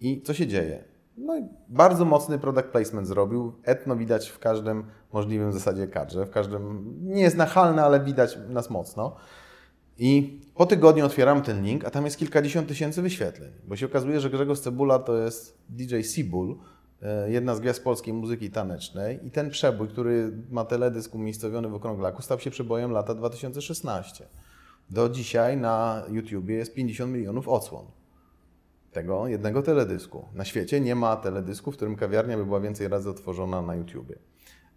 [0.00, 0.84] I co się dzieje?
[1.16, 1.34] No
[1.68, 3.52] bardzo mocny product placement zrobił.
[3.62, 8.70] Etno widać w każdym możliwym zasadzie kadrze, w każdym, nie jest nachalne, ale widać nas
[8.70, 9.16] mocno.
[9.98, 14.20] I po tygodniu otwieram ten link, a tam jest kilkadziesiąt tysięcy wyświetleń, bo się okazuje,
[14.20, 16.56] że Grzegorz Cebula to jest DJ Seabull,
[17.02, 21.74] E, jedna z gwiazd polskiej muzyki tanecznej i ten przebój, który ma teledysk umiejscowiony w
[21.74, 24.26] Okrąglaku, stał się przebojem lata 2016.
[24.90, 27.86] Do dzisiaj na YouTubie jest 50 milionów odsłon
[28.92, 30.24] tego jednego teledysku.
[30.34, 34.18] Na świecie nie ma teledysku, w którym kawiarnia by była więcej razy otworzona na YouTubie.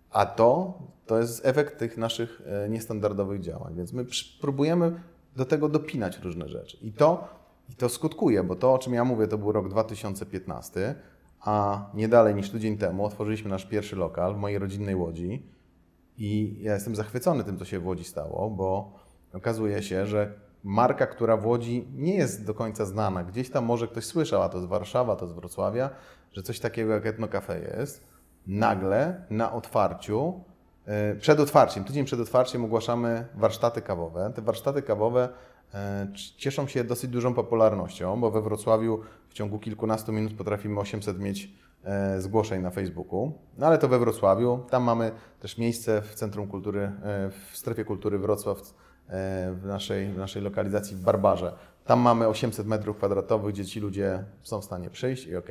[0.09, 4.05] A to, to jest efekt tych naszych e, niestandardowych działań, więc my
[4.41, 5.01] próbujemy
[5.35, 6.77] do tego dopinać różne rzeczy.
[6.81, 7.27] I to,
[7.69, 10.95] I to skutkuje, bo to, o czym ja mówię, to był rok 2015,
[11.39, 15.45] a nie dalej niż tydzień temu otworzyliśmy nasz pierwszy lokal w mojej rodzinnej Łodzi
[16.17, 18.93] i ja jestem zachwycony tym, co się w Łodzi stało, bo
[19.33, 23.87] okazuje się, że marka, która w Łodzi nie jest do końca znana, gdzieś tam może
[23.87, 25.89] ktoś słyszał, a to z Warszawa, to z Wrocławia,
[26.31, 28.07] że coś takiego jak Etno Cafe jest,
[28.47, 30.43] nagle na otwarciu,
[31.19, 34.31] przed otwarciem, tydzień przed otwarciem ogłaszamy warsztaty kawowe.
[34.35, 35.29] Te warsztaty kawowe
[35.73, 41.19] E, cieszą się dosyć dużą popularnością, bo we Wrocławiu w ciągu kilkunastu minut potrafimy 800
[41.19, 41.51] mieć
[41.83, 43.33] e, zgłoszeń na Facebooku.
[43.57, 44.65] No ale to we Wrocławiu.
[44.69, 46.91] Tam mamy też miejsce w Centrum Kultury, e,
[47.29, 48.57] w strefie kultury Wrocław,
[49.53, 51.53] w naszej, w naszej lokalizacji w Barbarze.
[51.85, 55.47] Tam mamy 800 metrów kwadratowych, gdzie ci ludzie są w stanie przyjść i ok.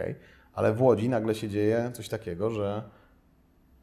[0.55, 2.82] Ale w Łodzi nagle się dzieje coś takiego, że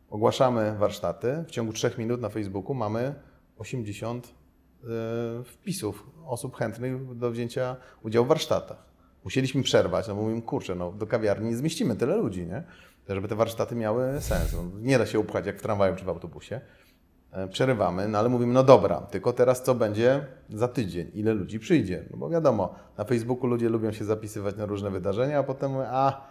[0.09, 1.43] ogłaszamy warsztaty.
[1.47, 3.15] W ciągu 3 minut na Facebooku mamy
[3.57, 4.33] 80
[4.83, 8.77] E, wpisów osób chętnych do wzięcia udziału w warsztatach.
[9.23, 12.63] Musieliśmy przerwać, no bo mówimy, kurczę, no do kawiarni nie zmieścimy tyle ludzi, nie?
[13.09, 14.53] Żeby te warsztaty miały sens.
[14.53, 16.61] No, nie da się upchać jak w tramwaju czy w autobusie.
[17.31, 21.11] E, przerywamy, no ale mówimy, no dobra, tylko teraz co będzie za tydzień?
[21.13, 22.03] Ile ludzi przyjdzie?
[22.11, 26.21] No bo wiadomo, na Facebooku ludzie lubią się zapisywać na różne wydarzenia, a potem a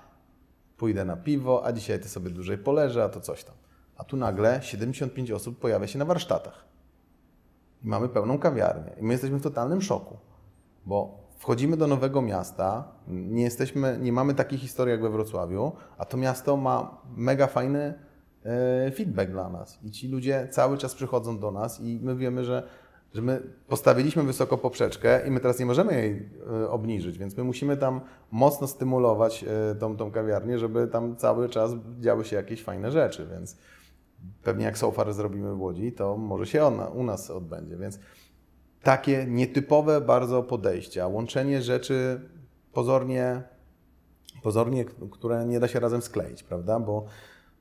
[0.77, 3.55] pójdę na piwo, a dzisiaj ty sobie dłużej poleżę, a to coś tam.
[3.97, 6.67] A tu nagle 75 osób pojawia się na warsztatach
[7.85, 8.93] i mamy pełną kawiarnię.
[9.01, 10.17] I my jesteśmy w totalnym szoku,
[10.87, 16.05] bo wchodzimy do nowego miasta, nie, jesteśmy, nie mamy takiej historii jak we Wrocławiu, a
[16.05, 17.95] to miasto ma mega fajny
[18.45, 19.79] e, feedback dla nas.
[19.83, 22.63] I ci ludzie cały czas przychodzą do nas i my wiemy, że,
[23.15, 26.31] że my postawiliśmy wysoko poprzeczkę i my teraz nie możemy jej
[26.63, 31.49] e, obniżyć, więc my musimy tam mocno stymulować e, tą, tą kawiarnię, żeby tam cały
[31.49, 31.71] czas
[32.01, 33.57] działy się jakieś fajne rzeczy, więc
[34.43, 37.99] pewnie jak Sofar zrobimy w Łodzi, to może się ona, u nas odbędzie, więc
[38.83, 42.21] takie nietypowe bardzo podejścia, łączenie rzeczy
[42.73, 43.43] pozornie,
[44.43, 46.81] pozornie, które nie da się razem skleić, prawda?
[46.81, 47.07] Bo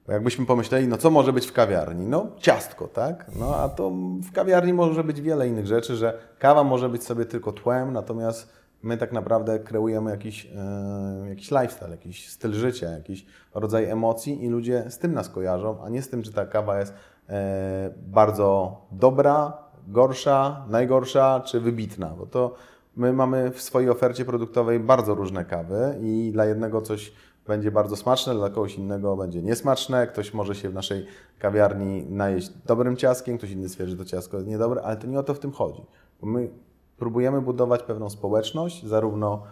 [0.07, 2.05] bo jakbyśmy pomyśleli, no co może być w kawiarni?
[2.05, 3.31] No ciastko, tak?
[3.39, 3.91] No a to
[4.29, 8.53] w kawiarni może być wiele innych rzeczy, że kawa może być sobie tylko tłem, natomiast
[8.83, 14.49] my tak naprawdę kreujemy jakiś, e, jakiś lifestyle, jakiś styl życia, jakiś rodzaj emocji i
[14.49, 16.93] ludzie z tym nas kojarzą, a nie z tym, czy ta kawa jest
[17.29, 19.53] e, bardzo dobra,
[19.87, 22.55] gorsza, najgorsza czy wybitna, bo to
[22.95, 27.13] my mamy w swojej ofercie produktowej bardzo różne kawy i dla jednego coś
[27.47, 30.07] będzie bardzo smaczne, dla kogoś innego będzie niesmaczne.
[30.07, 31.05] Ktoś może się w naszej
[31.39, 35.19] kawiarni najeść dobrym ciaskiem, ktoś inny stwierdzi, że to ciasto jest niedobre, ale to nie
[35.19, 35.85] o to w tym chodzi.
[36.21, 36.49] Bo my
[36.97, 39.43] próbujemy budować pewną społeczność, zarówno,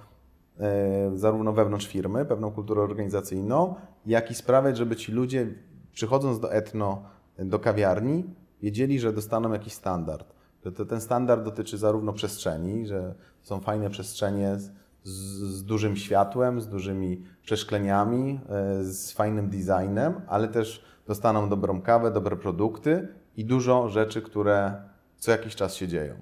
[0.60, 3.76] e, zarówno wewnątrz firmy, pewną kulturę organizacyjną,
[4.06, 5.48] jak i sprawiać, żeby ci ludzie
[5.94, 7.04] przychodząc do etno,
[7.40, 8.24] do kawiarni,
[8.62, 10.34] wiedzieli, że dostaną jakiś standard.
[10.76, 14.72] To ten standard dotyczy zarówno przestrzeni, że są fajne przestrzenie, z,
[15.04, 22.12] z, dużym światłem, z dużymi przeszkleniami, e, z fajnym designem, ale też dostaną dobrą kawę,
[22.12, 24.84] dobre produkty i dużo rzeczy, które
[25.18, 26.16] co jakiś czas się dzieją.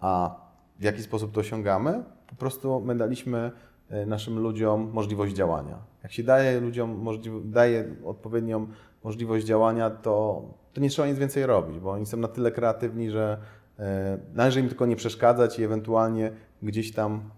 [0.00, 0.40] A
[0.84, 2.04] w jaki sposób to osiągamy?
[2.26, 3.50] Po prostu my daliśmy
[3.88, 5.78] e, naszym ludziom możliwość działania.
[6.02, 8.66] Jak się daje ludziom możli- daje odpowiednią
[9.04, 13.10] możliwość działania, to, to nie trzeba nic więcej robić, bo oni są na tyle kreatywni,
[13.10, 13.38] że
[13.78, 16.32] e, należy im tylko nie przeszkadzać i ewentualnie
[16.62, 17.30] gdzieś tam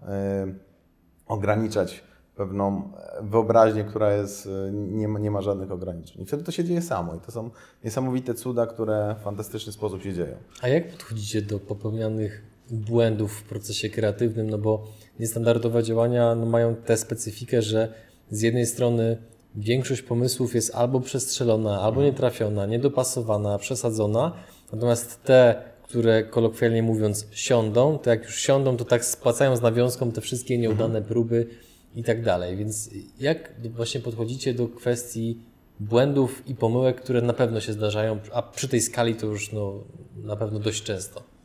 [1.27, 2.05] ograniczać
[2.37, 2.93] pewną
[3.23, 6.23] wyobraźnię, która jest, nie, ma, nie ma żadnych ograniczeń.
[6.23, 7.15] I wtedy to się dzieje samo.
[7.15, 7.51] I to są
[7.85, 10.37] niesamowite cuda, które w fantastyczny sposób się dzieją.
[10.63, 14.51] A jak podchodzicie do popełnianych błędów w procesie kreatywnym?
[14.51, 14.85] No bo
[15.21, 17.93] niestandardowe działania no, mają tę specyfikę, że
[18.31, 19.17] z jednej strony
[19.55, 24.33] większość pomysłów jest albo przestrzelona, albo nietrafiona, niedopasowana, przesadzona,
[24.73, 30.13] natomiast te które kolokwialnie mówiąc siądą, to jak już siądą, to tak spłacają z nawiązką
[30.13, 31.47] te wszystkie nieudane próby
[31.95, 32.57] i tak dalej.
[32.57, 32.91] Więc
[33.21, 35.39] jak właśnie podchodzicie do kwestii
[35.81, 39.85] błędów i pomyłek, które na pewno się zdarzają, a przy tej skali to już no,
[40.17, 41.36] na pewno dość często?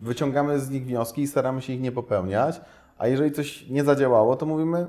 [0.00, 2.60] Wyciągamy z nich wnioski i staramy się ich nie popełniać,
[2.98, 4.86] a jeżeli coś nie zadziałało, to mówimy,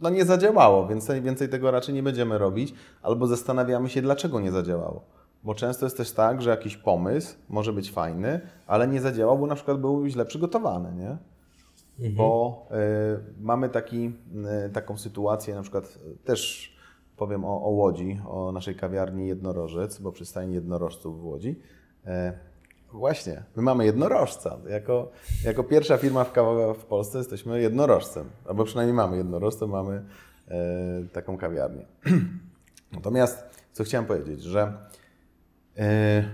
[0.00, 4.52] no nie zadziałało, więc więcej tego raczej nie będziemy robić, albo zastanawiamy się, dlaczego nie
[4.52, 5.04] zadziałało.
[5.44, 9.46] Bo często jest też tak, że jakiś pomysł może być fajny, ale nie zadziałał, bo
[9.46, 11.16] na przykład był źle przygotowany, nie?
[11.98, 12.14] Mhm.
[12.14, 14.12] Bo y, mamy taki,
[14.66, 16.72] y, taką sytuację, na przykład y, też
[17.16, 21.60] powiem o, o, Łodzi, o naszej kawiarni Jednorożec, bo przystaje jednorożców w Łodzi.
[22.92, 24.58] Właśnie, my mamy jednorożca.
[24.68, 25.10] Jako,
[25.44, 26.32] jako pierwsza firma w,
[26.78, 30.04] w Polsce jesteśmy jednorożcem, albo przynajmniej mamy jednorożce, mamy
[31.12, 31.86] taką kawiarnię.
[32.92, 34.72] Natomiast co chciałem powiedzieć, że
[35.78, 36.24] E,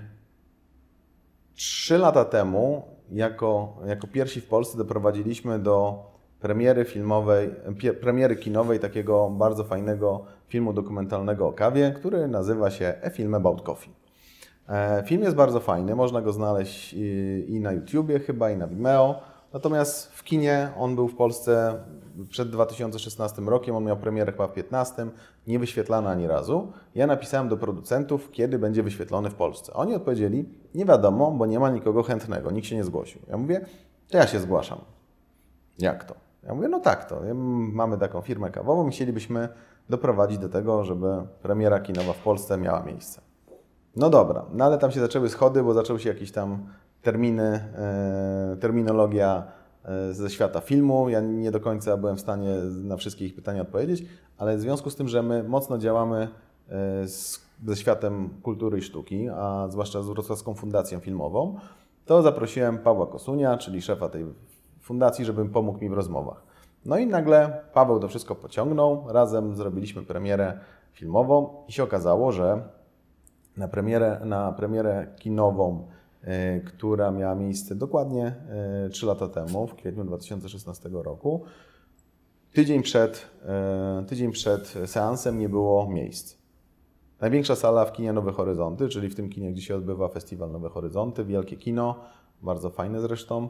[1.54, 6.04] trzy lata temu, jako, jako pierwsi w Polsce, doprowadziliśmy do
[6.40, 7.50] premiery filmowej,
[8.00, 13.62] premiery kinowej takiego bardzo fajnego filmu dokumentalnego o kawie, który nazywa się A Film About
[13.62, 14.03] Coffee.
[14.68, 16.92] E, film jest bardzo fajny, można go znaleźć
[17.48, 19.20] i na YouTubie chyba, i na Vimeo.
[19.52, 21.78] Natomiast w kinie on był w Polsce
[22.30, 25.06] przed 2016 rokiem, on miał premierę chyba w 2015,
[25.46, 26.72] nie wyświetlany ani razu.
[26.94, 29.72] Ja napisałem do producentów, kiedy będzie wyświetlony w Polsce.
[29.72, 33.20] Oni odpowiedzieli, nie wiadomo, bo nie ma nikogo chętnego, nikt się nie zgłosił.
[33.28, 33.66] Ja mówię,
[34.08, 34.78] to ja się zgłaszam.
[35.78, 36.14] Jak to?
[36.42, 37.20] Ja mówię, no tak to.
[37.34, 39.48] Mamy taką firmę kawową chcielibyśmy
[39.88, 41.06] doprowadzić do tego, żeby
[41.42, 43.20] premiera kinowa w Polsce miała miejsce.
[43.96, 46.66] No dobra, no ale tam się zaczęły schody, bo zaczęły się jakieś tam
[47.02, 49.44] terminy, e, terminologia
[49.84, 51.08] e, ze świata filmu.
[51.08, 54.04] Ja nie do końca byłem w stanie na wszystkie ich pytania odpowiedzieć,
[54.38, 56.28] ale w związku z tym, że my mocno działamy
[56.68, 61.58] e, z, ze światem kultury i sztuki, a zwłaszcza z Wrocławską Fundacją Filmową,
[62.06, 64.24] to zaprosiłem Pawła Kosunia, czyli szefa tej
[64.80, 66.42] fundacji, żeby pomógł mi w rozmowach.
[66.84, 70.58] No i nagle Paweł to wszystko pociągnął, razem zrobiliśmy premierę
[70.92, 72.62] filmową i się okazało, że
[73.56, 75.86] na premierę, na premierę kinową
[76.26, 78.34] E, która miała miejsce dokładnie
[78.90, 81.44] 3 e, lata temu, w kwietniu 2016 roku.
[82.52, 86.36] Tydzień przed, e, tydzień przed seansem nie było miejsc.
[87.20, 90.68] Największa sala w kinie Nowe Horyzonty, czyli w tym kinie, gdzie się odbywa festiwal Nowe
[90.68, 92.00] Horyzonty, wielkie kino,
[92.42, 93.48] bardzo fajne zresztą,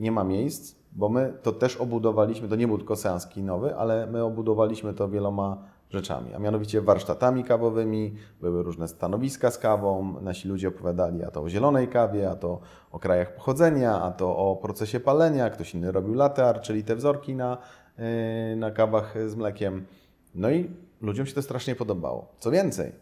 [0.00, 4.06] nie ma miejsc, bo my to też obudowaliśmy, to nie był tylko seans kinowy, ale
[4.06, 10.48] my obudowaliśmy to wieloma rzeczami, a mianowicie warsztatami kawowymi, były różne stanowiska z kawą, nasi
[10.48, 12.60] ludzie opowiadali a to o zielonej kawie, a to
[12.90, 17.34] o krajach pochodzenia, a to o procesie palenia, ktoś inny robił latte czyli te wzorki
[17.34, 17.58] na,
[17.98, 19.86] yy, na kawach z mlekiem.
[20.34, 20.70] No i
[21.00, 22.34] ludziom się to strasznie podobało.
[22.38, 22.92] Co więcej,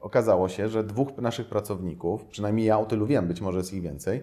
[0.00, 3.82] okazało się, że dwóch naszych pracowników, przynajmniej ja o tylu wiem, być może jest ich
[3.82, 4.22] więcej,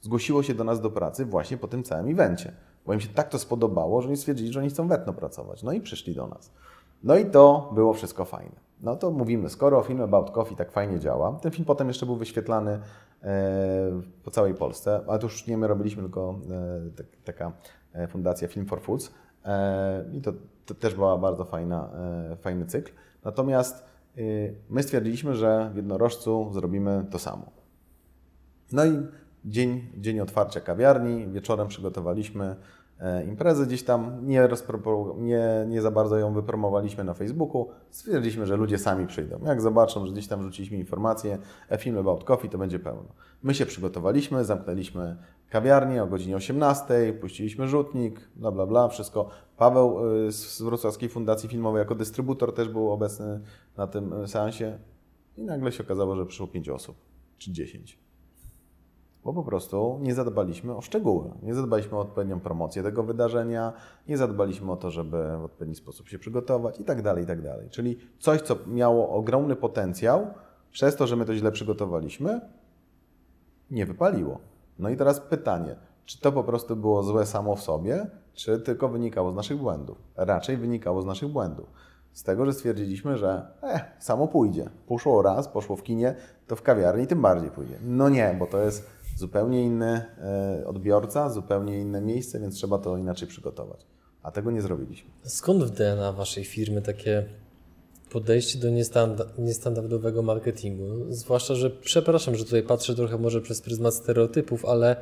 [0.00, 2.52] zgłosiło się do nas do pracy właśnie po tym całym evencie.
[2.86, 5.62] Bo im się tak to spodobało, że oni stwierdzili, że oni chcą wetno pracować.
[5.62, 6.52] No i przyszli do nas.
[7.02, 8.62] No i to było wszystko fajne.
[8.82, 12.16] No to mówimy, skoro film About Coffee tak fajnie działa, ten film potem jeszcze był
[12.16, 12.80] wyświetlany
[13.22, 17.52] e, po całej Polsce, ale to już nie my robiliśmy, tylko e, taka
[17.92, 19.12] e, fundacja Film for Foods
[20.12, 20.32] i to,
[20.66, 21.90] to też była bardzo fajna,
[22.40, 22.92] fajny cykl.
[23.24, 23.84] Natomiast
[24.70, 27.50] my stwierdziliśmy, że w jednorożcu zrobimy to samo.
[28.72, 29.06] No i
[29.44, 32.56] dzień, dzień otwarcia kawiarni, wieczorem przygotowaliśmy
[33.02, 34.48] E, imprezę gdzieś tam, nie,
[35.18, 37.68] nie, nie za bardzo ją wypromowaliśmy na Facebooku.
[37.90, 39.40] Stwierdziliśmy, że ludzie sami przyjdą.
[39.46, 41.38] Jak zobaczą, że gdzieś tam rzuciliśmy informację,
[41.70, 43.08] a film about coffee, to będzie pełno.
[43.42, 45.16] My się przygotowaliśmy, zamknęliśmy
[45.50, 49.28] kawiarnię o godzinie 18, puściliśmy rzutnik, bla bla bla, wszystko.
[49.56, 53.40] Paweł y, z Wrocławskiej Fundacji Filmowej jako dystrybutor też był obecny
[53.76, 54.78] na tym y, seansie
[55.36, 56.96] i nagle się okazało, że przyszło 5 osób,
[57.38, 58.01] czy 10
[59.24, 61.30] bo po prostu nie zadbaliśmy o szczegóły.
[61.42, 63.72] Nie zadbaliśmy o odpowiednią promocję tego wydarzenia,
[64.08, 67.42] nie zadbaliśmy o to, żeby w odpowiedni sposób się przygotować i tak dalej, i tak
[67.42, 67.70] dalej.
[67.70, 70.26] Czyli coś, co miało ogromny potencjał,
[70.70, 72.40] przez to, że my to źle przygotowaliśmy,
[73.70, 74.38] nie wypaliło.
[74.78, 78.88] No i teraz pytanie, czy to po prostu było złe samo w sobie, czy tylko
[78.88, 79.98] wynikało z naszych błędów?
[80.16, 81.66] Raczej wynikało z naszych błędów.
[82.12, 84.70] Z tego, że stwierdziliśmy, że eh, samo pójdzie.
[84.86, 86.14] Poszło raz, poszło w kinie,
[86.46, 87.78] to w kawiarni tym bardziej pójdzie.
[87.82, 92.96] No nie, bo to jest zupełnie inny e, odbiorca, zupełnie inne miejsce, więc trzeba to
[92.96, 93.86] inaczej przygotować.
[94.22, 95.10] A tego nie zrobiliśmy.
[95.22, 97.24] Skąd w DNA Waszej firmy takie
[98.10, 98.68] podejście do
[99.38, 100.84] niestandardowego marketingu?
[101.08, 104.96] Zwłaszcza, że przepraszam, że tutaj patrzę trochę może przez pryzmat stereotypów, ale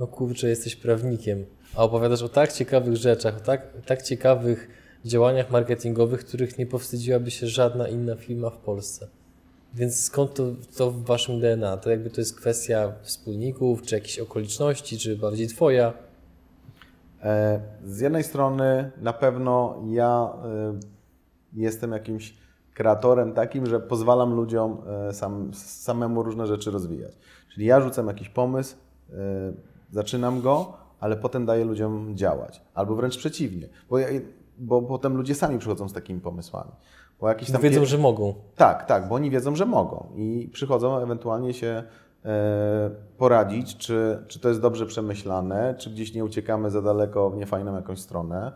[0.00, 4.68] no kurczę, jesteś prawnikiem, a opowiadasz o tak ciekawych rzeczach, o tak, tak ciekawych
[5.04, 9.08] działaniach marketingowych, których nie powstydziłaby się żadna inna firma w Polsce.
[9.74, 10.44] Więc skąd to,
[10.76, 11.76] to w waszym DNA?
[11.76, 15.92] To jakby to jest kwestia wspólników, czy jakichś okoliczności, czy bardziej twoja?
[17.22, 20.78] E, z jednej strony na pewno ja e,
[21.52, 22.34] jestem jakimś
[22.74, 27.12] kreatorem takim, że pozwalam ludziom e, sam, samemu różne rzeczy rozwijać.
[27.54, 28.76] Czyli ja rzucam jakiś pomysł,
[29.90, 32.62] zaczynam go, ale potem daję ludziom działać.
[32.74, 34.08] Albo wręcz przeciwnie, bo, ja,
[34.58, 36.70] bo potem ludzie sami przychodzą z takimi pomysłami.
[37.20, 38.34] Bo jakieś tam wiedzą, że mogą.
[38.56, 41.82] Tak, tak, bo oni wiedzą, że mogą i przychodzą ewentualnie się
[42.24, 47.36] e, poradzić, czy, czy to jest dobrze przemyślane, czy gdzieś nie uciekamy za daleko w
[47.36, 48.52] niefajną jakąś stronę.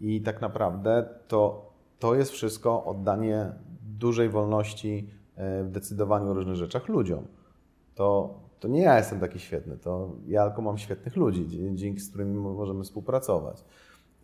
[0.00, 3.52] I tak naprawdę to, to jest wszystko oddanie
[3.98, 7.26] dużej wolności e, w decydowaniu o różnych rzeczach ludziom.
[7.94, 12.08] To, to nie ja jestem taki świetny, to ja tylko mam świetnych ludzi, dzięki z
[12.08, 13.64] którymi możemy współpracować.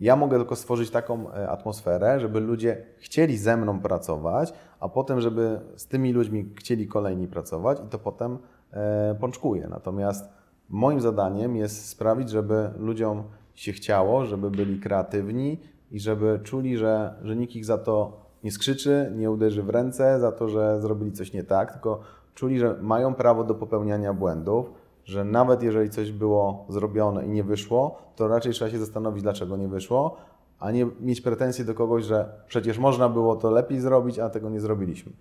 [0.00, 5.20] Ja mogę tylko stworzyć taką e, atmosferę, żeby ludzie chcieli ze mną pracować, a potem,
[5.20, 8.38] żeby z tymi ludźmi chcieli kolejni pracować i to potem
[8.72, 9.68] e, pączkuje.
[9.68, 10.28] Natomiast
[10.68, 13.22] moim zadaniem jest sprawić, żeby ludziom
[13.54, 15.60] się chciało, żeby byli kreatywni
[15.90, 20.20] i żeby czuli, że, że nikt ich za to nie skrzyczy, nie uderzy w ręce
[20.20, 22.00] za to, że zrobili coś nie tak, tylko
[22.34, 24.72] czuli, że mają prawo do popełniania błędów,
[25.08, 29.56] że nawet jeżeli coś było zrobione i nie wyszło, to raczej trzeba się zastanowić, dlaczego
[29.56, 30.16] nie wyszło,
[30.58, 34.50] a nie mieć pretensje do kogoś, że przecież można było to lepiej zrobić, a tego
[34.50, 35.12] nie zrobiliśmy.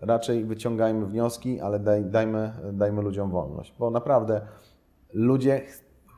[0.00, 4.40] Raczej wyciągajmy wnioski, ale daj, dajmy, dajmy ludziom wolność, bo naprawdę
[5.12, 5.62] ludzie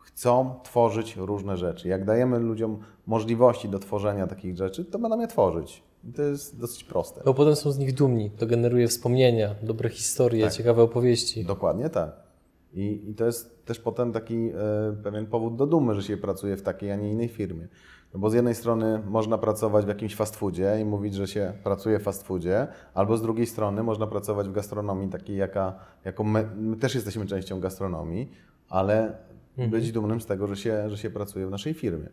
[0.04, 1.88] chcą tworzyć różne rzeczy.
[1.88, 5.82] Jak dajemy ludziom możliwości do tworzenia takich rzeczy, to będą je tworzyć.
[6.04, 7.22] I to jest dosyć proste.
[7.24, 8.30] Bo potem są z nich dumni.
[8.30, 10.52] To generuje wspomnienia, dobre historie, tak.
[10.52, 11.44] ciekawe opowieści.
[11.44, 12.27] Dokładnie tak.
[12.72, 14.52] I, I, to jest też potem taki e,
[15.02, 17.68] pewien powód do dumy, że się pracuje w takiej, a nie innej firmie.
[18.14, 21.52] No bo z jednej strony można pracować w jakimś fast foodzie i mówić, że się
[21.64, 25.74] pracuje w fast foodzie, albo z drugiej strony można pracować w gastronomii takiej, jaka,
[26.04, 28.30] jaką my, my też jesteśmy częścią gastronomii,
[28.68, 29.16] ale
[29.50, 29.70] mhm.
[29.70, 32.08] być dumnym z tego, że się, że się pracuje w naszej firmie.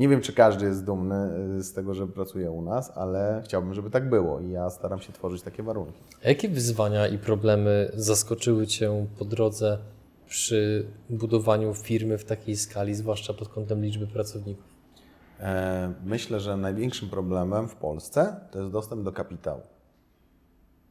[0.00, 1.14] Nie wiem, czy każdy jest dumny
[1.58, 5.00] e, z tego, że pracuje u nas, ale chciałbym, żeby tak było i ja staram
[5.00, 6.00] się tworzyć takie warunki.
[6.24, 9.78] A jakie wyzwania i problemy zaskoczyły Cię po drodze
[10.26, 14.64] przy budowaniu firmy w takiej skali, zwłaszcza pod kątem liczby pracowników?
[15.40, 19.62] E, myślę, że największym problemem w Polsce to jest dostęp do kapitału.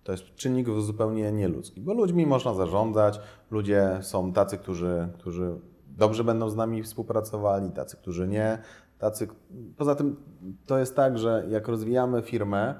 [0.03, 3.19] To jest czynnik zupełnie nieludzki, bo ludźmi można zarządzać,
[3.52, 5.56] ludzie są tacy, którzy, którzy
[5.98, 8.57] dobrze będą z nami współpracowali, tacy, którzy nie,
[9.00, 9.28] tacy.
[9.78, 10.16] Poza tym
[10.66, 12.76] to jest tak, że jak rozwijamy firmę,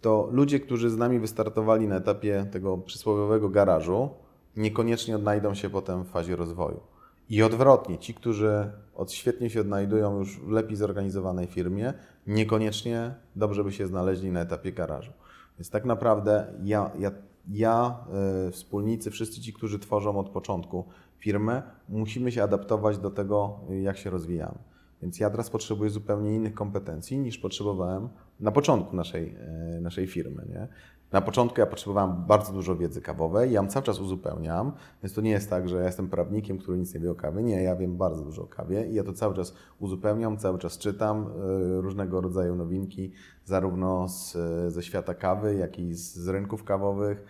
[0.00, 4.10] to ludzie, którzy z nami wystartowali na etapie tego przysłowiowego garażu,
[4.56, 6.80] niekoniecznie odnajdą się potem w fazie rozwoju.
[7.28, 11.94] I odwrotnie, ci, którzy od świetnie się odnajdują już w lepiej zorganizowanej firmie,
[12.26, 15.12] niekoniecznie dobrze by się znaleźli na etapie garażu.
[15.58, 17.10] Więc tak naprawdę ja, ja
[17.48, 18.04] ja,
[18.48, 20.84] y, wspólnicy, wszyscy ci, którzy tworzą od początku
[21.18, 24.58] firmę, musimy się adaptować do tego, jak się rozwijamy.
[25.02, 28.08] Więc ja teraz potrzebuję zupełnie innych kompetencji niż potrzebowałem
[28.40, 29.36] na początku naszej,
[29.76, 30.46] y, naszej firmy.
[30.48, 30.68] Nie?
[31.12, 34.72] Na początku ja potrzebowałem bardzo dużo wiedzy kawowej, ja ją cały czas uzupełniam,
[35.02, 37.42] więc to nie jest tak, że ja jestem prawnikiem, który nic nie wie o kawie.
[37.42, 40.78] Nie, ja wiem bardzo dużo o kawie i ja to cały czas uzupełniam, cały czas
[40.78, 43.12] czytam y, różnego rodzaju nowinki,
[43.44, 44.36] zarówno z,
[44.72, 47.24] ze świata kawy, jak i z, z rynków kawowych.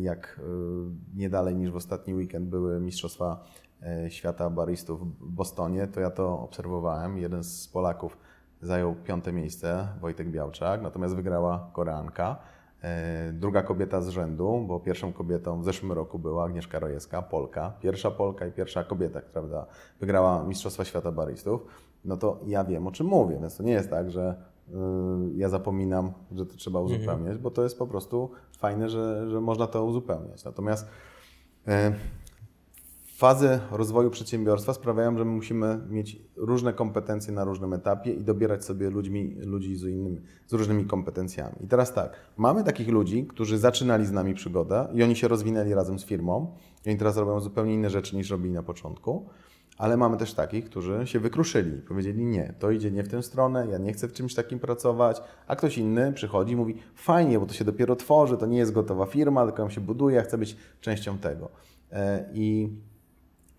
[0.00, 0.40] Jak
[1.14, 3.44] nie dalej niż w ostatni weekend były Mistrzostwa
[4.08, 7.18] Świata Baristów w Bostonie, to ja to obserwowałem.
[7.18, 8.16] Jeden z Polaków
[8.62, 12.36] zajął piąte miejsce, Wojtek Białczak, natomiast wygrała Koreanka.
[12.82, 17.72] E, druga kobieta z rzędu, bo pierwszą kobietą w zeszłym roku była Agnieszka Rojewska, Polka.
[17.80, 19.66] Pierwsza Polka i pierwsza kobieta, która
[20.00, 21.66] wygrała Mistrzostwa Świata Baristów.
[22.04, 24.34] No to ja wiem, o czym mówię, więc to nie jest tak, że
[24.68, 24.72] y,
[25.34, 27.00] ja zapominam, że to trzeba mhm.
[27.00, 30.44] uzupełniać, bo to jest po prostu fajne, że, że można to uzupełniać.
[30.44, 30.88] Natomiast
[31.68, 31.92] e,
[33.20, 38.64] fazy rozwoju przedsiębiorstwa sprawiają, że my musimy mieć różne kompetencje na różnym etapie i dobierać
[38.64, 41.56] sobie ludźmi, ludzi z, innymi, z różnymi kompetencjami.
[41.60, 45.74] I teraz tak, mamy takich ludzi, którzy zaczynali z nami przygodę i oni się rozwinęli
[45.74, 46.54] razem z firmą
[46.86, 49.28] i oni teraz robią zupełnie inne rzeczy niż robili na początku.
[49.78, 53.66] Ale mamy też takich, którzy się wykruszyli, powiedzieli nie, to idzie nie w tę stronę,
[53.70, 57.46] ja nie chcę w czymś takim pracować, a ktoś inny przychodzi i mówi fajnie, bo
[57.46, 60.38] to się dopiero tworzy, to nie jest gotowa firma, tylko ją się buduje, ja chcę
[60.38, 61.48] być częścią tego.
[61.92, 62.68] E, I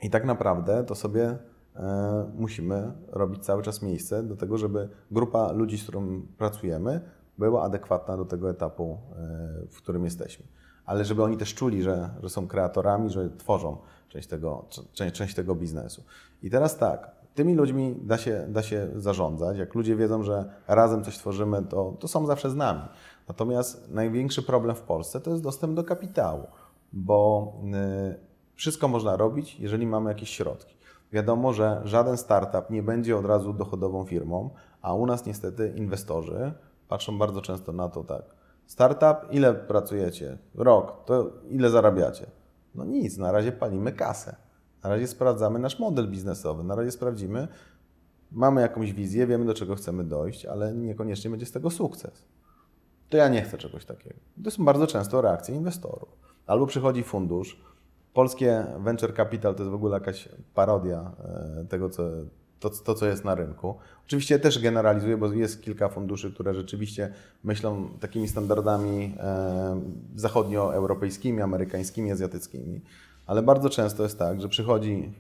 [0.02, 1.38] i tak naprawdę to sobie
[1.76, 7.02] e, musimy robić cały czas miejsce do tego, żeby grupa ludzi, z którą pracujemy,
[7.38, 10.45] była adekwatna do tego etapu, e, w którym jesteśmy.
[10.86, 13.78] Ale żeby oni też czuli, że, że są kreatorami, że tworzą
[14.10, 16.03] część tego, część, część tego biznesu.
[16.44, 19.57] I teraz tak, tymi ludźmi da się, da się zarządzać.
[19.57, 22.82] Jak ludzie wiedzą, że razem coś tworzymy, to, to są zawsze z nami.
[23.28, 26.48] Natomiast największy problem w Polsce to jest dostęp do kapitału,
[26.94, 27.53] bo
[28.14, 30.76] y, wszystko można robić, jeżeli mamy jakieś środki.
[31.11, 34.49] Wiadomo, że żaden startup nie będzie od razu dochodową firmą,
[34.82, 36.53] a u nas niestety inwestorzy
[36.88, 38.22] patrzą bardzo często na to tak.
[38.65, 40.38] Startup, ile pracujecie?
[40.56, 42.26] Rok, to ile zarabiacie?
[42.76, 44.36] No nic, na razie palimy kasę.
[44.84, 47.48] Na razie sprawdzamy nasz model biznesowy, na razie sprawdzimy,
[48.32, 52.26] mamy jakąś wizję, wiemy do czego chcemy dojść, ale niekoniecznie będzie z tego sukces.
[53.10, 54.15] To ja nie chcę czegoś takiego.
[54.44, 56.10] To są bardzo często reakcje inwestorów.
[56.48, 57.61] Albo przychodzi fundusz,
[58.14, 61.12] Polskie venture capital to jest w ogóle jakaś parodia
[61.62, 62.04] e, tego, co,
[62.60, 63.76] to, to, co jest na rynku.
[64.08, 67.14] Oczywiście też generalizuję, bo jest kilka funduszy, które rzeczywiście
[67.44, 69.82] myślą takimi standardami e,
[70.16, 72.82] zachodnioeuropejskimi, amerykańskimi, azjatyckimi.
[73.28, 75.14] Ale bardzo często jest tak, że przychodzi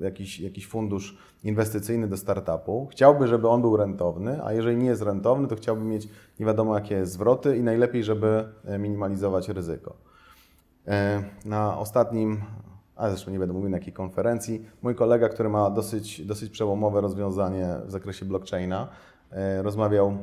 [0.00, 5.02] jakiś, jakiś fundusz inwestycyjny do startupu, chciałby, żeby on był rentowny, a jeżeli nie jest
[5.02, 6.08] rentowny, to chciałby mieć
[6.40, 10.05] nie wiadomo jakie zwroty i najlepiej, żeby e, minimalizować ryzyko.
[10.88, 12.42] E, na ostatnim,
[12.96, 17.00] a zresztą nie będę mówił na jakiej konferencji, mój kolega, który ma dosyć, dosyć przełomowe
[17.00, 18.88] rozwiązanie w zakresie blockchaina,
[19.30, 20.18] e, rozmawiał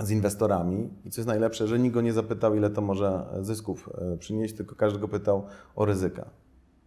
[0.00, 3.90] z inwestorami i co jest najlepsze, że nikt go nie zapytał, ile to może zysków
[4.14, 5.46] e, przynieść, tylko każdy go pytał
[5.76, 6.26] o ryzyka.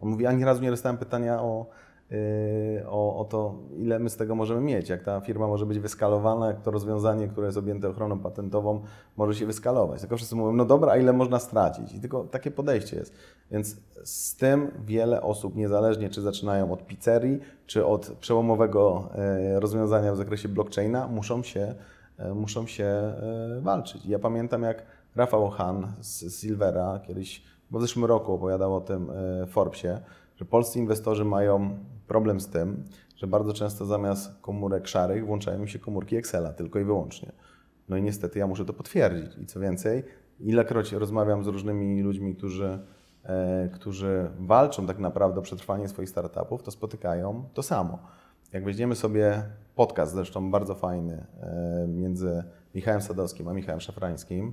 [0.00, 1.66] On mówi, ani razu nie dostałem pytania o
[2.88, 6.46] o, o to, ile my z tego możemy mieć, jak ta firma może być wyskalowana,
[6.46, 8.80] jak to rozwiązanie, które jest objęte ochroną patentową,
[9.16, 10.00] może się wyskalować.
[10.00, 11.94] Tylko wszyscy mówią, no dobra, a ile można stracić?
[11.94, 13.14] I tylko takie podejście jest.
[13.50, 20.12] Więc z tym wiele osób, niezależnie czy zaczynają od pizzerii, czy od przełomowego e, rozwiązania
[20.12, 21.74] w zakresie blockchaina, muszą się,
[22.18, 23.14] e, muszą się
[23.60, 24.06] walczyć.
[24.06, 24.82] Ja pamiętam, jak
[25.16, 29.10] Rafał Han z Silvera kiedyś, bo w zeszłym roku opowiadał o tym
[29.46, 30.00] w Forbesie,
[30.36, 32.84] że polscy inwestorzy mają problem z tym,
[33.16, 37.32] że bardzo często zamiast komórek szarych włączają mi się komórki Excela tylko i wyłącznie.
[37.88, 39.38] No i niestety ja muszę to potwierdzić.
[39.38, 40.04] I co więcej,
[40.40, 42.78] ilekroć rozmawiam z różnymi ludźmi, którzy,
[43.24, 47.98] e, którzy walczą tak naprawdę o przetrwanie swoich startupów, to spotykają to samo.
[48.52, 49.42] Jak weźmiemy sobie
[49.74, 54.52] podcast, zresztą bardzo fajny, e, między Michałem Sadowskim a Michałem Szafrańskim,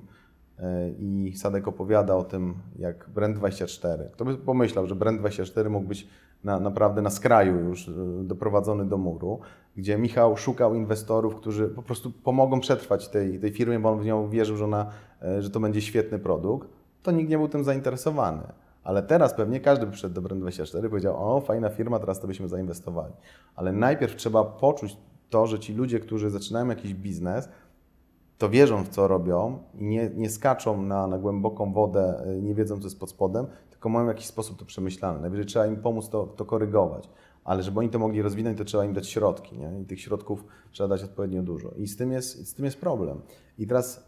[0.60, 4.10] E, i Sadek opowiada o tym, jak Brand24.
[4.12, 6.08] Kto by pomyślał, że Brand24 mógł być
[6.44, 7.92] na, naprawdę na skraju już e,
[8.24, 9.40] doprowadzony do muru,
[9.78, 14.06] gdzie Michał szukał inwestorów, którzy po prostu pomogą przetrwać tej, tej firmie, bo on w
[14.06, 14.90] nią wierzył, że, ona,
[15.22, 16.70] e, że to będzie świetny produkt,
[17.04, 18.44] to nikt nie był tym zainteresowany.
[18.84, 22.28] Ale teraz pewnie każdy by przyszedł do Brand24 i powiedział, o fajna firma, teraz to
[22.28, 23.14] byśmy zainwestowali.
[23.56, 24.98] Ale najpierw trzeba poczuć
[25.30, 27.50] to, że ci ludzie, którzy zaczynają jakiś biznes,
[28.38, 32.56] to wierzą w co robią i nie, nie skaczą na, na głęboką wodę, y, nie
[32.56, 33.46] wiedzą co jest pod spodem,
[33.84, 35.20] tylko mają w jakiś sposób to przemyślane.
[35.20, 37.10] Najwyżej trzeba im pomóc to, to korygować.
[37.44, 39.58] Ale żeby oni to mogli rozwinąć, to trzeba im dać środki.
[39.58, 39.82] Nie?
[39.82, 41.72] I tych środków trzeba dać odpowiednio dużo.
[41.78, 43.22] I z tym jest, z tym jest problem.
[43.58, 44.08] I teraz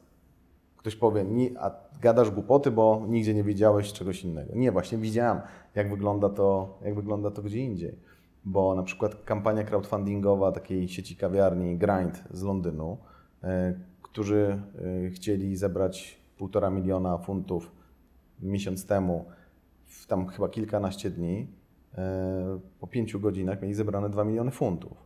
[0.78, 1.26] ktoś powie,
[1.60, 1.72] a
[2.02, 4.56] gadasz głupoty, bo nigdzie nie widziałeś czegoś innego.
[4.56, 5.42] Nie, właśnie widziałem,
[5.76, 8.00] jak wygląda to, jak wygląda to gdzie indziej.
[8.46, 12.98] Bo na przykład kampania crowdfundingowa takiej sieci kawiarni Grind z Londynu,
[13.44, 14.62] e, którzy
[15.06, 17.72] e, chcieli zebrać półtora miliona funtów
[18.42, 19.26] miesiąc temu,
[20.02, 21.48] w tam chyba kilkanaście dni,
[21.98, 24.98] e, po pięciu godzinach mieli zebrane 2 miliony funtów.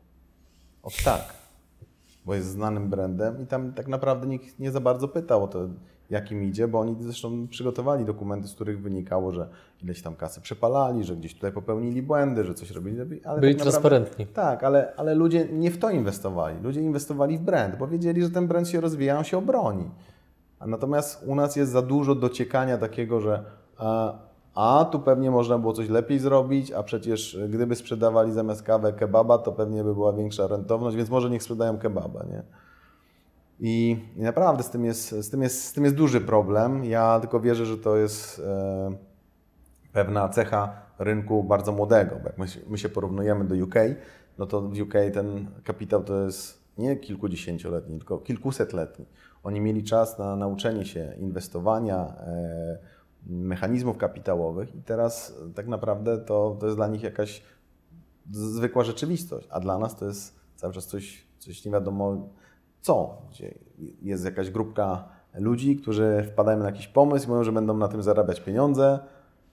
[0.84, 1.40] Od tak
[2.30, 5.70] bo jest znanym brandem i tam tak naprawdę nikt nie za bardzo pytał o to,
[6.10, 9.49] jakim idzie, bo oni zresztą przygotowali dokumenty, z których wynikało, że
[9.84, 13.24] ileś tam kasy przepalali, że gdzieś tutaj popełnili błędy, że coś robili.
[13.24, 14.26] Ale Byli tak transparentni.
[14.26, 16.61] tak, ale, ale ludzie nie w to inwestowali.
[16.61, 19.91] Ludzie inwestowali w brand, bo wiedzieli, że ten brand się rozwija, on się obroni.
[20.68, 23.44] Natomiast u nas jest za dużo dociekania takiego, że
[23.78, 24.14] a
[24.91, 29.51] tu pewnie można było coś lepiej zrobić, a przecież gdyby sprzedawali zamiast kawę kebaba, to
[29.51, 32.43] pewnie by była większa rentowność, więc może niech sprzedają kebaba, nie?
[33.59, 36.85] I, I, naprawdę z tym, jest, z, tym jest, z tym jest duży problem.
[36.85, 38.91] Ja tylko wierzę, że to jest e,
[39.93, 42.15] pewna cecha rynku bardzo młodego.
[42.15, 43.76] Bo jak my, my się porównujemy do UK,
[44.38, 49.05] no to w UK ten kapitał to jest nie kilkudziesięcioletni, tylko kilkusetletni.
[49.43, 52.77] Oni mieli czas na nauczenie się inwestowania, e,
[53.30, 57.43] mechanizmów kapitałowych i teraz tak naprawdę to, to jest dla nich jakaś
[58.31, 62.30] zwykła rzeczywistość, a dla nas to jest cały czas coś, coś nie wiadomo
[62.81, 63.53] co, gdzie
[64.01, 68.03] jest jakaś grupka ludzi, którzy wpadają na jakiś pomysł i mówią, że będą na tym
[68.03, 68.99] zarabiać pieniądze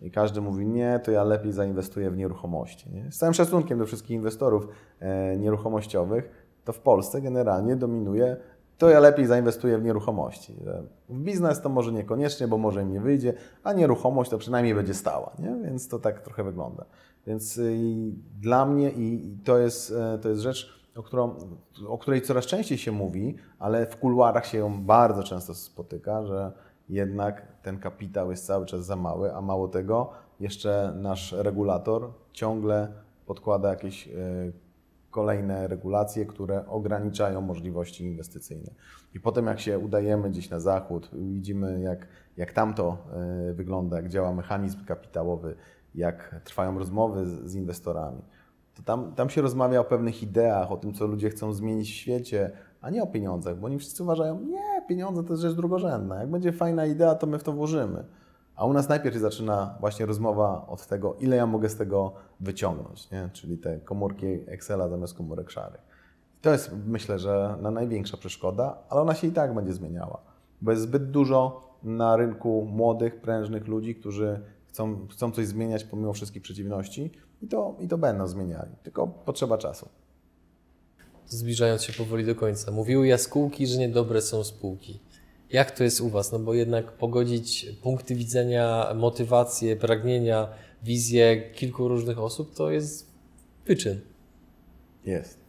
[0.01, 2.91] i każdy mówi nie, to ja lepiej zainwestuję w nieruchomości.
[2.91, 3.13] Nie?
[3.13, 4.69] Z całym szacunkiem do wszystkich inwestorów
[5.01, 8.37] e, nieruchomościowych, to w Polsce generalnie dominuje
[8.79, 10.55] to ja lepiej zainwestuję w nieruchomości.
[11.09, 13.35] W biznes to może niekoniecznie, bo może im nie wyjdzie,
[13.65, 15.57] a nieruchomość to przynajmniej będzie stała, nie?
[15.65, 16.85] więc to tak trochę wygląda.
[17.27, 17.79] Więc y,
[18.41, 21.35] dla mnie i to jest, e, to jest rzecz, o, którą,
[21.89, 26.53] o której coraz częściej się mówi, ale w kuluarach się ją bardzo często spotyka, że
[26.89, 32.93] jednak ten kapitał jest cały czas za mały, a mało tego, jeszcze nasz regulator ciągle
[33.27, 34.13] podkłada jakieś e,
[35.17, 38.71] kolejne regulacje, które ograniczają możliwości inwestycyjne.
[39.15, 42.07] I potem jak się udajemy gdzieś na zachód, widzimy jak,
[42.37, 42.99] jak tam to
[43.49, 45.55] e, wygląda, jak działa mechanizm kapitałowy,
[45.95, 48.23] jak trwają rozmowy z, z inwestorami,
[48.75, 51.95] to tam, tam się rozmawia o pewnych ideach, o tym, co ludzie chcą zmienić w
[51.95, 56.21] świecie, a nie o pieniądzach, bo oni wszyscy uważają, nie, pieniądze to jest rzecz drugorzędna.
[56.21, 58.05] Jak będzie fajna idea, to my w to włożymy.
[58.57, 63.11] A u nas najpierw zaczyna właśnie rozmowa od tego, ile ja mogę z tego wyciągnąć,
[63.11, 63.31] nie?
[63.33, 65.81] czyli te komórki Excela zamiast komórek szarych.
[66.43, 70.23] To jest, myślę, że na największa przeszkoda, ale ona się i tak będzie zmieniała,
[70.63, 76.13] bo jest zbyt dużo na rynku młodych, prężnych ludzi, którzy chcą, chcą coś zmieniać pomimo
[76.13, 77.11] wszystkich przeciwności
[77.43, 79.89] i to, i to będą zmieniali, tylko potrzeba czasu.
[81.27, 85.01] Zbliżając się powoli do końca, mówiły jaskółki, że niedobre są spółki.
[85.51, 86.33] Jak to jest u Was?
[86.33, 90.49] No bo jednak pogodzić punkty widzenia, motywacje, pragnienia,
[90.83, 93.11] wizje kilku różnych osób to jest
[93.67, 94.01] wyczyn.
[95.05, 95.41] Jest.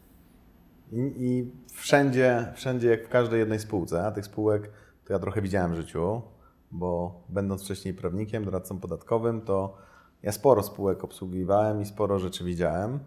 [0.92, 4.72] I, I, wszędzie, wszędzie, jak w każdej jednej spółce, a tych spółek
[5.06, 6.22] to ja trochę widziałem w życiu,
[6.72, 9.78] bo będąc wcześniej prawnikiem, doradcą podatkowym, to
[10.24, 13.00] ja sporo spółek obsługiwałem i sporo rzeczy widziałem.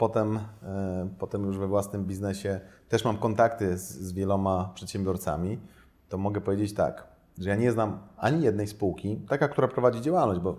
[0.00, 5.58] Potem, e, potem już we własnym biznesie też mam kontakty z, z wieloma przedsiębiorcami.
[6.08, 7.06] To mogę powiedzieć tak,
[7.38, 10.56] że ja nie znam ani jednej spółki, taka, która prowadzi działalność, bo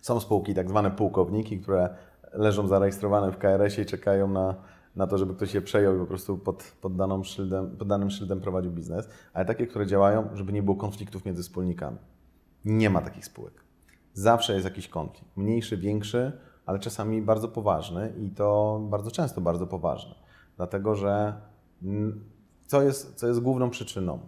[0.00, 1.96] są spółki, tak zwane pułkowniki, które
[2.32, 4.54] leżą zarejestrowane w KRS-ie i czekają na,
[4.96, 8.10] na to, żeby ktoś je przejął i po prostu pod, pod, daną szyldem, pod danym
[8.10, 11.98] szyldem prowadził biznes, ale takie, które działają, żeby nie było konfliktów między wspólnikami.
[12.64, 13.54] Nie ma takich spółek.
[14.14, 15.36] Zawsze jest jakiś konflikt.
[15.36, 16.32] Mniejszy, większy,
[16.66, 20.14] ale czasami bardzo poważny i to bardzo często bardzo poważny.
[20.56, 21.40] Dlatego, że
[22.66, 24.18] co jest, co jest główną przyczyną?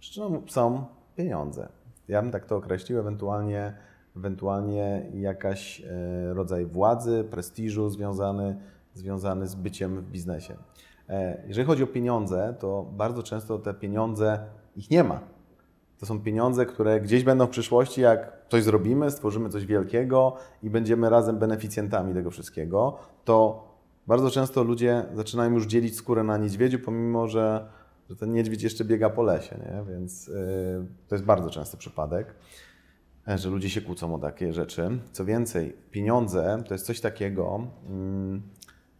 [0.00, 0.86] Przyczyną są
[1.16, 1.68] pieniądze.
[2.08, 3.74] Ja bym tak to określił, ewentualnie,
[4.16, 8.56] ewentualnie jakaś e, rodzaj władzy, prestiżu związany,
[8.94, 10.56] związany z byciem w biznesie.
[11.08, 14.38] E, jeżeli chodzi o pieniądze, to bardzo często te pieniądze,
[14.76, 15.20] ich nie ma.
[15.98, 20.70] To są pieniądze, które gdzieś będą w przyszłości, jak coś zrobimy, stworzymy coś wielkiego i
[20.70, 23.64] będziemy razem beneficjentami tego wszystkiego, to
[24.06, 27.68] bardzo często ludzie zaczynają już dzielić skórę na niedźwiedziu, pomimo że,
[28.10, 29.94] że ten niedźwiedź jeszcze biega po lesie, nie?
[29.94, 30.34] więc yy,
[31.08, 32.34] to jest bardzo często przypadek,
[33.28, 34.98] e, że ludzie się kłócą o takie rzeczy.
[35.12, 38.40] Co więcej, pieniądze to jest coś takiego, yy,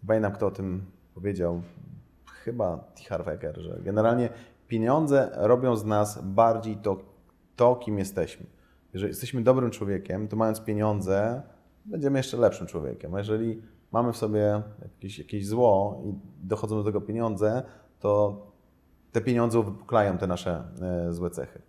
[0.07, 0.85] pamiętam kto o tym
[1.15, 1.62] powiedział,
[2.27, 3.05] chyba T.
[3.09, 4.29] Harvecker, że generalnie
[4.69, 6.97] pieniądze robią z nas bardziej to,
[7.57, 8.47] to, kim jesteśmy.
[8.95, 11.43] Jeżeli jesteśmy dobrym człowiekiem, to mając pieniądze,
[11.85, 13.15] będziemy jeszcze lepszym człowiekiem.
[13.15, 13.62] A jeżeli
[13.93, 16.15] mamy w sobie jakieś, jakieś zło i
[16.47, 17.62] dochodzą do tego pieniądze,
[18.01, 18.43] to
[19.12, 20.65] te pieniądze uwypuklają te nasze
[21.11, 21.62] złe cechy.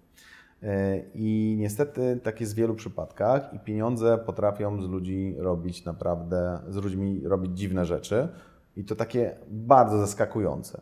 [1.13, 6.75] I niestety tak jest w wielu przypadkach i pieniądze potrafią z ludzi robić naprawdę, z
[6.75, 8.27] ludźmi robić dziwne rzeczy
[8.75, 10.81] i to takie bardzo zaskakujące.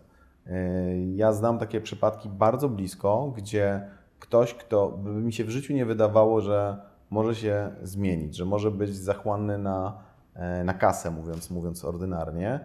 [1.16, 3.88] Ja znam takie przypadki bardzo blisko, gdzie
[4.24, 6.78] ktoś, kto by mi się w życiu nie wydawało, że
[7.10, 9.98] może się zmienić, że może być zachłanny na,
[10.34, 12.60] e, na kasę, mówiąc, mówiąc ordynarnie,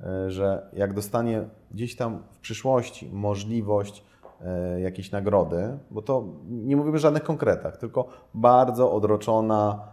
[0.00, 4.04] e, że jak dostanie gdzieś tam w przyszłości możliwość
[4.40, 9.88] e, jakiejś nagrody, bo to nie mówimy o żadnych konkretach, tylko bardzo odroczona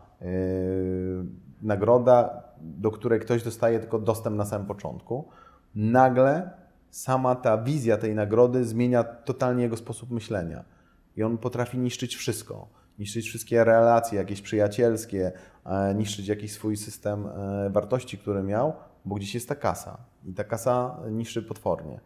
[1.62, 5.28] nagroda, do której ktoś dostaje tylko dostęp na samym początku,
[5.76, 6.50] nagle
[6.90, 10.77] sama ta wizja tej nagrody zmienia totalnie jego sposób myślenia.
[11.18, 12.68] I on potrafi niszczyć wszystko.
[13.00, 15.32] Niszczyć wszystkie relacje jakieś przyjacielskie,
[15.66, 18.74] e, niszczyć jakiś swój system e, wartości, który miał,
[19.06, 19.98] bo gdzieś jest ta kasa.
[20.26, 22.00] I ta kasa niszczy potwornie.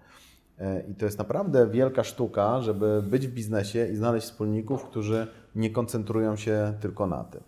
[0.59, 5.27] E, I to jest naprawdę wielka sztuka, żeby być w biznesie i znaleźć wspólników, którzy
[5.55, 7.43] nie koncentrują się tylko na tym.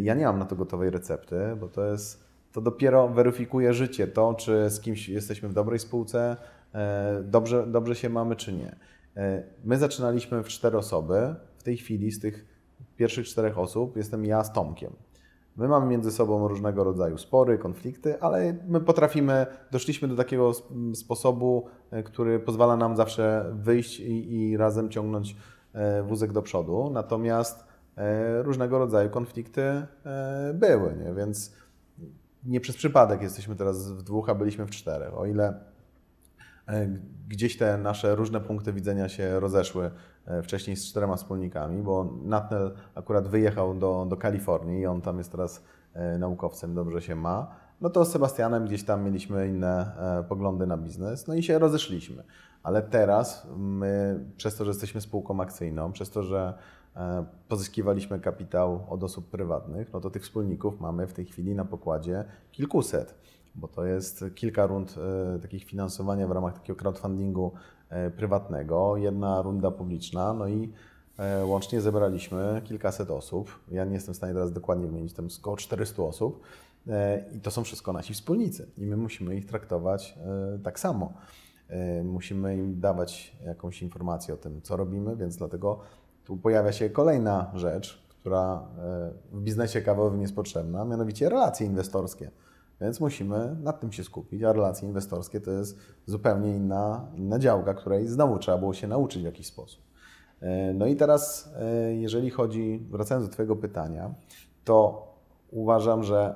[0.00, 4.34] Ja nie mam na to gotowej recepty, bo to jest to dopiero weryfikuje życie, to
[4.34, 6.36] czy z kimś jesteśmy w dobrej spółce,
[7.24, 8.76] dobrze, dobrze się mamy, czy nie.
[9.16, 11.34] E, my zaczynaliśmy w cztery osoby.
[11.58, 12.46] W tej chwili z tych
[12.96, 14.92] pierwszych czterech osób jestem ja z Tomkiem.
[15.56, 20.52] My mamy między sobą różnego rodzaju spory, konflikty, ale my potrafimy, doszliśmy do takiego
[20.94, 25.36] sposobu, e, który pozwala nam zawsze wyjść i, i razem ciągnąć
[25.72, 26.90] e, wózek do przodu.
[26.92, 27.72] Natomiast
[28.42, 29.86] różnego rodzaju konflikty
[30.54, 31.14] były, nie?
[31.14, 31.52] więc
[32.44, 35.18] nie przez przypadek jesteśmy teraz w dwóch, a byliśmy w czterech.
[35.18, 35.54] O ile
[37.28, 39.90] gdzieś te nasze różne punkty widzenia się rozeszły
[40.26, 45.18] e, wcześniej z czterema wspólnikami, bo Natnel akurat wyjechał do, do Kalifornii i on tam
[45.18, 45.64] jest teraz
[45.94, 47.54] e, naukowcem, dobrze się ma.
[47.80, 49.92] No to z Sebastianem gdzieś tam mieliśmy inne
[50.28, 52.22] poglądy na biznes, no i się rozeszliśmy.
[52.62, 56.54] Ale teraz my, przez to, że jesteśmy spółką akcyjną, przez to, że
[57.48, 62.24] pozyskiwaliśmy kapitał od osób prywatnych, no to tych wspólników mamy w tej chwili na pokładzie
[62.52, 63.14] kilkuset
[63.54, 64.94] bo to jest kilka rund
[65.36, 67.52] e, takich finansowania w ramach takiego crowdfundingu
[67.88, 70.72] e, prywatnego, jedna runda publiczna, no i
[71.18, 73.60] e, łącznie zebraliśmy kilkaset osób.
[73.70, 76.42] Ja nie jestem w stanie teraz dokładnie wymienić, tam około 400 osób
[77.36, 80.18] i to są wszystko nasi wspólnicy i my musimy ich traktować
[80.62, 81.12] tak samo.
[82.04, 85.80] Musimy im dawać jakąś informację o tym, co robimy, więc dlatego
[86.24, 88.68] tu pojawia się kolejna rzecz, która
[89.32, 92.30] w biznesie kawowym jest potrzebna, mianowicie relacje inwestorskie.
[92.80, 97.74] Więc musimy nad tym się skupić, a relacje inwestorskie to jest zupełnie inna, inna działka,
[97.74, 99.82] której znowu trzeba było się nauczyć w jakiś sposób.
[100.40, 104.14] E, no i teraz, e, jeżeli chodzi, wracając do Twojego pytania,
[104.64, 105.06] to
[105.50, 106.34] uważam, że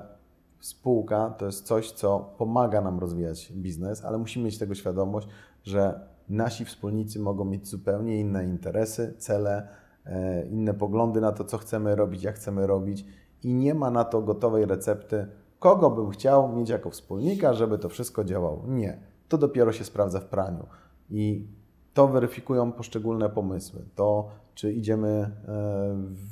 [0.59, 5.27] spółka to jest coś, co pomaga nam rozwijać biznes, ale musimy mieć tego świadomość,
[5.63, 5.99] że
[6.29, 9.67] nasi wspólnicy mogą mieć zupełnie inne interesy, cele,
[10.05, 13.05] e, inne poglądy na to, co chcemy robić, jak chcemy robić
[13.43, 15.27] i nie ma na to gotowej recepty,
[15.59, 18.63] kogo bym chciał mieć jako wspólnika, żeby to wszystko działało.
[18.67, 18.99] Nie.
[19.27, 20.67] To dopiero się sprawdza w praniu.
[21.09, 21.47] I
[21.93, 23.85] to weryfikują poszczególne pomysły.
[23.95, 25.31] To, czy idziemy e,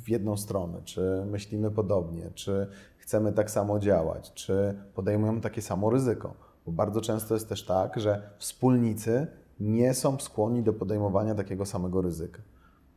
[0.04, 2.66] w jedną stronę, czy myślimy podobnie, czy
[2.96, 6.34] chcemy tak samo działać, czy podejmujemy takie samo ryzyko.
[6.66, 9.26] Bo bardzo często jest też tak, że wspólnicy
[9.60, 12.42] nie są skłonni do podejmowania takiego samego ryzyka.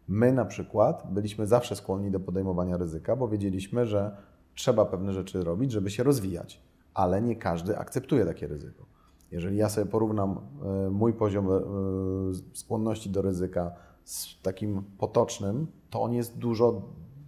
[0.08, 4.18] My na przykład byliśmy zawsze skłonni do podejmowania ryzyka, bo wiedzieliśmy, że
[4.60, 6.62] trzeba pewne rzeczy robić, żeby się rozwijać,
[6.94, 8.86] ale nie każdy akceptuje takie ryzyko.
[9.32, 11.60] Jeżeli ja sobie porównam e, mój poziom e,
[12.54, 13.72] skłonności do ryzyka
[14.04, 16.82] z takim potocznym, to on jest dużo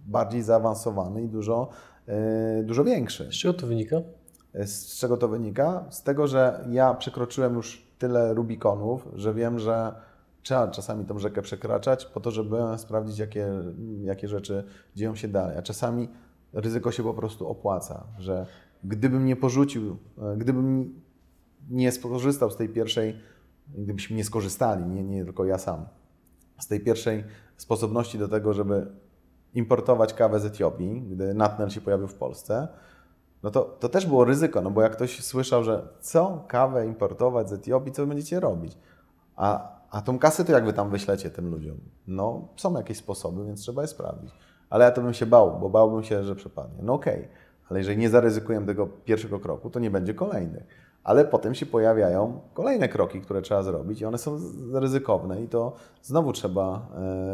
[0.06, 1.68] bardziej zaawansowany i dużo,
[2.06, 3.24] e, dużo większy.
[3.24, 3.96] Z czego to wynika?
[4.54, 5.84] Z czego to wynika?
[5.90, 9.94] Z tego, że ja przekroczyłem już tyle Rubikonów, że wiem, że
[10.42, 13.46] trzeba czasami tą rzekę przekraczać po to, żeby sprawdzić, jakie,
[14.00, 14.64] jakie rzeczy
[14.94, 15.58] dzieją się dalej.
[15.58, 16.08] A czasami
[16.52, 18.46] ryzyko się po prostu opłaca, że
[18.84, 20.94] gdybym nie porzucił, e, gdybym
[21.70, 23.16] nie skorzystał z tej pierwszej,
[23.74, 25.86] gdybyśmy nie skorzystali, nie, nie tylko ja sam,
[26.58, 27.24] z tej pierwszej
[27.56, 28.86] sposobności do tego, żeby
[29.54, 32.68] importować kawę z Etiopii, gdy Natnel się pojawił w Polsce,
[33.42, 37.48] no to, to też było ryzyko, no bo jak ktoś słyszał, że co kawę importować
[37.48, 38.78] z Etiopii, co będziecie robić?
[39.36, 41.76] A, a tą kasę to jak wy tam wyślecie tym ludziom?
[42.06, 44.30] No są jakieś sposoby, więc trzeba je sprawdzić
[44.72, 46.82] ale ja to bym się bał, bo bałbym się, że przepadnie.
[46.82, 47.28] No okej, okay.
[47.68, 50.64] ale jeżeli nie zaryzykujemy tego pierwszego kroku, to nie będzie kolejny.
[51.04, 54.38] Ale potem się pojawiają kolejne kroki, które trzeba zrobić i one są
[54.72, 56.88] ryzykowne i to znowu trzeba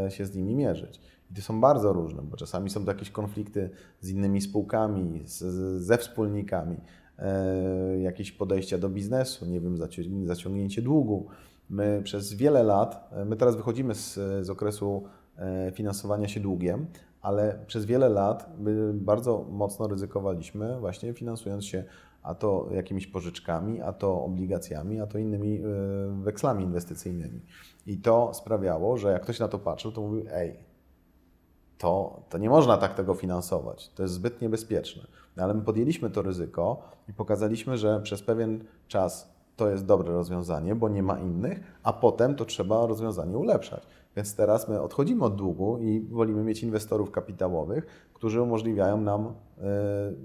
[0.07, 1.01] e, się z nimi mierzyć.
[1.31, 3.71] I to są bardzo różne, bo czasami są to jakieś konflikty
[4.01, 5.39] z innymi spółkami, z,
[5.83, 6.77] ze wspólnikami,
[7.19, 9.77] e, jakieś podejścia do biznesu, nie wiem,
[10.27, 11.27] zaciągnięcie długu,
[11.71, 14.15] My przez wiele lat, my teraz wychodzimy z,
[14.47, 15.05] z okresu
[15.75, 16.87] finansowania się długiem,
[17.29, 18.51] ale przez wiele lat
[18.93, 21.85] bardzo mocno ryzykowaliśmy, właśnie finansując się
[22.23, 25.63] a to jakimiś pożyczkami, a to obligacjami, a to innymi
[26.23, 27.41] wekslami inwestycyjnymi.
[27.87, 30.57] I to sprawiało, że jak ktoś na to patrzył, to mówił: Ej,
[31.79, 35.07] to, to nie można tak tego finansować, to jest zbyt niebezpieczne.
[35.37, 40.13] No, ale my podjęliśmy to ryzyko i pokazaliśmy, że przez pewien czas to jest dobre
[40.13, 43.87] rozwiązanie, bo nie ma innych, a potem to trzeba rozwiązanie ulepszać.
[44.19, 49.27] Więc teraz my odchodzimy od długu i wolimy mieć inwestorów kapitałowych, którzy umożliwiają nam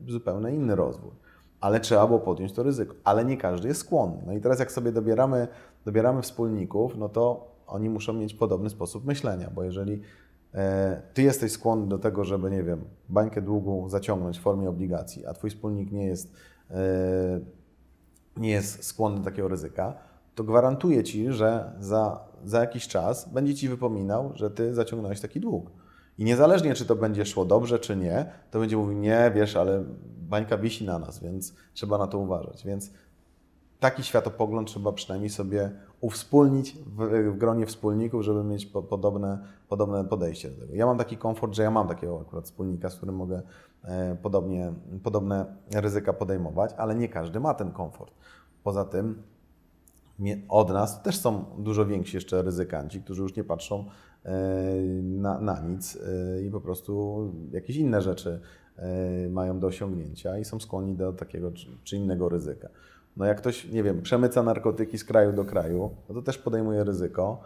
[0.07, 1.11] y, zupełnie inny rozwój.
[1.61, 2.95] Ale trzeba było podjąć to ryzyko.
[3.03, 4.23] Ale nie każdy jest skłonny.
[4.25, 5.47] No i teraz jak sobie dobieramy,
[5.85, 10.01] dobieramy wspólników, no to oni muszą mieć podobny sposób myślenia, bo jeżeli
[10.53, 15.25] e, ty jesteś skłonny do tego, żeby, nie wiem, bańkę długu zaciągnąć w formie obligacji,
[15.25, 16.33] a twój wspólnik nie jest,
[16.71, 17.39] e,
[18.37, 19.93] nie jest skłonny do takiego ryzyka,
[20.35, 25.39] to gwarantuję ci, że za, za jakiś czas będzie ci wypominał, że ty zaciągnąłeś taki
[25.39, 25.71] dług.
[26.17, 29.83] I niezależnie, czy to będzie szło dobrze, czy nie, to będzie mówił, nie, wiesz, ale
[30.29, 32.63] bańka wisi na nas, więc trzeba na to uważać.
[32.65, 32.91] Więc
[33.79, 35.71] taki światopogląd trzeba przynajmniej sobie
[36.01, 39.39] uwspólnić w, w gronie wspólników, żeby mieć po, podobne,
[39.69, 40.75] podobne podejście do tego.
[40.75, 43.41] Ja mam taki komfort, że ja mam takiego akurat wspólnika, z którym mogę
[43.83, 45.45] e, podobnie, podobne
[45.75, 48.13] ryzyka podejmować, ale nie każdy ma ten komfort.
[48.63, 49.23] Poza tym
[50.49, 53.85] od nas też są dużo więksi jeszcze ryzykanci, którzy już nie patrzą
[54.23, 54.31] e,
[55.03, 58.41] na, na nic e, i po prostu jakieś inne rzeczy
[58.75, 61.51] e, mają do osiągnięcia i są skłonni do takiego
[61.83, 62.69] czy innego ryzyka.
[63.17, 66.83] No jak ktoś, nie wiem, przemyca narkotyki z kraju do kraju, no to też podejmuje
[66.83, 67.41] ryzyko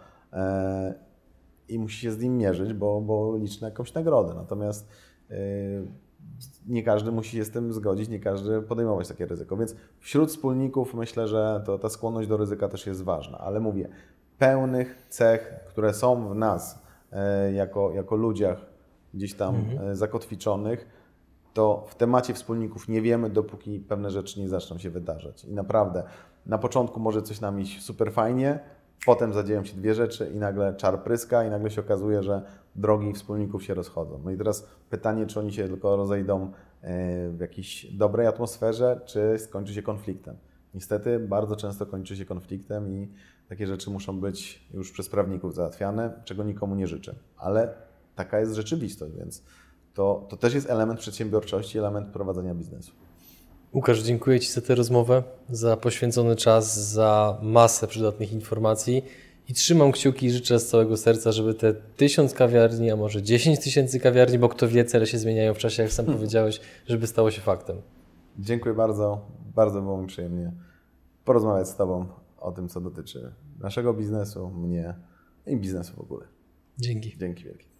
[1.68, 4.34] i musi się z nim mierzyć, bo, bo liczy na jakąś nagrodę.
[4.34, 4.88] Natomiast
[6.68, 9.56] nie każdy musi się z tym zgodzić, nie każdy podejmować takie ryzyko.
[9.56, 13.38] Więc wśród wspólników myślę, że to, ta skłonność do ryzyka też jest ważna.
[13.38, 13.88] Ale mówię,
[14.38, 16.82] pełnych cech, które są w nas
[17.12, 18.66] e, jako, jako ludziach
[19.14, 19.96] gdzieś tam mhm.
[19.96, 20.88] zakotwiczonych,
[21.54, 25.44] to w temacie wspólników nie wiemy, dopóki pewne rzeczy nie zaczną się wydarzać.
[25.44, 26.02] I naprawdę,
[26.46, 28.58] na początku może coś nam iść super fajnie,
[29.06, 32.42] potem zadzieją się dwie rzeczy i nagle czar pryska i nagle się okazuje, że
[32.80, 34.20] drogi wspólników się rozchodzą.
[34.24, 36.52] No i teraz pytanie, czy oni się tylko rozejdą
[36.82, 40.36] e, w jakiejś dobrej atmosferze, czy skończy się konfliktem.
[40.74, 43.08] Niestety bardzo często kończy się konfliktem i
[43.48, 47.14] takie rzeczy muszą być już przez prawników załatwiane, czego nikomu nie życzę.
[47.36, 47.74] Ale
[48.14, 49.42] taka jest rzeczywistość, więc
[49.94, 52.92] to, to też jest element przedsiębiorczości, element prowadzenia biznesu.
[53.74, 59.04] Łukasz, dziękuję Ci za tę rozmowę, za poświęcony czas, za masę przydatnych informacji
[59.48, 63.60] i trzymam kciuki i życzę z całego serca, żeby te tysiąc kawiarni, a może dziesięć
[63.60, 66.18] tysięcy kawiarni, bo kto wie, cele się zmieniają w czasie, jak sam hmm.
[66.20, 67.76] powiedziałeś, żeby stało się faktem.
[68.38, 70.52] Dziękuję bardzo, bardzo było mi przyjemnie
[71.24, 72.06] porozmawiać z Tobą
[72.38, 74.94] o tym, co dotyczy naszego biznesu, mnie
[75.46, 76.26] i biznesu w ogóle.
[76.78, 77.18] Dzięki.
[77.18, 77.77] Dzięki wielkie.